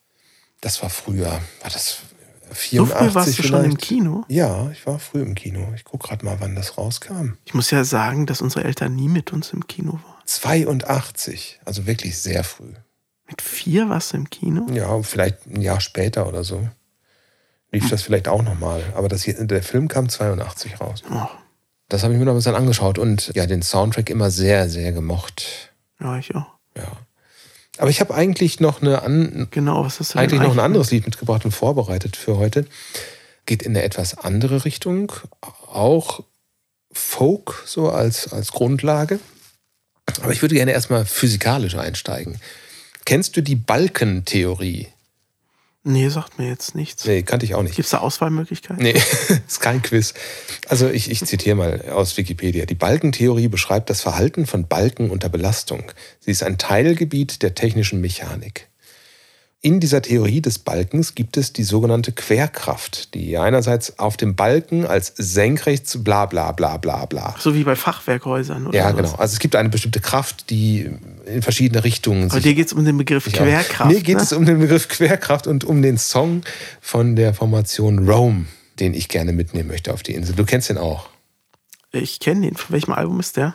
Das 0.60 0.82
war 0.82 0.90
früher. 0.90 1.40
War 1.62 1.70
das 1.72 2.00
So 2.48 2.54
84 2.84 2.98
früh 2.98 3.14
warst 3.14 3.38
du 3.38 3.42
schon 3.44 3.56
im 3.58 3.62
vielleicht? 3.62 3.80
Kino? 3.80 4.24
Ja, 4.26 4.68
ich 4.72 4.84
war 4.88 4.98
früh 4.98 5.22
im 5.22 5.36
Kino. 5.36 5.72
Ich 5.76 5.84
gucke 5.84 6.08
gerade 6.08 6.24
mal, 6.24 6.38
wann 6.40 6.56
das 6.56 6.76
rauskam. 6.76 7.34
Ich 7.44 7.54
muss 7.54 7.70
ja 7.70 7.84
sagen, 7.84 8.26
dass 8.26 8.42
unsere 8.42 8.64
Eltern 8.64 8.96
nie 8.96 9.08
mit 9.08 9.32
uns 9.32 9.52
im 9.52 9.68
Kino 9.68 9.92
waren. 9.92 10.22
82, 10.24 11.60
also 11.64 11.86
wirklich 11.86 12.18
sehr 12.18 12.42
früh. 12.42 12.72
Mit 13.28 13.40
vier 13.40 13.88
warst 13.88 14.14
du 14.14 14.16
im 14.16 14.28
Kino? 14.30 14.66
Ja, 14.72 15.00
vielleicht 15.02 15.46
ein 15.46 15.60
Jahr 15.60 15.80
später 15.80 16.26
oder 16.26 16.42
so. 16.42 16.68
Lief 17.70 17.88
das 17.90 18.02
vielleicht 18.02 18.28
auch 18.28 18.42
nochmal. 18.42 18.82
Aber 18.94 19.08
das 19.08 19.22
hier, 19.24 19.34
der 19.34 19.62
Film 19.62 19.88
kam 19.88 20.08
82 20.08 20.80
raus. 20.80 21.02
Oh, 21.10 21.26
Das 21.88 22.02
habe 22.02 22.14
ich 22.14 22.18
mir 22.18 22.24
damals 22.24 22.44
dann 22.44 22.54
angeschaut 22.54 22.98
und 22.98 23.30
ja, 23.34 23.46
den 23.46 23.62
Soundtrack 23.62 24.08
immer 24.10 24.30
sehr, 24.30 24.68
sehr 24.68 24.92
gemocht. 24.92 25.72
ja, 26.00 26.18
ich 26.18 26.34
auch. 26.34 26.46
Ja. 26.76 26.92
Aber 27.78 27.90
ich 27.90 28.00
habe 28.00 28.14
eigentlich 28.14 28.58
noch 28.58 28.82
eine 28.82 29.02
an, 29.02 29.46
Genau, 29.50 29.84
was 29.84 30.00
hast 30.00 30.10
du 30.14 30.18
denn 30.18 30.24
eigentlich 30.24 30.40
noch 30.40 30.52
ein 30.52 30.58
anderes 30.58 30.90
Lied 30.90 31.04
mitgebracht 31.06 31.44
und 31.44 31.52
vorbereitet 31.52 32.16
für 32.16 32.36
heute. 32.36 32.66
Geht 33.46 33.62
in 33.62 33.72
eine 33.72 33.82
etwas 33.84 34.18
andere 34.18 34.64
Richtung. 34.64 35.12
Auch 35.70 36.24
Folk 36.90 37.62
so 37.66 37.90
als, 37.90 38.32
als 38.32 38.50
Grundlage. 38.50 39.20
Aber 40.22 40.32
ich 40.32 40.42
würde 40.42 40.54
gerne 40.56 40.72
erstmal 40.72 41.04
physikalisch 41.04 41.76
einsteigen. 41.76 42.40
Kennst 43.04 43.36
du 43.36 43.42
die 43.42 43.54
Balkentheorie? 43.56 44.88
Nee, 45.88 46.10
sagt 46.10 46.38
mir 46.38 46.46
jetzt 46.46 46.74
nichts. 46.74 47.06
Nee, 47.06 47.22
kannte 47.22 47.46
ich 47.46 47.54
auch 47.54 47.62
nicht. 47.62 47.74
Gibt 47.74 47.86
es 47.86 47.92
da 47.92 47.98
Auswahlmöglichkeiten? 47.98 48.82
Nee, 48.82 48.92
ist 49.48 49.60
kein 49.60 49.80
Quiz. 49.80 50.12
Also 50.68 50.86
ich, 50.90 51.10
ich 51.10 51.24
zitiere 51.24 51.56
mal 51.56 51.82
aus 51.90 52.18
Wikipedia. 52.18 52.66
Die 52.66 52.74
Balkentheorie 52.74 53.48
beschreibt 53.48 53.88
das 53.88 54.02
Verhalten 54.02 54.46
von 54.46 54.68
Balken 54.68 55.08
unter 55.08 55.30
Belastung. 55.30 55.90
Sie 56.20 56.30
ist 56.30 56.42
ein 56.42 56.58
Teilgebiet 56.58 57.42
der 57.42 57.54
technischen 57.54 58.02
Mechanik. 58.02 58.68
In 59.60 59.80
dieser 59.80 60.02
Theorie 60.02 60.40
des 60.40 60.60
Balkens 60.60 61.16
gibt 61.16 61.36
es 61.36 61.52
die 61.52 61.64
sogenannte 61.64 62.12
Querkraft, 62.12 63.14
die 63.14 63.38
einerseits 63.38 63.98
auf 63.98 64.16
dem 64.16 64.36
Balken 64.36 64.86
als 64.86 65.14
senkrechts 65.16 66.04
bla 66.04 66.26
bla 66.26 66.52
bla 66.52 66.76
bla 66.76 67.06
bla. 67.06 67.34
So 67.40 67.54
wie 67.54 67.64
bei 67.64 67.74
Fachwerkhäusern 67.74 68.66
oder 68.66 68.78
Ja, 68.78 68.90
genau. 68.92 69.14
Also 69.14 69.32
es 69.32 69.38
gibt 69.40 69.56
eine 69.56 69.70
bestimmte 69.70 70.00
Kraft, 70.00 70.50
die 70.50 70.90
in 71.28 71.42
verschiedene 71.42 71.84
Richtungen 71.84 72.30
Aber 72.30 72.40
dir 72.40 72.54
geht 72.54 72.66
es 72.68 72.72
um 72.72 72.84
den 72.84 72.96
Begriff 72.96 73.26
ja. 73.26 73.32
Querkraft. 73.42 73.90
Mir 73.92 74.00
geht 74.00 74.16
ne? 74.16 74.22
es 74.22 74.32
um 74.32 74.44
den 74.44 74.58
Begriff 74.58 74.88
Querkraft 74.88 75.46
und 75.46 75.64
um 75.64 75.82
den 75.82 75.98
Song 75.98 76.42
von 76.80 77.16
der 77.16 77.34
Formation 77.34 78.08
Rome, 78.08 78.46
den 78.80 78.94
ich 78.94 79.08
gerne 79.08 79.32
mitnehmen 79.32 79.68
möchte 79.68 79.92
auf 79.92 80.02
die 80.02 80.14
Insel. 80.14 80.34
Du 80.34 80.44
kennst 80.44 80.68
den 80.68 80.78
auch. 80.78 81.08
Ich 81.92 82.20
kenne 82.20 82.42
den. 82.42 82.54
Von 82.56 82.74
welchem 82.74 82.92
Album 82.92 83.18
ist 83.18 83.36
der? 83.38 83.54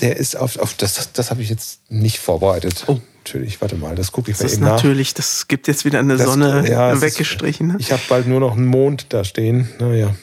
Der 0.00 0.16
ist 0.16 0.34
auf, 0.36 0.58
auf 0.58 0.74
das, 0.74 0.94
das, 0.94 1.12
das 1.12 1.30
habe 1.30 1.42
ich 1.42 1.50
jetzt 1.50 1.80
nicht 1.90 2.18
vorbereitet. 2.18 2.84
Oh, 2.86 2.98
natürlich, 3.18 3.60
warte 3.60 3.76
mal, 3.76 3.94
das 3.94 4.12
gucke 4.12 4.30
ich 4.30 4.38
Das 4.38 4.44
mal 4.44 4.46
ist 4.46 4.54
eben 4.54 4.64
nach. 4.64 4.76
natürlich, 4.76 5.12
das 5.14 5.46
gibt 5.46 5.68
jetzt 5.68 5.84
wieder 5.84 5.98
eine 5.98 6.16
Das- 6.16 6.26
Sonne 6.26 6.64
ja, 6.68 6.90
es 6.90 6.96
ist- 6.96 7.02
weggestrichen. 7.02 7.66
ne? 7.66 7.76
Ich 7.78 7.92
habe 7.92 8.00
bald 8.08 8.26
nur 8.28 8.40
noch 8.40 8.56
einen 8.56 8.66
Mond 8.66 9.06
da 9.10 9.24
stehen. 9.24 9.68
Naja. 9.78 10.14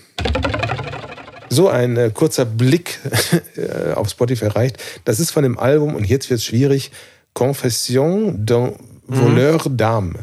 So 1.54 1.70
ein 1.70 1.98
äh, 1.98 2.10
kurzer 2.14 2.46
Blick 2.46 3.00
äh, 3.56 3.94
auf 3.94 4.10
Spotify 4.10 4.48
reicht. 4.48 4.78
Das 5.06 5.20
ist 5.20 5.32
von 5.32 5.44
dem 5.44 5.60
Album, 5.60 5.94
und 5.94 6.06
jetzt 6.06 6.30
wird 6.30 6.40
es 6.40 6.46
schwierig, 6.46 6.92
Confession 7.34 8.46
d'un 8.46 8.74
voleur 9.08 9.68
d'âme. 9.68 10.16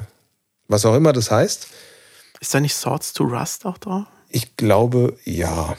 Was 0.69 0.85
auch 0.85 0.95
immer 0.95 1.13
das 1.13 1.31
heißt. 1.31 1.69
Ist 2.41 2.55
da 2.55 2.61
nicht 2.61 2.75
Swords 2.75 3.13
to 3.13 3.25
Rust 3.25 3.65
auch 3.67 3.79
drauf? 3.79 4.07
Ich 4.29 4.57
glaube, 4.57 5.17
ja. 5.25 5.77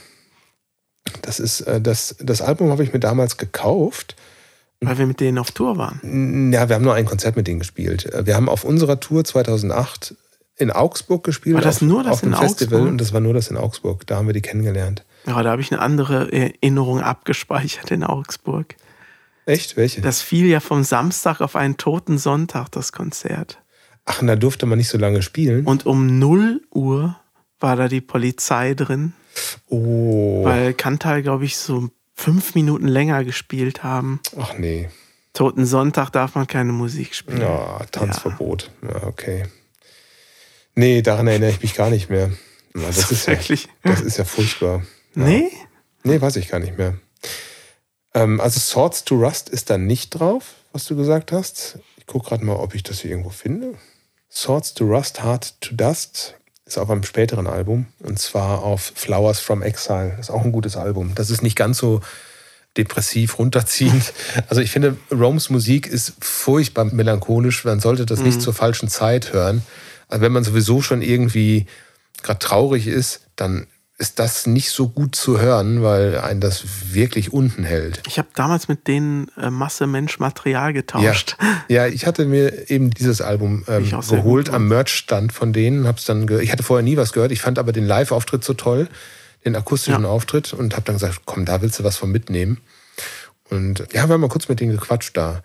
Das 1.21 1.39
ist 1.39 1.61
äh, 1.61 1.81
das, 1.81 2.15
das 2.19 2.41
Album 2.41 2.69
habe 2.71 2.83
ich 2.83 2.93
mir 2.93 2.99
damals 2.99 3.37
gekauft. 3.37 4.15
Weil 4.79 4.97
wir 4.97 5.05
mit 5.05 5.19
denen 5.19 5.37
auf 5.37 5.51
Tour 5.51 5.77
waren. 5.77 6.51
Ja, 6.53 6.69
wir 6.69 6.75
haben 6.75 6.83
nur 6.83 6.93
ein 6.95 7.05
Konzert 7.05 7.35
mit 7.35 7.47
denen 7.47 7.59
gespielt. 7.59 8.05
Äh, 8.13 8.25
Wir 8.25 8.35
haben 8.35 8.49
auf 8.49 8.63
unserer 8.63 8.99
Tour 8.99 9.23
2008 9.23 10.15
in 10.57 10.71
Augsburg 10.71 11.23
gespielt. 11.23 11.55
War 11.55 11.61
das 11.61 11.77
auf, 11.77 11.81
nur 11.81 12.03
das 12.03 12.13
auf 12.13 12.23
in 12.23 12.33
Festival 12.33 12.79
Augsburg? 12.79 12.91
und 12.91 12.97
das 13.01 13.13
war 13.13 13.19
nur 13.19 13.33
das 13.33 13.47
in 13.49 13.57
Augsburg. 13.57 14.07
Da 14.07 14.17
haben 14.17 14.27
wir 14.27 14.33
die 14.33 14.41
kennengelernt. 14.41 15.03
Ja, 15.25 15.41
da 15.43 15.51
habe 15.51 15.61
ich 15.61 15.71
eine 15.71 15.81
andere 15.81 16.31
Erinnerung 16.31 17.01
abgespeichert 17.01 17.91
in 17.91 18.03
Augsburg. 18.03 18.75
Echt? 19.45 19.77
Welche? 19.77 20.01
Das 20.01 20.21
fiel 20.21 20.47
ja 20.47 20.59
vom 20.59 20.83
Samstag 20.83 21.41
auf 21.41 21.55
einen 21.55 21.77
toten 21.77 22.17
Sonntag, 22.17 22.69
das 22.71 22.91
Konzert. 22.91 23.59
Ach, 24.05 24.21
und 24.21 24.27
da 24.27 24.35
durfte 24.35 24.65
man 24.65 24.77
nicht 24.77 24.89
so 24.89 24.97
lange 24.97 25.21
spielen. 25.21 25.65
Und 25.65 25.85
um 25.85 26.19
0 26.19 26.61
Uhr 26.71 27.19
war 27.59 27.75
da 27.75 27.87
die 27.87 28.01
Polizei 28.01 28.73
drin, 28.73 29.13
oh. 29.67 30.43
weil 30.43 30.73
Kantal, 30.73 31.21
glaube 31.21 31.45
ich, 31.45 31.57
so 31.57 31.89
fünf 32.15 32.55
Minuten 32.55 32.87
länger 32.87 33.23
gespielt 33.23 33.83
haben. 33.83 34.19
Ach 34.37 34.57
nee. 34.57 34.89
Toten 35.33 35.65
Sonntag 35.65 36.09
darf 36.09 36.35
man 36.35 36.47
keine 36.47 36.73
Musik 36.73 37.15
spielen. 37.15 37.41
Ja, 37.41 37.79
Tanzverbot. 37.91 38.71
Ja. 38.81 39.03
okay. 39.07 39.45
Nee, 40.75 41.01
daran 41.01 41.27
erinnere 41.27 41.51
ich 41.51 41.61
mich 41.61 41.75
gar 41.75 41.89
nicht 41.89 42.09
mehr. 42.09 42.31
Ja, 42.75 42.87
das, 42.87 43.09
So 43.09 43.15
ist 43.15 43.27
ja, 43.27 43.33
wirklich? 43.33 43.69
das 43.83 44.01
ist 44.01 44.17
ja 44.17 44.25
furchtbar. 44.25 44.83
Ja. 45.15 45.23
Nee? 45.23 45.51
Nee, 46.03 46.21
weiß 46.21 46.35
ich 46.37 46.47
gar 46.47 46.59
nicht 46.59 46.77
mehr. 46.77 46.95
Ähm, 48.13 48.39
also 48.41 48.59
Swords 48.59 49.03
to 49.03 49.15
Rust 49.15 49.49
ist 49.49 49.69
da 49.69 49.77
nicht 49.77 50.11
drauf, 50.11 50.55
was 50.71 50.85
du 50.85 50.95
gesagt 50.95 51.31
hast. 51.31 51.79
Ich 51.97 52.07
gucke 52.07 52.29
gerade 52.29 52.45
mal, 52.45 52.55
ob 52.55 52.75
ich 52.75 52.83
das 52.83 53.01
hier 53.01 53.11
irgendwo 53.11 53.29
finde. 53.29 53.75
Swords 54.29 54.73
to 54.73 54.85
Rust, 54.85 55.23
Heart 55.23 55.59
to 55.61 55.75
Dust 55.75 56.35
ist 56.65 56.77
auf 56.77 56.89
einem 56.89 57.03
späteren 57.03 57.47
Album 57.47 57.87
und 57.99 58.19
zwar 58.19 58.63
auf 58.63 58.93
Flowers 58.95 59.39
from 59.39 59.61
Exile. 59.61 60.11
Das 60.11 60.27
ist 60.27 60.29
auch 60.29 60.43
ein 60.43 60.53
gutes 60.53 60.77
Album. 60.77 61.13
Das 61.15 61.29
ist 61.29 61.41
nicht 61.41 61.57
ganz 61.57 61.77
so 61.77 62.01
depressiv 62.77 63.37
runterziehend. 63.39 64.13
Also 64.47 64.61
ich 64.61 64.71
finde, 64.71 64.97
Romes 65.11 65.49
Musik 65.49 65.87
ist 65.87 66.13
furchtbar 66.21 66.85
melancholisch. 66.85 67.65
Man 67.65 67.79
sollte 67.79 68.05
das 68.05 68.19
nicht 68.21 68.41
zur 68.41 68.53
falschen 68.53 68.87
Zeit 68.87 69.33
hören. 69.33 69.63
Also 70.07 70.21
wenn 70.21 70.31
man 70.31 70.43
sowieso 70.43 70.81
schon 70.81 71.01
irgendwie 71.01 71.65
gerade 72.23 72.39
traurig 72.39 72.87
ist, 72.87 73.21
dann 73.35 73.67
ist 74.01 74.17
das 74.19 74.47
nicht 74.47 74.71
so 74.71 74.89
gut 74.89 75.15
zu 75.15 75.39
hören, 75.39 75.83
weil 75.83 76.17
einen 76.19 76.41
das 76.41 76.63
wirklich 76.93 77.31
unten 77.31 77.63
hält. 77.63 78.01
Ich 78.07 78.17
habe 78.17 78.27
damals 78.33 78.67
mit 78.67 78.87
denen 78.87 79.29
äh, 79.37 79.51
Masse 79.51 79.85
Mensch 79.85 80.17
Material 80.19 80.69
Ja, 80.69 80.71
getauscht. 80.71 81.37
ja, 81.67 81.85
ich 81.87 82.05
hatte 82.07 82.25
mir 82.25 82.69
eben 82.69 82.89
dieses 82.89 83.21
Album 83.21 83.63
ähm, 83.67 83.89
geholt 84.09 84.49
am 84.49 84.67
Merchstand 84.67 85.31
von 85.31 85.53
denen. 85.53 85.87
Hab's 85.87 86.05
dann 86.05 86.27
ich 86.41 86.51
hatte 86.51 86.63
vorher 86.63 86.83
nie 86.83 86.97
was 86.97 87.13
gehört. 87.13 87.31
Ich 87.31 87.41
fand 87.41 87.59
aber 87.59 87.71
den 87.71 87.85
Live-Auftritt 87.85 88.43
so 88.43 88.53
toll, 88.55 88.89
den 89.45 89.55
akustischen 89.55 90.03
Ja. 90.03 90.09
Auftritt 90.09 90.51
und 90.51 90.73
habe 90.73 90.83
dann 90.85 90.95
gesagt, 90.95 91.21
komm, 91.25 91.45
da 91.45 91.61
willst 91.61 91.77
du 91.79 91.83
was 91.83 91.97
von 91.97 92.11
mitnehmen. 92.11 92.57
Und 93.49 93.79
ja, 93.93 94.07
wir 94.07 94.13
haben 94.13 94.21
mal 94.21 94.29
kurz 94.29 94.49
mit 94.49 94.59
denen 94.59 94.71
gequatscht 94.71 95.15
da. 95.15 95.43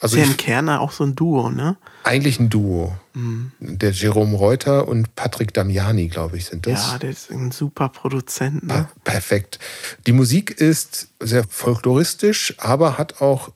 Also 0.00 0.16
ist 0.16 0.24
ja 0.24 0.30
im 0.30 0.36
Kerner 0.36 0.80
auch 0.80 0.92
so 0.92 1.04
ein 1.04 1.14
Duo, 1.14 1.50
ne? 1.50 1.76
eigentlich 2.04 2.38
ein 2.38 2.50
Duo. 2.50 2.96
Mhm. 3.14 3.50
Der 3.60 3.90
Jerome 3.90 4.36
Reuter 4.36 4.86
und 4.88 5.14
Patrick 5.16 5.52
Damiani, 5.54 6.08
glaube 6.08 6.36
ich, 6.36 6.44
sind 6.46 6.66
das. 6.66 6.92
Ja, 6.92 6.98
der 6.98 7.10
ist 7.10 7.30
ein 7.30 7.50
super 7.50 7.88
Produzent, 7.88 8.64
ne? 8.64 8.74
Pa- 8.74 8.88
Perfekt. 9.04 9.58
Die 10.06 10.12
Musik 10.12 10.50
ist 10.52 11.08
sehr 11.20 11.44
folkloristisch, 11.48 12.54
aber 12.58 12.98
hat 12.98 13.20
auch 13.20 13.50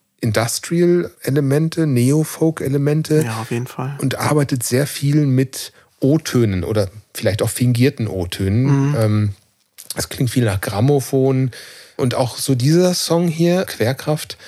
Industrial-Elemente, 0.71 1.87
Neo-Folk-Elemente 1.87 3.23
Ja, 3.25 3.41
auf 3.41 3.51
jeden 3.51 3.67
Fall. 3.67 3.97
und 4.01 4.17
arbeitet 4.17 4.63
sehr 4.63 4.87
viel 4.87 5.27
mit 5.27 5.73
O-Tönen 6.01 6.65
oder 6.65 6.89
vielleicht 7.15 7.43
auch 7.43 7.51
fingierten 7.51 8.07
O-Tönen. 8.09 8.95
Ähm, 8.99 9.33
Es 9.97 10.09
klingt 10.09 10.31
viel 10.31 10.45
nach 10.45 10.61
Grammophon 10.61 11.51
und 11.97 12.15
auch 12.15 12.37
so 12.39 12.55
dieser 12.55 12.95
Song 12.95 13.27
hier, 13.29 13.65
Querkraft, 13.65 14.39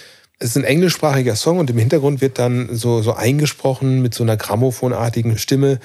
es 0.42 0.50
ist 0.50 0.56
ein 0.56 0.64
englischsprachiger 0.64 1.36
Song 1.36 1.58
und 1.58 1.70
im 1.70 1.78
Hintergrund 1.78 2.20
wird 2.20 2.40
dann 2.40 2.74
so, 2.74 3.00
so 3.00 3.14
eingesprochen 3.14 4.02
mit 4.02 4.12
so 4.12 4.24
einer 4.24 4.36
grammophonartigen 4.36 5.38
Stimme. 5.38 5.78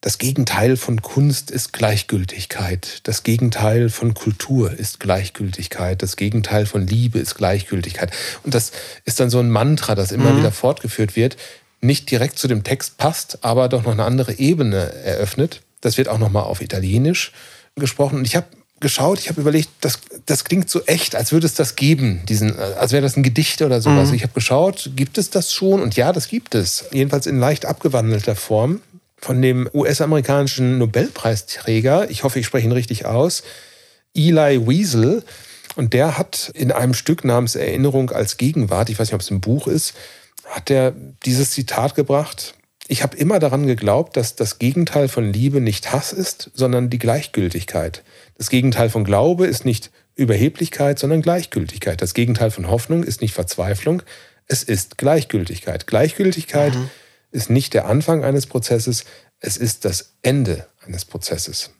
Das 0.00 0.18
Gegenteil 0.18 0.76
von 0.76 1.02
Kunst 1.02 1.50
ist 1.50 1.72
Gleichgültigkeit. 1.72 3.00
Das 3.02 3.24
Gegenteil 3.24 3.88
von 3.88 4.14
Kultur 4.14 4.70
ist 4.70 5.00
Gleichgültigkeit. 5.00 6.00
Das 6.00 6.14
Gegenteil 6.14 6.66
von 6.66 6.86
Liebe 6.86 7.18
ist 7.18 7.34
Gleichgültigkeit. 7.34 8.12
Und 8.44 8.54
das 8.54 8.70
ist 9.04 9.18
dann 9.18 9.30
so 9.30 9.40
ein 9.40 9.50
Mantra, 9.50 9.96
das 9.96 10.12
immer 10.12 10.36
wieder 10.36 10.52
fortgeführt 10.52 11.16
wird. 11.16 11.36
Nicht 11.80 12.08
direkt 12.08 12.38
zu 12.38 12.46
dem 12.46 12.62
Text 12.62 12.98
passt, 12.98 13.42
aber 13.42 13.68
doch 13.68 13.82
noch 13.82 13.92
eine 13.92 14.04
andere 14.04 14.38
Ebene 14.38 14.92
eröffnet. 15.02 15.62
Das 15.80 15.98
wird 15.98 16.06
auch 16.06 16.18
nochmal 16.18 16.44
auf 16.44 16.60
Italienisch 16.60 17.32
gesprochen. 17.74 18.18
Und 18.18 18.26
ich 18.26 18.36
habe 18.36 18.46
geschaut, 18.80 19.18
ich 19.18 19.28
habe 19.28 19.40
überlegt, 19.40 19.70
das, 19.80 19.98
das 20.26 20.44
klingt 20.44 20.70
so 20.70 20.84
echt, 20.86 21.16
als 21.16 21.32
würde 21.32 21.46
es 21.46 21.54
das 21.54 21.76
geben, 21.76 22.22
diesen, 22.28 22.58
als 22.58 22.92
wäre 22.92 23.02
das 23.02 23.16
ein 23.16 23.22
Gedicht 23.22 23.62
oder 23.62 23.80
sowas. 23.80 24.12
Ich 24.12 24.22
habe 24.22 24.32
geschaut, 24.32 24.90
gibt 24.94 25.18
es 25.18 25.30
das 25.30 25.52
schon? 25.52 25.82
Und 25.82 25.96
ja, 25.96 26.12
das 26.12 26.28
gibt 26.28 26.54
es. 26.54 26.84
Jedenfalls 26.92 27.26
in 27.26 27.38
leicht 27.38 27.66
abgewandelter 27.66 28.36
Form 28.36 28.80
von 29.20 29.42
dem 29.42 29.68
US-amerikanischen 29.74 30.78
Nobelpreisträger, 30.78 32.10
ich 32.10 32.22
hoffe, 32.22 32.38
ich 32.38 32.46
spreche 32.46 32.66
ihn 32.66 32.72
richtig 32.72 33.04
aus, 33.06 33.42
Eli 34.14 34.66
Wiesel. 34.66 35.24
Und 35.76 35.92
der 35.92 36.18
hat 36.18 36.50
in 36.54 36.72
einem 36.72 36.94
Stück 36.94 37.24
namens 37.24 37.54
Erinnerung 37.54 38.10
als 38.10 38.36
Gegenwart, 38.36 38.90
ich 38.90 38.98
weiß 38.98 39.08
nicht, 39.08 39.14
ob 39.14 39.20
es 39.20 39.30
ein 39.30 39.40
Buch 39.40 39.66
ist, 39.68 39.94
hat 40.44 40.70
er 40.70 40.92
dieses 41.24 41.50
Zitat 41.50 41.94
gebracht. 41.94 42.54
Ich 42.88 43.02
habe 43.02 43.16
immer 43.16 43.38
daran 43.38 43.66
geglaubt, 43.66 44.16
dass 44.16 44.34
das 44.34 44.58
Gegenteil 44.58 45.08
von 45.08 45.32
Liebe 45.32 45.60
nicht 45.60 45.92
Hass 45.92 46.12
ist, 46.12 46.50
sondern 46.54 46.90
die 46.90 46.98
Gleichgültigkeit. 46.98 48.02
Das 48.38 48.50
Gegenteil 48.50 48.88
von 48.88 49.04
Glaube 49.04 49.46
ist 49.46 49.64
nicht 49.64 49.90
Überheblichkeit, 50.14 50.98
sondern 50.98 51.22
Gleichgültigkeit. 51.22 52.00
Das 52.00 52.14
Gegenteil 52.14 52.50
von 52.50 52.68
Hoffnung 52.68 53.04
ist 53.04 53.20
nicht 53.20 53.34
Verzweiflung, 53.34 54.02
es 54.46 54.62
ist 54.62 54.96
Gleichgültigkeit. 54.96 55.86
Gleichgültigkeit 55.86 56.72
ist 57.30 57.50
nicht 57.50 57.74
der 57.74 57.86
Anfang 57.86 58.24
eines 58.24 58.46
Prozesses, 58.46 59.04
es 59.40 59.56
ist 59.56 59.84
das 59.84 60.14
Ende 60.22 60.66
eines 60.86 61.04
Prozesses. 61.04 61.70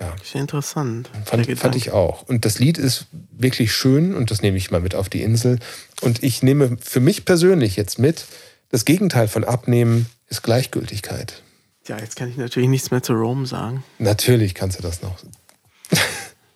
Ja 0.00 0.14
interessant. 0.34 1.10
Fand, 1.24 1.58
fand 1.58 1.74
ich 1.74 1.90
auch. 1.90 2.22
Und 2.22 2.44
das 2.44 2.58
Lied 2.58 2.78
ist 2.78 3.06
wirklich 3.32 3.72
schön 3.72 4.14
und 4.14 4.30
das 4.30 4.42
nehme 4.42 4.56
ich 4.56 4.70
mal 4.70 4.80
mit 4.80 4.94
auf 4.94 5.08
die 5.08 5.22
Insel. 5.22 5.58
Und 6.02 6.22
ich 6.22 6.42
nehme 6.42 6.76
für 6.80 7.00
mich 7.00 7.24
persönlich 7.24 7.76
jetzt 7.76 7.98
mit, 7.98 8.26
das 8.70 8.84
Gegenteil 8.84 9.28
von 9.28 9.44
Abnehmen 9.44 10.06
ist 10.28 10.42
Gleichgültigkeit. 10.42 11.42
Ja, 11.86 11.98
jetzt 11.98 12.16
kann 12.16 12.28
ich 12.28 12.36
natürlich 12.36 12.68
nichts 12.68 12.90
mehr 12.90 13.02
zu 13.02 13.14
Rome 13.14 13.46
sagen. 13.46 13.82
Natürlich 13.98 14.54
kannst 14.54 14.78
du 14.78 14.82
das 14.82 15.02
noch. 15.02 15.16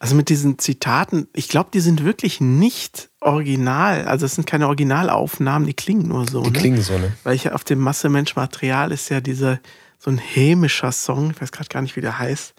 Also 0.03 0.17
mit 0.17 0.31
diesen 0.31 0.59
Zitaten, 0.59 1.29
ich 1.33 1.49
glaube, 1.49 1.71
die 1.73 1.79
sind 1.79 2.03
wirklich 2.03 2.41
nicht 2.41 3.11
original. 3.21 4.07
Also 4.07 4.27
es 4.27 4.35
sind 4.35 4.49
keine 4.49 4.67
Originalaufnahmen, 4.67 5.65
die 5.65 5.75
klingen 5.75 6.09
nur 6.09 6.29
so. 6.29 6.43
Die 6.43 6.51
ne? 6.51 6.59
klingen 6.59 6.83
so, 6.83 6.99
ne? 6.99 7.13
Weil 7.23 7.37
ich 7.37 7.45
ja 7.45 7.53
auf 7.53 7.63
dem 7.63 7.79
Masse 7.79 8.09
Mensch 8.09 8.35
Material 8.35 8.91
ist 8.91 9.11
ja 9.11 9.21
dieser 9.21 9.61
so 10.01 10.11
ein 10.11 10.19
hämischer 10.19 10.91
Song, 10.91 11.31
ich 11.31 11.41
weiß 11.41 11.53
gerade 11.53 11.69
gar 11.69 11.83
nicht, 11.83 11.95
wie 11.95 12.01
der 12.01 12.19
heißt. 12.19 12.53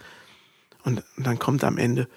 Und, 0.85 1.03
und 1.17 1.27
dann 1.27 1.37
kommt 1.37 1.65
am 1.65 1.77
Ende, 1.77 2.07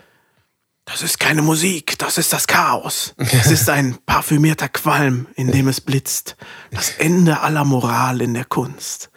das 0.85 1.03
ist 1.03 1.19
keine 1.19 1.43
Musik, 1.43 1.99
das 1.99 2.19
ist 2.19 2.33
das 2.33 2.47
Chaos. 2.47 3.15
Es 3.19 3.51
ist 3.51 3.69
ein 3.69 3.99
parfümierter 4.07 4.69
Qualm, 4.69 5.27
in 5.35 5.51
dem 5.51 5.67
es 5.67 5.81
blitzt. 5.81 6.37
Das 6.71 6.91
Ende 6.91 7.41
aller 7.41 7.65
Moral 7.65 8.21
in 8.23 8.35
der 8.35 8.45
Kunst. 8.45 9.11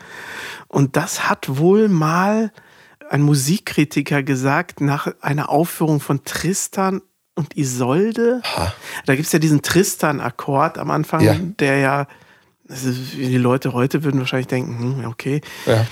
Und 0.68 0.96
das 0.96 1.30
hat 1.30 1.58
wohl 1.58 1.88
mal 1.88 2.52
ein 3.10 3.22
Musikkritiker 3.22 4.24
gesagt 4.24 4.82
nach 4.82 5.08
einer 5.22 5.50
Aufführung 5.50 6.00
von 6.00 6.24
Tristan 6.24 7.02
und 7.36 7.56
Isolde. 7.58 8.42
Ha. 8.44 8.74
Da 9.06 9.16
gibt 9.16 9.26
es 9.28 9.32
ja 9.32 9.40
diesen 9.40 9.62
Tristan-Akkord 9.62 10.78
am 10.78 10.92
Anfang, 10.92 11.22
Ja. 11.22 11.36
der 11.36 11.78
ja, 11.78 12.08
also 12.68 12.92
die 12.92 13.38
Leute 13.38 13.74
heute 13.74 14.04
würden 14.04 14.20
wahrscheinlich 14.20 14.48
denken, 14.48 14.80
hm, 15.02 15.06
okay, 15.06 15.42
Ja. 15.66 15.86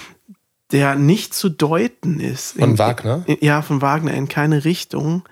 der 0.72 0.96
nicht 0.96 1.34
zu 1.34 1.50
deuten 1.50 2.20
ist. 2.20 2.54
Von 2.60 2.72
In- 2.72 2.80
Wagner? 2.80 3.24
in- 3.26 3.38
Ja, 3.42 3.62
von 3.62 3.82
Wagner 3.82 4.14
in 4.14 4.28
keine 4.28 4.66
Richtung. 4.66 5.24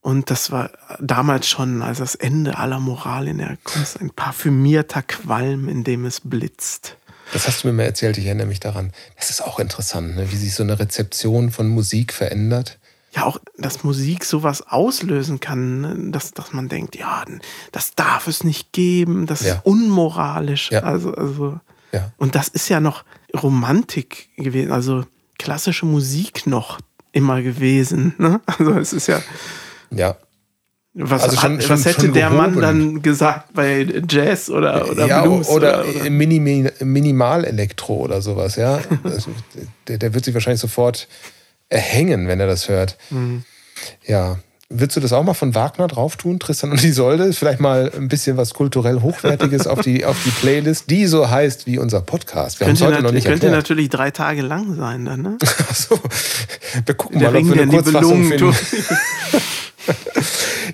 Und 0.00 0.30
das 0.30 0.52
war 0.52 0.70
damals 1.00 1.48
schon 1.48 1.82
als 1.82 1.98
das 1.98 2.14
Ende 2.14 2.56
aller 2.56 2.78
Moral 2.78 3.26
in 3.26 3.38
der 3.38 3.58
Kunst, 3.64 4.00
ein 4.00 4.10
parfümierter 4.10 5.02
Qualm, 5.02 5.68
in 5.68 5.82
dem 5.82 6.04
es 6.04 6.20
blitzt. 6.20 6.96
Das 7.32 7.46
hast 7.46 7.62
du 7.62 7.68
mir 7.68 7.74
mal 7.74 7.82
erzählt, 7.84 8.16
ich 8.18 8.26
erinnere 8.26 8.46
mich 8.46 8.60
daran. 8.60 8.92
Das 9.16 9.30
ist 9.30 9.42
auch 9.42 9.58
interessant, 9.58 10.16
ne? 10.16 10.30
wie 10.32 10.36
sich 10.36 10.54
so 10.54 10.62
eine 10.62 10.78
Rezeption 10.78 11.50
von 11.50 11.68
Musik 11.68 12.12
verändert. 12.12 12.78
Ja, 13.14 13.24
auch, 13.24 13.38
dass 13.56 13.84
Musik 13.84 14.24
sowas 14.24 14.62
auslösen 14.62 15.40
kann, 15.40 15.80
ne? 15.80 16.10
dass, 16.10 16.32
dass 16.32 16.52
man 16.52 16.68
denkt, 16.68 16.96
ja, 16.96 17.24
das 17.72 17.94
darf 17.94 18.26
es 18.28 18.44
nicht 18.44 18.72
geben, 18.72 19.26
das 19.26 19.42
Ja. 19.42 19.54
ist 19.56 19.64
unmoralisch. 19.66 20.70
Ja. 20.70 20.80
Also, 20.80 21.14
also, 21.14 21.60
Ja. 21.92 22.12
Und 22.18 22.34
das 22.34 22.48
ist 22.48 22.68
ja 22.68 22.80
noch 22.80 23.04
Romantik 23.42 24.28
gewesen, 24.36 24.72
also 24.72 25.04
klassische 25.38 25.86
Musik 25.86 26.46
noch 26.46 26.78
immer 27.12 27.40
gewesen. 27.42 28.14
Ne? 28.18 28.40
Also 28.46 28.72
es 28.78 28.92
ist 28.92 29.06
ja, 29.06 29.22
Ja. 29.90 30.16
Was, 31.00 31.22
Also 31.22 31.36
schon- 31.36 31.54
hat, 31.56 31.62
schon- 31.62 31.70
was 31.78 31.84
hätte 31.84 32.00
schon 32.02 32.12
der 32.12 32.30
Mann 32.30 32.60
dann 32.60 33.02
gesagt 33.02 33.52
bei 33.54 33.86
Jazz 34.08 34.50
oder, 34.50 34.90
oder 34.90 35.06
ja, 35.06 35.22
Blues? 35.22 35.48
oder, 35.48 35.84
oder, 35.86 36.00
Minimi- 36.10 36.70
Minimal-Elektro 36.84 37.94
oder 37.96 38.20
sowas, 38.20 38.56
ja. 38.56 38.80
Also, 39.04 39.30
der, 39.86 39.98
der 39.98 40.14
wird 40.14 40.24
sich 40.24 40.34
wahrscheinlich 40.34 40.60
sofort 40.60 41.06
erhängen, 41.68 42.26
wenn 42.28 42.40
er 42.40 42.46
das 42.46 42.68
hört. 42.68 42.96
Mhm. 43.10 43.44
Ja. 44.06 44.38
Würdest 44.70 44.98
du 44.98 45.00
das 45.00 45.14
auch 45.14 45.22
mal 45.22 45.32
von 45.32 45.54
Wagner 45.54 45.86
drauf 45.86 46.18
tun, 46.18 46.38
Tristan 46.38 46.72
und 46.72 46.84
Isolde? 46.84 47.32
Vielleicht 47.32 47.58
mal 47.58 47.90
ein 47.96 48.08
bisschen 48.08 48.36
was 48.36 48.52
kulturell 48.52 49.00
Hochwertiges 49.00 49.66
auf 49.66 49.80
die, 49.80 50.04
auf 50.04 50.22
die 50.26 50.30
Playlist, 50.30 50.90
die 50.90 51.06
so 51.06 51.30
heißt 51.30 51.66
wie 51.66 51.78
unser 51.78 52.02
Podcast. 52.02 52.60
Wir 52.60 52.66
könnte, 52.66 52.84
heute 52.84 53.02
noch 53.02 53.12
nicht 53.12 53.24
könnte 53.24 53.46
erklärt. 53.46 53.54
natürlich 53.54 53.88
drei 53.88 54.10
Tage 54.10 54.42
lang 54.42 54.76
sein 54.76 55.06
dann, 55.06 55.22
ne? 55.22 55.38
Ach 55.42 55.74
so. 55.74 55.98
Wir 56.84 56.94
gucken 56.94 57.18
Der 57.18 57.30
mal, 57.30 57.38
ob 57.38 57.44
Ring 57.44 57.48
wir 57.48 57.54
der 57.54 57.62
eine 57.62 57.72
Kurzfassung 57.72 58.28
finden. 58.28 58.54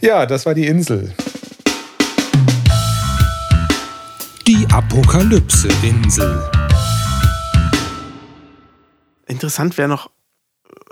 Ja, 0.00 0.26
das 0.26 0.44
war 0.44 0.54
die 0.54 0.66
Insel. 0.66 1.14
Die 4.48 4.66
Apokalypse-Insel. 4.72 6.42
Interessant 9.28 9.78
wäre 9.78 9.88
noch, 9.88 10.10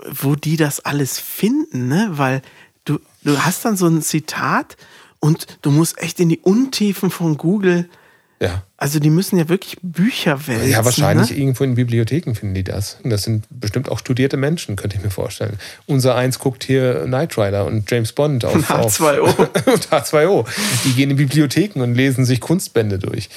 wo 0.09 0.35
die 0.35 0.55
das 0.55 0.79
alles 0.79 1.19
finden, 1.19 1.89
ne? 1.89 2.07
Weil 2.13 2.41
du, 2.85 2.99
du 3.23 3.37
hast 3.39 3.65
dann 3.65 3.77
so 3.77 3.87
ein 3.87 4.01
Zitat 4.01 4.77
und 5.19 5.45
du 5.61 5.71
musst 5.71 5.97
echt 6.01 6.19
in 6.19 6.29
die 6.29 6.39
Untiefen 6.39 7.09
von 7.09 7.37
Google. 7.37 7.89
Ja. 8.39 8.63
Also 8.75 8.99
die 8.99 9.09
müssen 9.09 9.37
ja 9.37 9.47
wirklich 9.47 9.77
Bücher 9.81 10.47
wälzen. 10.47 10.69
Ja, 10.69 10.83
wahrscheinlich 10.83 11.29
Ne? 11.31 11.37
irgendwo 11.37 11.63
in 11.63 11.75
Bibliotheken 11.75 12.33
finden 12.35 12.53
die 12.55 12.65
das. 12.65 12.97
Und 13.01 13.09
das 13.09 13.23
sind 13.23 13.45
bestimmt 13.49 13.87
auch 13.89 13.99
studierte 13.99 14.35
Menschen, 14.35 14.75
könnte 14.75 14.97
ich 14.97 15.03
mir 15.03 15.11
vorstellen. 15.11 15.57
Unser 15.85 16.15
Eins 16.15 16.39
guckt 16.39 16.65
hier 16.65 17.03
Knight 17.05 17.37
Rider 17.37 17.65
und 17.65 17.89
James 17.89 18.11
Bond 18.11 18.43
auf, 18.43 18.55
auf 18.69 18.99
H2O. 18.99 19.71
und 19.71 19.87
H2O. 19.89 20.45
Die 20.83 20.91
gehen 20.91 21.11
in 21.11 21.15
Bibliotheken 21.15 21.81
und 21.81 21.95
lesen 21.95 22.25
sich 22.25 22.41
Kunstbände 22.41 22.99
durch. 22.99 23.29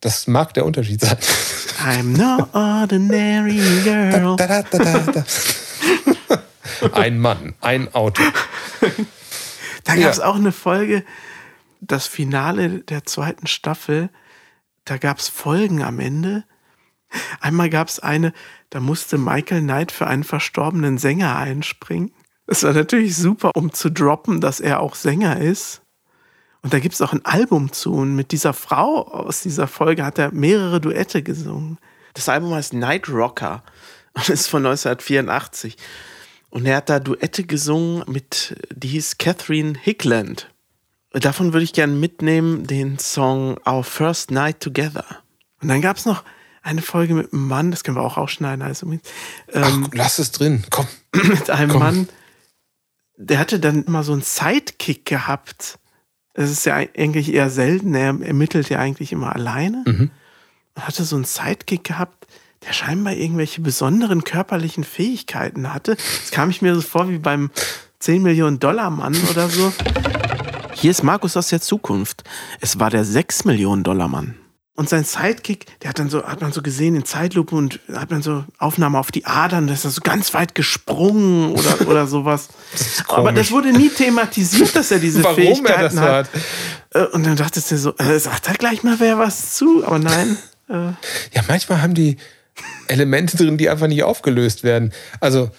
Das 0.00 0.28
mag 0.28 0.54
der 0.54 0.66
Unterschied 0.66 1.00
sein. 1.00 1.16
I'm 1.84 2.16
no 2.16 2.46
ordinary 2.52 3.58
girl. 3.82 4.36
Da, 4.36 4.62
da, 4.62 4.78
da. 5.00 5.24
Ein 6.92 7.18
Mann, 7.18 7.54
ein 7.60 7.92
Auto. 7.94 8.22
Da 9.84 9.96
gab 9.96 10.12
es 10.12 10.18
Ja. 10.18 10.26
auch 10.26 10.36
eine 10.36 10.52
Folge, 10.52 11.04
das 11.80 12.06
Finale 12.06 12.80
der 12.84 13.04
zweiten 13.04 13.48
Staffel. 13.48 14.10
Da 14.84 14.96
gab 14.96 15.18
es 15.18 15.28
Folgen 15.28 15.82
am 15.82 15.98
Ende. 15.98 16.44
Einmal 17.40 17.68
gab 17.68 17.88
es 17.88 17.98
eine, 17.98 18.32
da 18.70 18.78
musste 18.78 19.18
Michael 19.18 19.62
Knight 19.62 19.90
für 19.90 20.06
einen 20.06 20.22
verstorbenen 20.22 20.98
Sänger 20.98 21.36
einspringen. 21.36 22.12
Das 22.46 22.62
war 22.62 22.72
natürlich 22.72 23.16
super, 23.16 23.50
um 23.56 23.72
zu 23.72 23.90
droppen, 23.90 24.40
dass 24.40 24.60
er 24.60 24.78
auch 24.80 24.94
Sänger 24.94 25.40
ist. 25.40 25.82
Und 26.62 26.72
da 26.72 26.78
gibt 26.78 26.94
es 26.94 27.02
auch 27.02 27.12
ein 27.12 27.24
Album 27.24 27.72
zu. 27.72 27.92
Und 27.92 28.14
mit 28.14 28.30
dieser 28.30 28.52
Frau 28.52 29.02
aus 29.08 29.40
dieser 29.42 29.66
Folge 29.66 30.04
hat 30.04 30.16
er 30.18 30.30
mehrere 30.32 30.80
Duette 30.80 31.24
gesungen. 31.24 31.78
Das 32.14 32.28
Album 32.28 32.54
heißt 32.54 32.72
Night 32.74 33.08
Rocker 33.08 33.64
und 34.14 34.28
ist 34.28 34.46
von 34.46 34.64
1984. 34.64 35.76
Und 36.52 36.66
er 36.66 36.76
hat 36.76 36.90
da 36.90 37.00
Duette 37.00 37.44
gesungen 37.44 38.04
mit, 38.06 38.54
die 38.74 38.88
hieß 38.88 39.16
Catherine 39.16 39.72
Hickland. 39.80 40.50
Davon 41.12 41.54
würde 41.54 41.64
ich 41.64 41.72
gerne 41.72 41.94
mitnehmen 41.94 42.66
den 42.66 42.98
Song 42.98 43.58
Our 43.66 43.82
First 43.82 44.30
Night 44.30 44.60
Together. 44.60 45.06
Und 45.62 45.68
dann 45.68 45.80
gab 45.80 45.96
es 45.96 46.04
noch 46.04 46.24
eine 46.60 46.82
Folge 46.82 47.14
mit 47.14 47.32
einem 47.32 47.48
Mann, 47.48 47.70
das 47.70 47.84
können 47.84 47.96
wir 47.96 48.02
auch 48.02 48.18
ausschneiden, 48.18 48.60
also 48.60 48.84
mit, 48.84 49.00
Ach, 49.54 49.66
ähm, 49.66 49.88
lass 49.94 50.18
es 50.18 50.30
drin. 50.30 50.62
Komm. 50.68 50.86
mit 51.14 51.48
einem 51.48 51.70
komm. 51.70 51.80
Mann, 51.80 52.08
der 53.16 53.38
hatte 53.38 53.58
dann 53.58 53.84
mal 53.88 54.02
so 54.02 54.12
einen 54.12 54.20
Sidekick 54.20 55.06
gehabt. 55.06 55.78
Das 56.34 56.50
ist 56.50 56.66
ja 56.66 56.74
eigentlich 56.74 57.32
eher 57.32 57.48
selten, 57.48 57.94
er 57.94 58.08
ermittelt 58.20 58.68
ja 58.68 58.78
eigentlich 58.78 59.10
immer 59.12 59.34
alleine. 59.34 59.84
Mhm. 59.86 60.10
Und 60.74 60.86
hatte 60.86 61.04
so 61.04 61.16
einen 61.16 61.24
Sidekick 61.24 61.84
gehabt, 61.84 62.26
der 62.66 62.72
scheinbar 62.72 63.14
irgendwelche 63.14 63.60
besonderen 63.60 64.24
körperlichen 64.24 64.84
Fähigkeiten 64.84 65.72
hatte. 65.72 65.96
Das 65.96 66.30
kam 66.30 66.50
ich 66.50 66.62
mir 66.62 66.74
so 66.74 66.80
vor 66.80 67.08
wie 67.08 67.18
beim 67.18 67.50
10 68.00 68.22
Millionen 68.22 68.58
Dollar 68.60 68.90
Mann 68.90 69.16
oder 69.30 69.48
so. 69.48 69.72
Hier 70.74 70.90
ist 70.90 71.02
Markus 71.02 71.36
aus 71.36 71.48
der 71.48 71.60
Zukunft. 71.60 72.24
Es 72.60 72.78
war 72.80 72.90
der 72.90 73.04
6 73.04 73.44
Millionen 73.44 73.84
Dollar 73.84 74.08
Mann. 74.08 74.34
Und 74.74 74.88
sein 74.88 75.04
Sidekick, 75.04 75.66
der 75.80 75.90
hat 75.90 75.98
dann 75.98 76.08
so, 76.08 76.24
hat 76.24 76.40
man 76.40 76.50
so 76.50 76.62
gesehen 76.62 76.96
in 76.96 77.04
Zeitlupe 77.04 77.54
und 77.54 77.78
hat 77.92 78.10
man 78.10 78.22
so 78.22 78.44
Aufnahme 78.58 78.98
auf 78.98 79.12
die 79.12 79.26
Adern, 79.26 79.66
da 79.66 79.74
ist 79.74 79.84
er 79.84 79.90
so 79.90 80.00
ganz 80.00 80.32
weit 80.32 80.54
gesprungen 80.54 81.52
oder, 81.52 81.86
oder 81.88 82.06
sowas. 82.06 82.48
Aber 83.06 83.16
komisch. 83.28 83.34
das 83.34 83.50
wurde 83.50 83.70
nie 83.72 83.90
thematisiert, 83.90 84.74
dass 84.74 84.90
er 84.90 84.98
diese 84.98 85.22
Warum 85.22 85.36
er 85.38 85.44
Fähigkeiten 85.44 85.82
das 85.82 85.92
so 85.94 86.00
hat. 86.00 86.28
hat. 86.32 86.40
Äh, 86.94 87.14
Und 87.14 87.26
dann 87.26 87.36
dachtest 87.36 87.70
du 87.70 87.76
so, 87.76 87.94
äh, 87.98 88.18
sagt 88.18 88.48
da 88.48 88.52
gleich 88.54 88.82
mal 88.82 88.98
wer 88.98 89.18
was 89.18 89.54
zu, 89.54 89.86
aber 89.86 89.98
nein. 89.98 90.38
Äh, 90.70 90.74
Ja, 91.34 91.42
manchmal 91.48 91.82
haben 91.82 91.92
die 91.94 92.16
Elemente 92.88 93.36
drin, 93.36 93.58
die 93.58 93.68
einfach 93.68 93.86
nicht 93.86 94.02
aufgelöst 94.02 94.64
werden. 94.64 94.92
Also, 95.20 95.50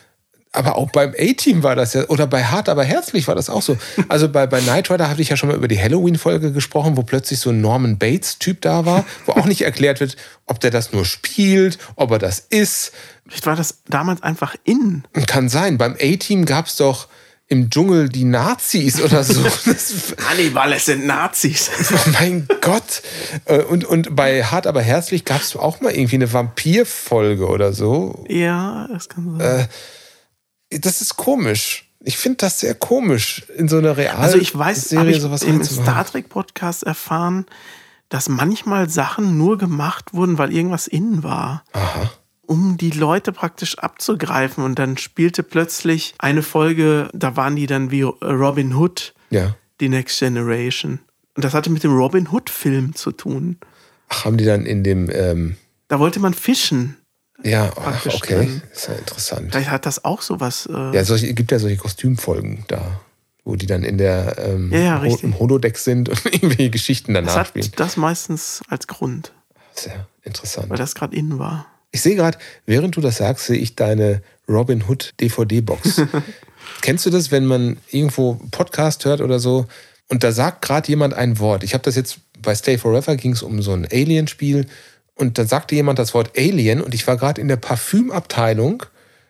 aber 0.51 0.75
auch 0.77 0.91
beim 0.91 1.15
A-Team 1.17 1.63
war 1.63 1.75
das 1.75 1.93
ja, 1.93 2.07
oder 2.09 2.27
bei 2.27 2.43
Hart, 2.43 2.69
aber 2.69 2.83
herzlich 2.83 3.27
war 3.27 3.33
das 3.33 3.49
auch 3.49 3.63
so. 3.63 3.75
Also 4.07 4.29
bei, 4.29 4.45
bei 4.45 4.61
Knight 4.61 4.91
Rider 4.91 5.09
hatte 5.09 5.21
ich 5.21 5.29
ja 5.29 5.35
schon 5.35 5.49
mal 5.49 5.55
über 5.57 5.67
die 5.67 5.81
Halloween-Folge 5.81 6.51
gesprochen, 6.51 6.95
wo 6.95 7.01
plötzlich 7.01 7.39
so 7.39 7.49
ein 7.49 7.59
Norman 7.59 7.97
Bates-Typ 7.97 8.61
da 8.61 8.85
war, 8.85 9.03
wo 9.25 9.31
auch 9.31 9.45
nicht 9.45 9.63
erklärt 9.63 9.99
wird, 9.99 10.15
ob 10.45 10.59
der 10.59 10.69
das 10.69 10.93
nur 10.93 11.05
spielt, 11.05 11.79
ob 11.95 12.11
er 12.11 12.19
das 12.19 12.39
ist. 12.39 12.91
vielleicht 13.27 13.47
war 13.47 13.55
das 13.55 13.81
damals 13.87 14.21
einfach 14.21 14.55
in. 14.63 15.03
Kann 15.25 15.49
sein. 15.49 15.79
Beim 15.79 15.95
A-Team 15.99 16.45
gab 16.45 16.67
es 16.67 16.75
doch 16.75 17.07
im 17.47 17.69
Dschungel 17.69 18.09
die 18.09 18.23
Nazis 18.23 19.01
oder 19.01 19.23
so. 19.23 19.43
Hannibal, 20.29 20.73
es 20.73 20.85
sind 20.85 21.05
Nazis. 21.05 21.69
oh 21.93 22.09
mein 22.19 22.47
Gott. 22.61 23.01
Äh, 23.45 23.59
Und, 23.63 23.85
und 23.85 24.15
bei 24.15 24.43
Hart, 24.43 24.65
aber 24.65 24.81
herzlich 24.81 25.25
gab 25.25 25.41
es 25.41 25.55
auch 25.55 25.81
mal 25.81 25.91
irgendwie 25.93 26.15
eine 26.15 26.31
Vampir-Folge 26.31 27.47
oder 27.47 27.73
so. 27.73 28.23
ja, 28.27 28.87
das 28.91 29.09
kann 29.09 29.37
sein. 29.39 29.67
Äh, 30.71 30.79
das 30.79 31.01
ist 31.01 31.17
komisch. 31.17 31.89
Ich 31.99 32.17
finde 32.17 32.37
das 32.37 32.59
sehr 32.59 32.75
komisch, 32.75 33.45
in 33.55 33.67
so 33.69 33.77
einer 33.77 33.95
realen 33.95 34.19
Also 34.19 34.37
ich 34.37 34.57
weiß, 34.57 34.89
Serie 34.89 35.11
ich 35.15 35.21
sowas 35.21 35.43
im. 35.43 35.63
Star 35.63 36.05
Trek 36.05 36.27
Podcast 36.29 36.83
erfahren, 36.83 37.45
dass 38.09 38.27
manchmal 38.27 38.89
Sachen 38.89 39.37
nur 39.37 39.57
gemacht 39.57 40.13
wurden, 40.13 40.37
weil 40.37 40.51
irgendwas 40.53 40.87
innen 40.87 41.23
war. 41.23 41.63
Aha. 41.73 42.11
Um 42.45 42.77
die 42.77 42.91
Leute 42.91 43.31
praktisch 43.31 43.77
abzugreifen. 43.79 44.63
Und 44.63 44.77
dann 44.79 44.97
spielte 44.97 45.43
plötzlich 45.43 46.13
eine 46.19 46.43
Folge, 46.43 47.09
da 47.13 47.35
waren 47.37 47.55
die 47.55 47.67
dann 47.67 47.89
wie 47.91 48.01
Robin 48.03 48.75
Hood, 48.75 49.13
Ja. 49.29 49.55
die 49.79 49.89
Next 49.89 50.19
Generation. 50.19 50.99
Und 51.35 51.45
das 51.45 51.53
hatte 51.53 51.69
mit 51.69 51.83
dem 51.83 51.95
Robin 51.95 52.27
Hood-Film 52.31 52.95
zu 52.95 53.11
tun. 53.11 53.57
Ach, 54.09 54.25
haben 54.25 54.37
die 54.37 54.45
dann 54.45 54.65
in 54.65 54.83
dem, 54.83 55.09
ähm, 55.11 55.55
Da 55.87 55.99
wollte 55.99 56.19
man 56.19 56.33
fischen. 56.33 56.97
ja, 57.43 57.71
ach, 57.75 58.05
okay, 58.05 58.35
drin. 58.35 58.61
ist 58.71 58.87
ja 58.87 58.93
interessant. 58.95 59.51
Vielleicht 59.51 59.71
hat 59.71 59.85
das 59.85 60.03
auch 60.05 60.21
sowas. 60.21 60.67
Äh, 60.71 60.93
Ja, 60.95 61.03
solche, 61.05 61.33
gibt 61.33 61.51
ja 61.51 61.59
solche 61.59 61.77
Kostümfolgen 61.77 62.65
da, 62.67 62.99
wo 63.45 63.55
die 63.55 63.65
dann 63.65 63.83
in 63.83 63.97
der 63.97 64.37
ähm, 64.37 64.71
Ja, 64.71 64.79
ja, 64.79 65.01
Ho- 65.03 65.19
im 65.23 65.39
Holodeck 65.39 65.77
sind 65.77 66.09
und 66.09 66.23
irgendwelche 66.31 66.69
Geschichten 66.69 67.13
das 67.15 67.25
danach 67.25 67.45
spielen. 67.47 67.65
hat 67.65 67.79
das 67.79 67.97
meistens 67.97 68.61
als 68.67 68.85
Grund, 68.87 69.31
Sehr 69.73 70.07
interessant. 70.23 70.69
weil 70.69 70.77
das 70.77 70.93
gerade 70.93 71.15
innen 71.15 71.39
war. 71.39 71.65
Ich 71.95 72.01
sehe 72.01 72.15
gerade, 72.15 72.39
während 72.65 72.95
du 72.97 73.01
das 73.01 73.17
sagst, 73.17 73.45
sehe 73.45 73.57
ich 73.57 73.75
deine 73.75 74.23
Robin 74.49 74.83
Hood 74.89 75.13
DVD-Box. 75.21 76.01
Kennst 76.81 77.05
du 77.05 77.11
das, 77.11 77.29
wenn 77.31 77.45
man 77.45 77.77
irgendwo 77.91 78.39
Podcast 78.51 79.05
hört 79.05 79.21
oder 79.21 79.39
so 79.39 79.67
und 80.09 80.23
da 80.23 80.31
sagt 80.31 80.63
gerade 80.63 80.89
jemand 80.89 81.13
ein 81.13 81.37
Wort? 81.37 81.63
Ich 81.63 81.73
habe 81.75 81.83
das 81.83 81.95
jetzt 81.95 82.17
bei 82.41 82.55
Stay 82.55 82.77
Forever 82.79 83.15
ging 83.15 83.33
es 83.33 83.43
um 83.43 83.61
so 83.61 83.73
ein 83.73 83.87
Alien-Spiel 83.89 84.65
und 85.15 85.37
dann 85.37 85.47
sagte 85.47 85.75
jemand 85.75 85.99
das 85.99 86.15
Wort 86.15 86.31
Alien 86.35 86.81
und 86.81 86.95
ich 86.95 87.05
war 87.05 87.15
gerade 87.15 87.39
in 87.39 87.47
der 87.47 87.57
Parfümabteilung 87.57 88.83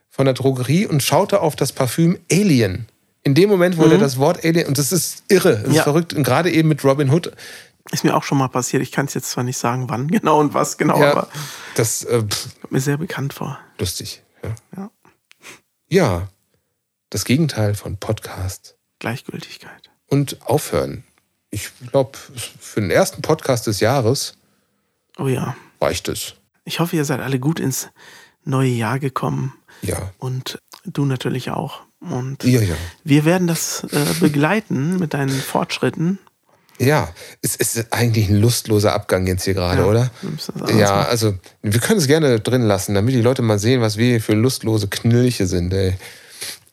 von 0.10 0.24
der 0.26 0.34
Drogerie 0.34 0.86
und 0.88 1.04
schaute 1.04 1.42
auf 1.42 1.58
das 1.58 1.74
Parfüm 1.74 2.18
Alien. 2.32 2.88
In 3.24 3.36
dem 3.36 3.50
Moment, 3.50 3.78
wo 3.78 3.88
der 3.88 3.98
das 3.98 4.18
Wort 4.18 4.46
Alien, 4.46 4.68
und 4.68 4.78
das 4.78 4.92
ist 4.94 5.24
irre, 5.28 5.58
das 5.60 5.68
ist 5.70 5.76
Ja. 5.76 5.84
verrückt, 5.84 6.14
und 6.14 6.24
gerade 6.24 6.50
eben 6.52 6.70
mit 6.70 6.84
Robin 6.84 7.10
Hood, 7.10 7.32
Ist 7.92 8.04
mir 8.04 8.16
auch 8.16 8.24
schon 8.24 8.38
mal 8.38 8.48
passiert. 8.48 8.82
Ich 8.82 8.92
kann 8.92 9.06
es 9.08 9.14
jetzt 9.14 9.30
zwar 9.30 9.44
nicht 9.44 9.58
sagen, 9.58 9.90
wann 9.90 10.08
genau 10.08 10.40
und 10.40 10.54
was 10.54 10.78
genau, 10.78 11.00
ja, 11.00 11.12
aber 11.12 11.28
das 11.76 12.04
äh, 12.04 12.20
kommt 12.62 12.72
mir 12.72 12.80
sehr 12.80 12.98
bekannt 12.98 13.34
vor. 13.34 13.60
lustig. 13.78 14.24
Ja. 14.44 14.56
Ja. 14.78 14.92
ja, 15.90 16.28
das 17.10 17.26
Gegenteil 17.26 17.76
von 17.76 17.98
Podcast. 17.98 18.78
Gleichgültigkeit. 19.00 19.92
und 20.08 20.42
aufhören. 20.46 21.04
Ich 21.50 21.70
glaube, 21.92 22.18
für 22.60 22.82
den 22.82 22.90
ersten 22.90 23.22
Podcast 23.22 23.68
des 23.68 23.80
Jahres 23.82 24.38
Oh 25.20 25.28
ja. 25.28 25.56
reicht 25.82 26.08
es. 26.08 26.36
Ich 26.66 26.80
hoffe, 26.80 26.96
ihr 26.96 27.06
seid 27.06 27.20
alle 27.20 27.40
gut 27.40 27.60
ins 27.60 27.90
neue 28.46 28.70
Jahr 28.70 28.98
gekommen 29.00 29.54
Ja. 29.82 30.12
und 30.18 30.60
du 30.86 31.06
natürlich 31.06 31.52
auch. 31.52 31.82
Und 32.00 32.44
Ja, 32.44 32.62
ja. 32.62 32.76
wir 33.04 33.24
werden 33.26 33.48
das 33.48 33.84
äh, 33.84 34.06
begleiten 34.20 34.98
mit 35.00 35.14
deinen 35.14 35.30
Fortschritten. 35.40 36.18
Ja, 36.80 37.10
es 37.42 37.56
ist 37.56 37.88
eigentlich 37.92 38.30
ein 38.30 38.38
lustloser 38.38 38.94
Abgang 38.94 39.28
jetzt 39.28 39.44
hier 39.44 39.54
gerade, 39.54 39.82
Ja, 39.82 39.88
oder? 39.88 40.12
Ja, 40.76 41.04
also 41.04 41.36
wir 41.62 41.80
können 41.80 42.00
es 42.00 42.08
gerne 42.08 42.40
drin 42.40 42.64
lassen, 42.64 42.96
damit 42.96 43.14
die 43.14 43.22
Leute 43.22 43.42
mal 43.42 43.60
sehen, 43.60 43.82
was 43.82 43.98
wir 43.98 44.08
hier 44.08 44.22
für 44.22 44.34
lustlose 44.34 44.88
Knilche 44.88 45.46
sind. 45.46 45.74
Ey. 45.74 45.94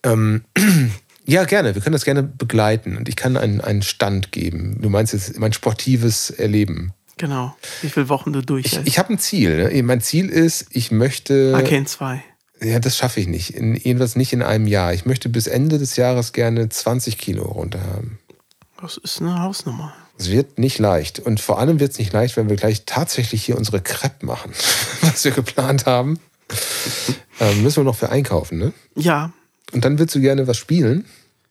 Ähm, 0.02 0.42
ja, 1.26 1.44
gerne. 1.44 1.74
Wir 1.74 1.82
können 1.82 1.92
das 1.92 2.04
gerne 2.04 2.22
begleiten 2.22 2.96
und 2.96 3.08
ich 3.08 3.16
kann 3.16 3.36
einen, 3.36 3.60
einen 3.60 3.82
Stand 3.82 4.32
geben. 4.32 4.78
Du 4.80 4.88
meinst 4.88 5.12
jetzt 5.12 5.38
mein 5.38 5.52
sportives 5.52 6.30
Erleben. 6.30 6.92
Genau. 7.18 7.54
Wie 7.82 7.90
viele 7.90 8.08
Wochen 8.08 8.32
du 8.32 8.40
durch 8.40 8.64
Ich, 8.64 8.80
ich 8.84 8.98
habe 8.98 9.12
ein 9.12 9.18
Ziel. 9.18 9.70
Ne? 9.70 9.82
Mein 9.82 10.00
Ziel 10.00 10.30
ist, 10.30 10.66
ich 10.70 10.90
möchte. 10.90 11.52
Arcane 11.54 11.84
2. 11.84 12.22
Ja, 12.62 12.78
das 12.78 12.96
schaffe 12.96 13.20
ich 13.20 13.26
nicht. 13.26 13.50
In, 13.50 13.74
jedenfalls 13.74 14.16
nicht 14.16 14.32
in 14.32 14.42
einem 14.42 14.66
Jahr. 14.66 14.94
Ich 14.94 15.04
möchte 15.04 15.28
bis 15.28 15.46
Ende 15.46 15.78
des 15.78 15.96
Jahres 15.96 16.32
gerne 16.32 16.68
20 16.68 17.18
Kilo 17.18 17.44
runter 17.44 17.80
haben. 17.82 18.19
Das 18.82 18.96
ist 18.96 19.20
eine 19.20 19.40
Hausnummer. 19.42 19.92
Es 20.18 20.30
wird 20.30 20.58
nicht 20.58 20.78
leicht. 20.78 21.18
Und 21.18 21.40
vor 21.40 21.58
allem 21.58 21.80
wird 21.80 21.92
es 21.92 21.98
nicht 21.98 22.12
leicht, 22.12 22.36
wenn 22.36 22.48
wir 22.48 22.56
gleich 22.56 22.84
tatsächlich 22.86 23.44
hier 23.44 23.56
unsere 23.56 23.80
Crepe 23.80 24.24
machen, 24.26 24.52
was 25.02 25.24
wir 25.24 25.32
geplant 25.32 25.86
haben. 25.86 26.18
Ähm, 27.40 27.62
müssen 27.62 27.78
wir 27.78 27.84
noch 27.84 27.96
für 27.96 28.10
einkaufen, 28.10 28.58
ne? 28.58 28.72
Ja. 28.96 29.32
Und 29.72 29.84
dann 29.84 29.98
willst 29.98 30.14
du 30.14 30.20
gerne 30.20 30.46
was 30.46 30.56
spielen. 30.56 31.04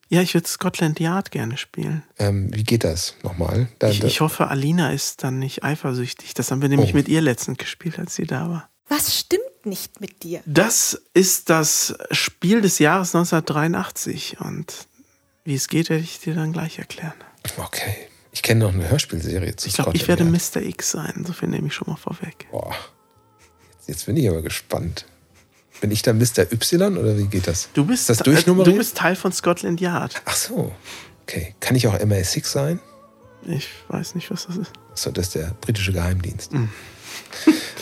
Ja, 0.10 0.22
ich 0.22 0.34
würde 0.34 0.48
Scotland 0.48 1.00
Yard 1.00 1.30
gerne 1.32 1.56
spielen. 1.58 2.04
Ähm, 2.18 2.54
wie 2.54 2.64
geht 2.64 2.84
das 2.84 3.14
nochmal? 3.24 3.68
Da, 3.78 3.90
Ich, 3.90 4.00
da, 4.00 4.08
ich 4.08 4.22
hoffe, 4.22 4.48
Alina 4.48 4.92
ist 4.92 5.24
dann 5.24 5.38
nicht 5.40 5.64
eifersüchtig. 5.64 6.34
Das 6.34 6.50
haben 6.52 6.62
wir 6.64 6.70
nämlich 6.70 6.94
Oh. 6.94 6.98
mit 6.98 7.08
ihr 7.08 7.22
letztens 7.22 7.60
gespielt, 7.60 8.00
als 8.00 8.16
sie 8.16 8.26
da 8.26 8.50
war. 8.50 8.70
Was 8.88 9.16
stimmt 9.18 9.44
nicht 9.66 10.02
mit 10.02 10.24
dir? 10.24 10.42
Das 10.48 11.00
ist 11.14 11.50
das 11.52 11.96
Spiel 12.12 12.62
des 12.62 12.80
Jahres 12.80 13.14
1983 13.14 14.38
und 14.42 14.74
wie 15.46 15.56
es 15.56 15.68
geht, 15.68 15.90
werde 15.90 16.04
ich 16.04 16.20
dir 16.20 16.36
dann 16.36 16.52
gleich 16.54 16.80
erklären. 16.80 17.14
okay. 17.58 17.96
Ich 18.32 18.44
kenne 18.44 18.60
noch 18.66 18.74
eine 18.74 18.88
Hörspielserie 18.90 19.56
zu 19.56 19.68
Ich 19.68 19.74
glaube, 19.74 19.92
ich 19.96 20.08
werde. 20.08 20.24
Mr. 20.24 20.58
X 20.62 20.92
sein. 20.92 21.24
So 21.26 21.34
viel 21.34 21.50
nehme 21.50 21.68
ich 21.68 21.74
schon 21.74 21.90
mal 21.90 21.96
vorweg. 21.98 22.46
Boah. 22.52 22.76
Jetzt, 23.80 23.90
jetzt 23.90 24.06
bin 24.06 24.18
ich 24.18 24.30
aber 24.30 24.44
gespannt. 24.44 25.06
Bin 25.82 25.90
ich 25.92 26.04
dann 26.04 26.20
Mr. 26.20 26.52
Y 26.52 26.98
oder 26.98 27.18
wie 27.18 27.26
geht 27.26 27.48
das? 27.48 27.70
Du 27.74 27.86
bist, 27.86 28.02
Ist 28.02 28.10
das 28.10 28.22
äh, 28.22 28.24
durchnummeriert? 28.26 28.76
du 28.76 28.78
bist 28.78 28.98
Teil 28.98 29.16
von 29.16 29.32
Scotland 29.34 29.82
Yard. 29.82 30.22
Ach 30.26 30.36
so. 30.36 30.72
Okay. 31.24 31.56
Kann 31.60 31.76
ich 31.76 31.88
auch 31.88 31.96
MI6 31.98 32.46
sein? 32.46 32.80
Ich 33.48 33.68
weiß 33.88 34.14
nicht, 34.16 34.30
was 34.30 34.46
das 34.46 34.58
ist. 34.58 34.72
So, 34.94 35.10
das 35.12 35.28
ist 35.28 35.36
der 35.36 35.56
britische 35.62 35.92
Geheimdienst. 35.94 36.52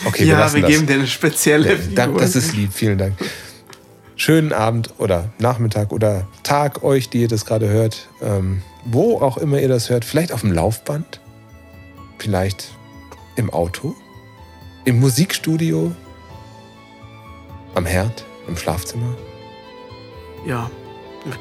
Okay, 0.06 0.20
wir 0.20 0.26
ja, 0.26 0.54
wir 0.54 0.62
das. 0.62 0.70
geben 0.70 0.86
dir 0.86 0.94
eine 0.94 1.06
spezielle 1.06 1.76
Da, 1.94 2.04
Figur. 2.04 2.20
das 2.20 2.36
ist 2.36 2.54
lieb, 2.54 2.72
vielen 2.72 2.96
Dank. 2.96 3.16
Schönen 4.20 4.52
Abend 4.52 4.94
oder 4.98 5.30
Nachmittag 5.38 5.92
oder 5.92 6.26
Tag 6.42 6.82
euch, 6.82 7.08
die 7.08 7.22
ihr 7.22 7.28
das 7.28 7.46
gerade 7.46 7.68
hört. 7.68 8.08
Ähm, 8.20 8.62
wo 8.84 9.20
auch 9.20 9.36
immer 9.36 9.60
ihr 9.60 9.68
das 9.68 9.90
hört. 9.90 10.04
Vielleicht 10.04 10.32
auf 10.32 10.40
dem 10.40 10.50
Laufband. 10.52 11.20
Vielleicht 12.18 12.72
im 13.36 13.48
Auto. 13.50 13.94
Im 14.84 14.98
Musikstudio. 14.98 15.92
Am 17.76 17.86
Herd. 17.86 18.24
Im 18.48 18.56
Schlafzimmer. 18.56 19.16
Ja, 20.44 20.68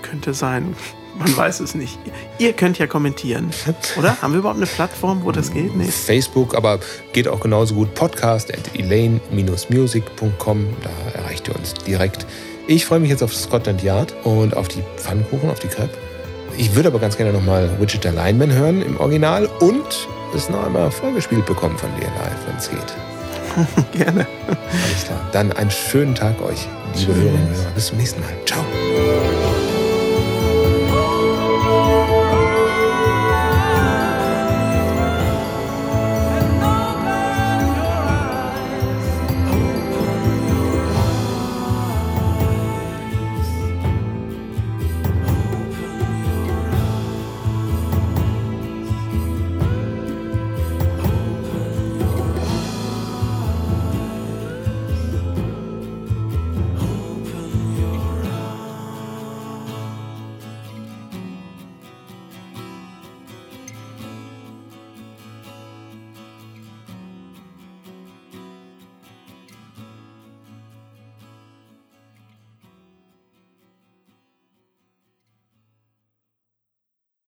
könnte 0.03 0.35
sein. 0.35 0.75
Man 1.17 1.35
weiß 1.35 1.61
es 1.61 1.73
nicht. 1.73 1.97
Ihr 2.37 2.53
könnt 2.53 2.77
ja 2.77 2.85
kommentieren. 2.85 3.49
Oder? 3.97 4.21
Haben 4.21 4.33
wir 4.33 4.39
überhaupt 4.39 4.57
eine 4.57 4.67
Plattform, 4.67 5.23
wo 5.23 5.31
das 5.31 5.51
geht? 5.51 5.75
Nee. 5.75 5.85
Facebook, 5.85 6.53
aber 6.53 6.79
geht 7.11 7.27
auch 7.27 7.39
genauso 7.39 7.73
gut. 7.73 7.95
Podcast 7.95 8.53
at 8.53 8.75
elaine-music.com. 8.75 10.67
Da 10.83 11.19
erreicht 11.19 11.47
ihr 11.47 11.55
uns 11.55 11.73
direkt. 11.73 12.27
Ich 12.69 12.85
freue 12.85 12.99
mich 12.99 13.09
jetzt 13.09 13.23
auf 13.23 13.33
Scotland 13.33 13.81
Yard 13.81 14.13
und 14.25 14.55
auf 14.57 14.67
die 14.67 14.83
Pfannkuchen, 14.97 15.49
auf 15.49 15.59
die 15.59 15.69
Crepe. 15.69 15.97
Ich 16.57 16.75
würde 16.75 16.89
aber 16.89 16.99
ganz 16.99 17.15
gerne 17.15 17.31
nochmal 17.31 17.69
Wichita 17.79 18.09
Lineman 18.09 18.51
hören 18.51 18.81
im 18.81 18.99
Original 18.99 19.45
und 19.61 20.07
es 20.35 20.49
noch 20.49 20.65
einmal 20.65 20.91
vorgespielt 20.91 21.45
bekommen 21.45 21.77
von 21.77 21.89
dir 21.95 22.07
live, 22.07 22.45
wenn 22.45 22.57
es 22.57 22.69
geht. 22.69 23.93
Gerne. 23.93 24.27
Alles 24.47 25.05
klar. 25.05 25.29
Dann 25.31 25.53
einen 25.53 25.71
schönen 25.71 26.13
Tag 26.13 26.41
euch, 26.41 26.67
liebe. 26.95 27.15
Hörerinnen 27.15 27.47
und 27.47 27.55
Hörer. 27.55 27.71
Bis 27.73 27.87
zum 27.87 27.97
nächsten 27.97 28.19
Mal. 28.19 28.29
Ciao. 28.45 28.65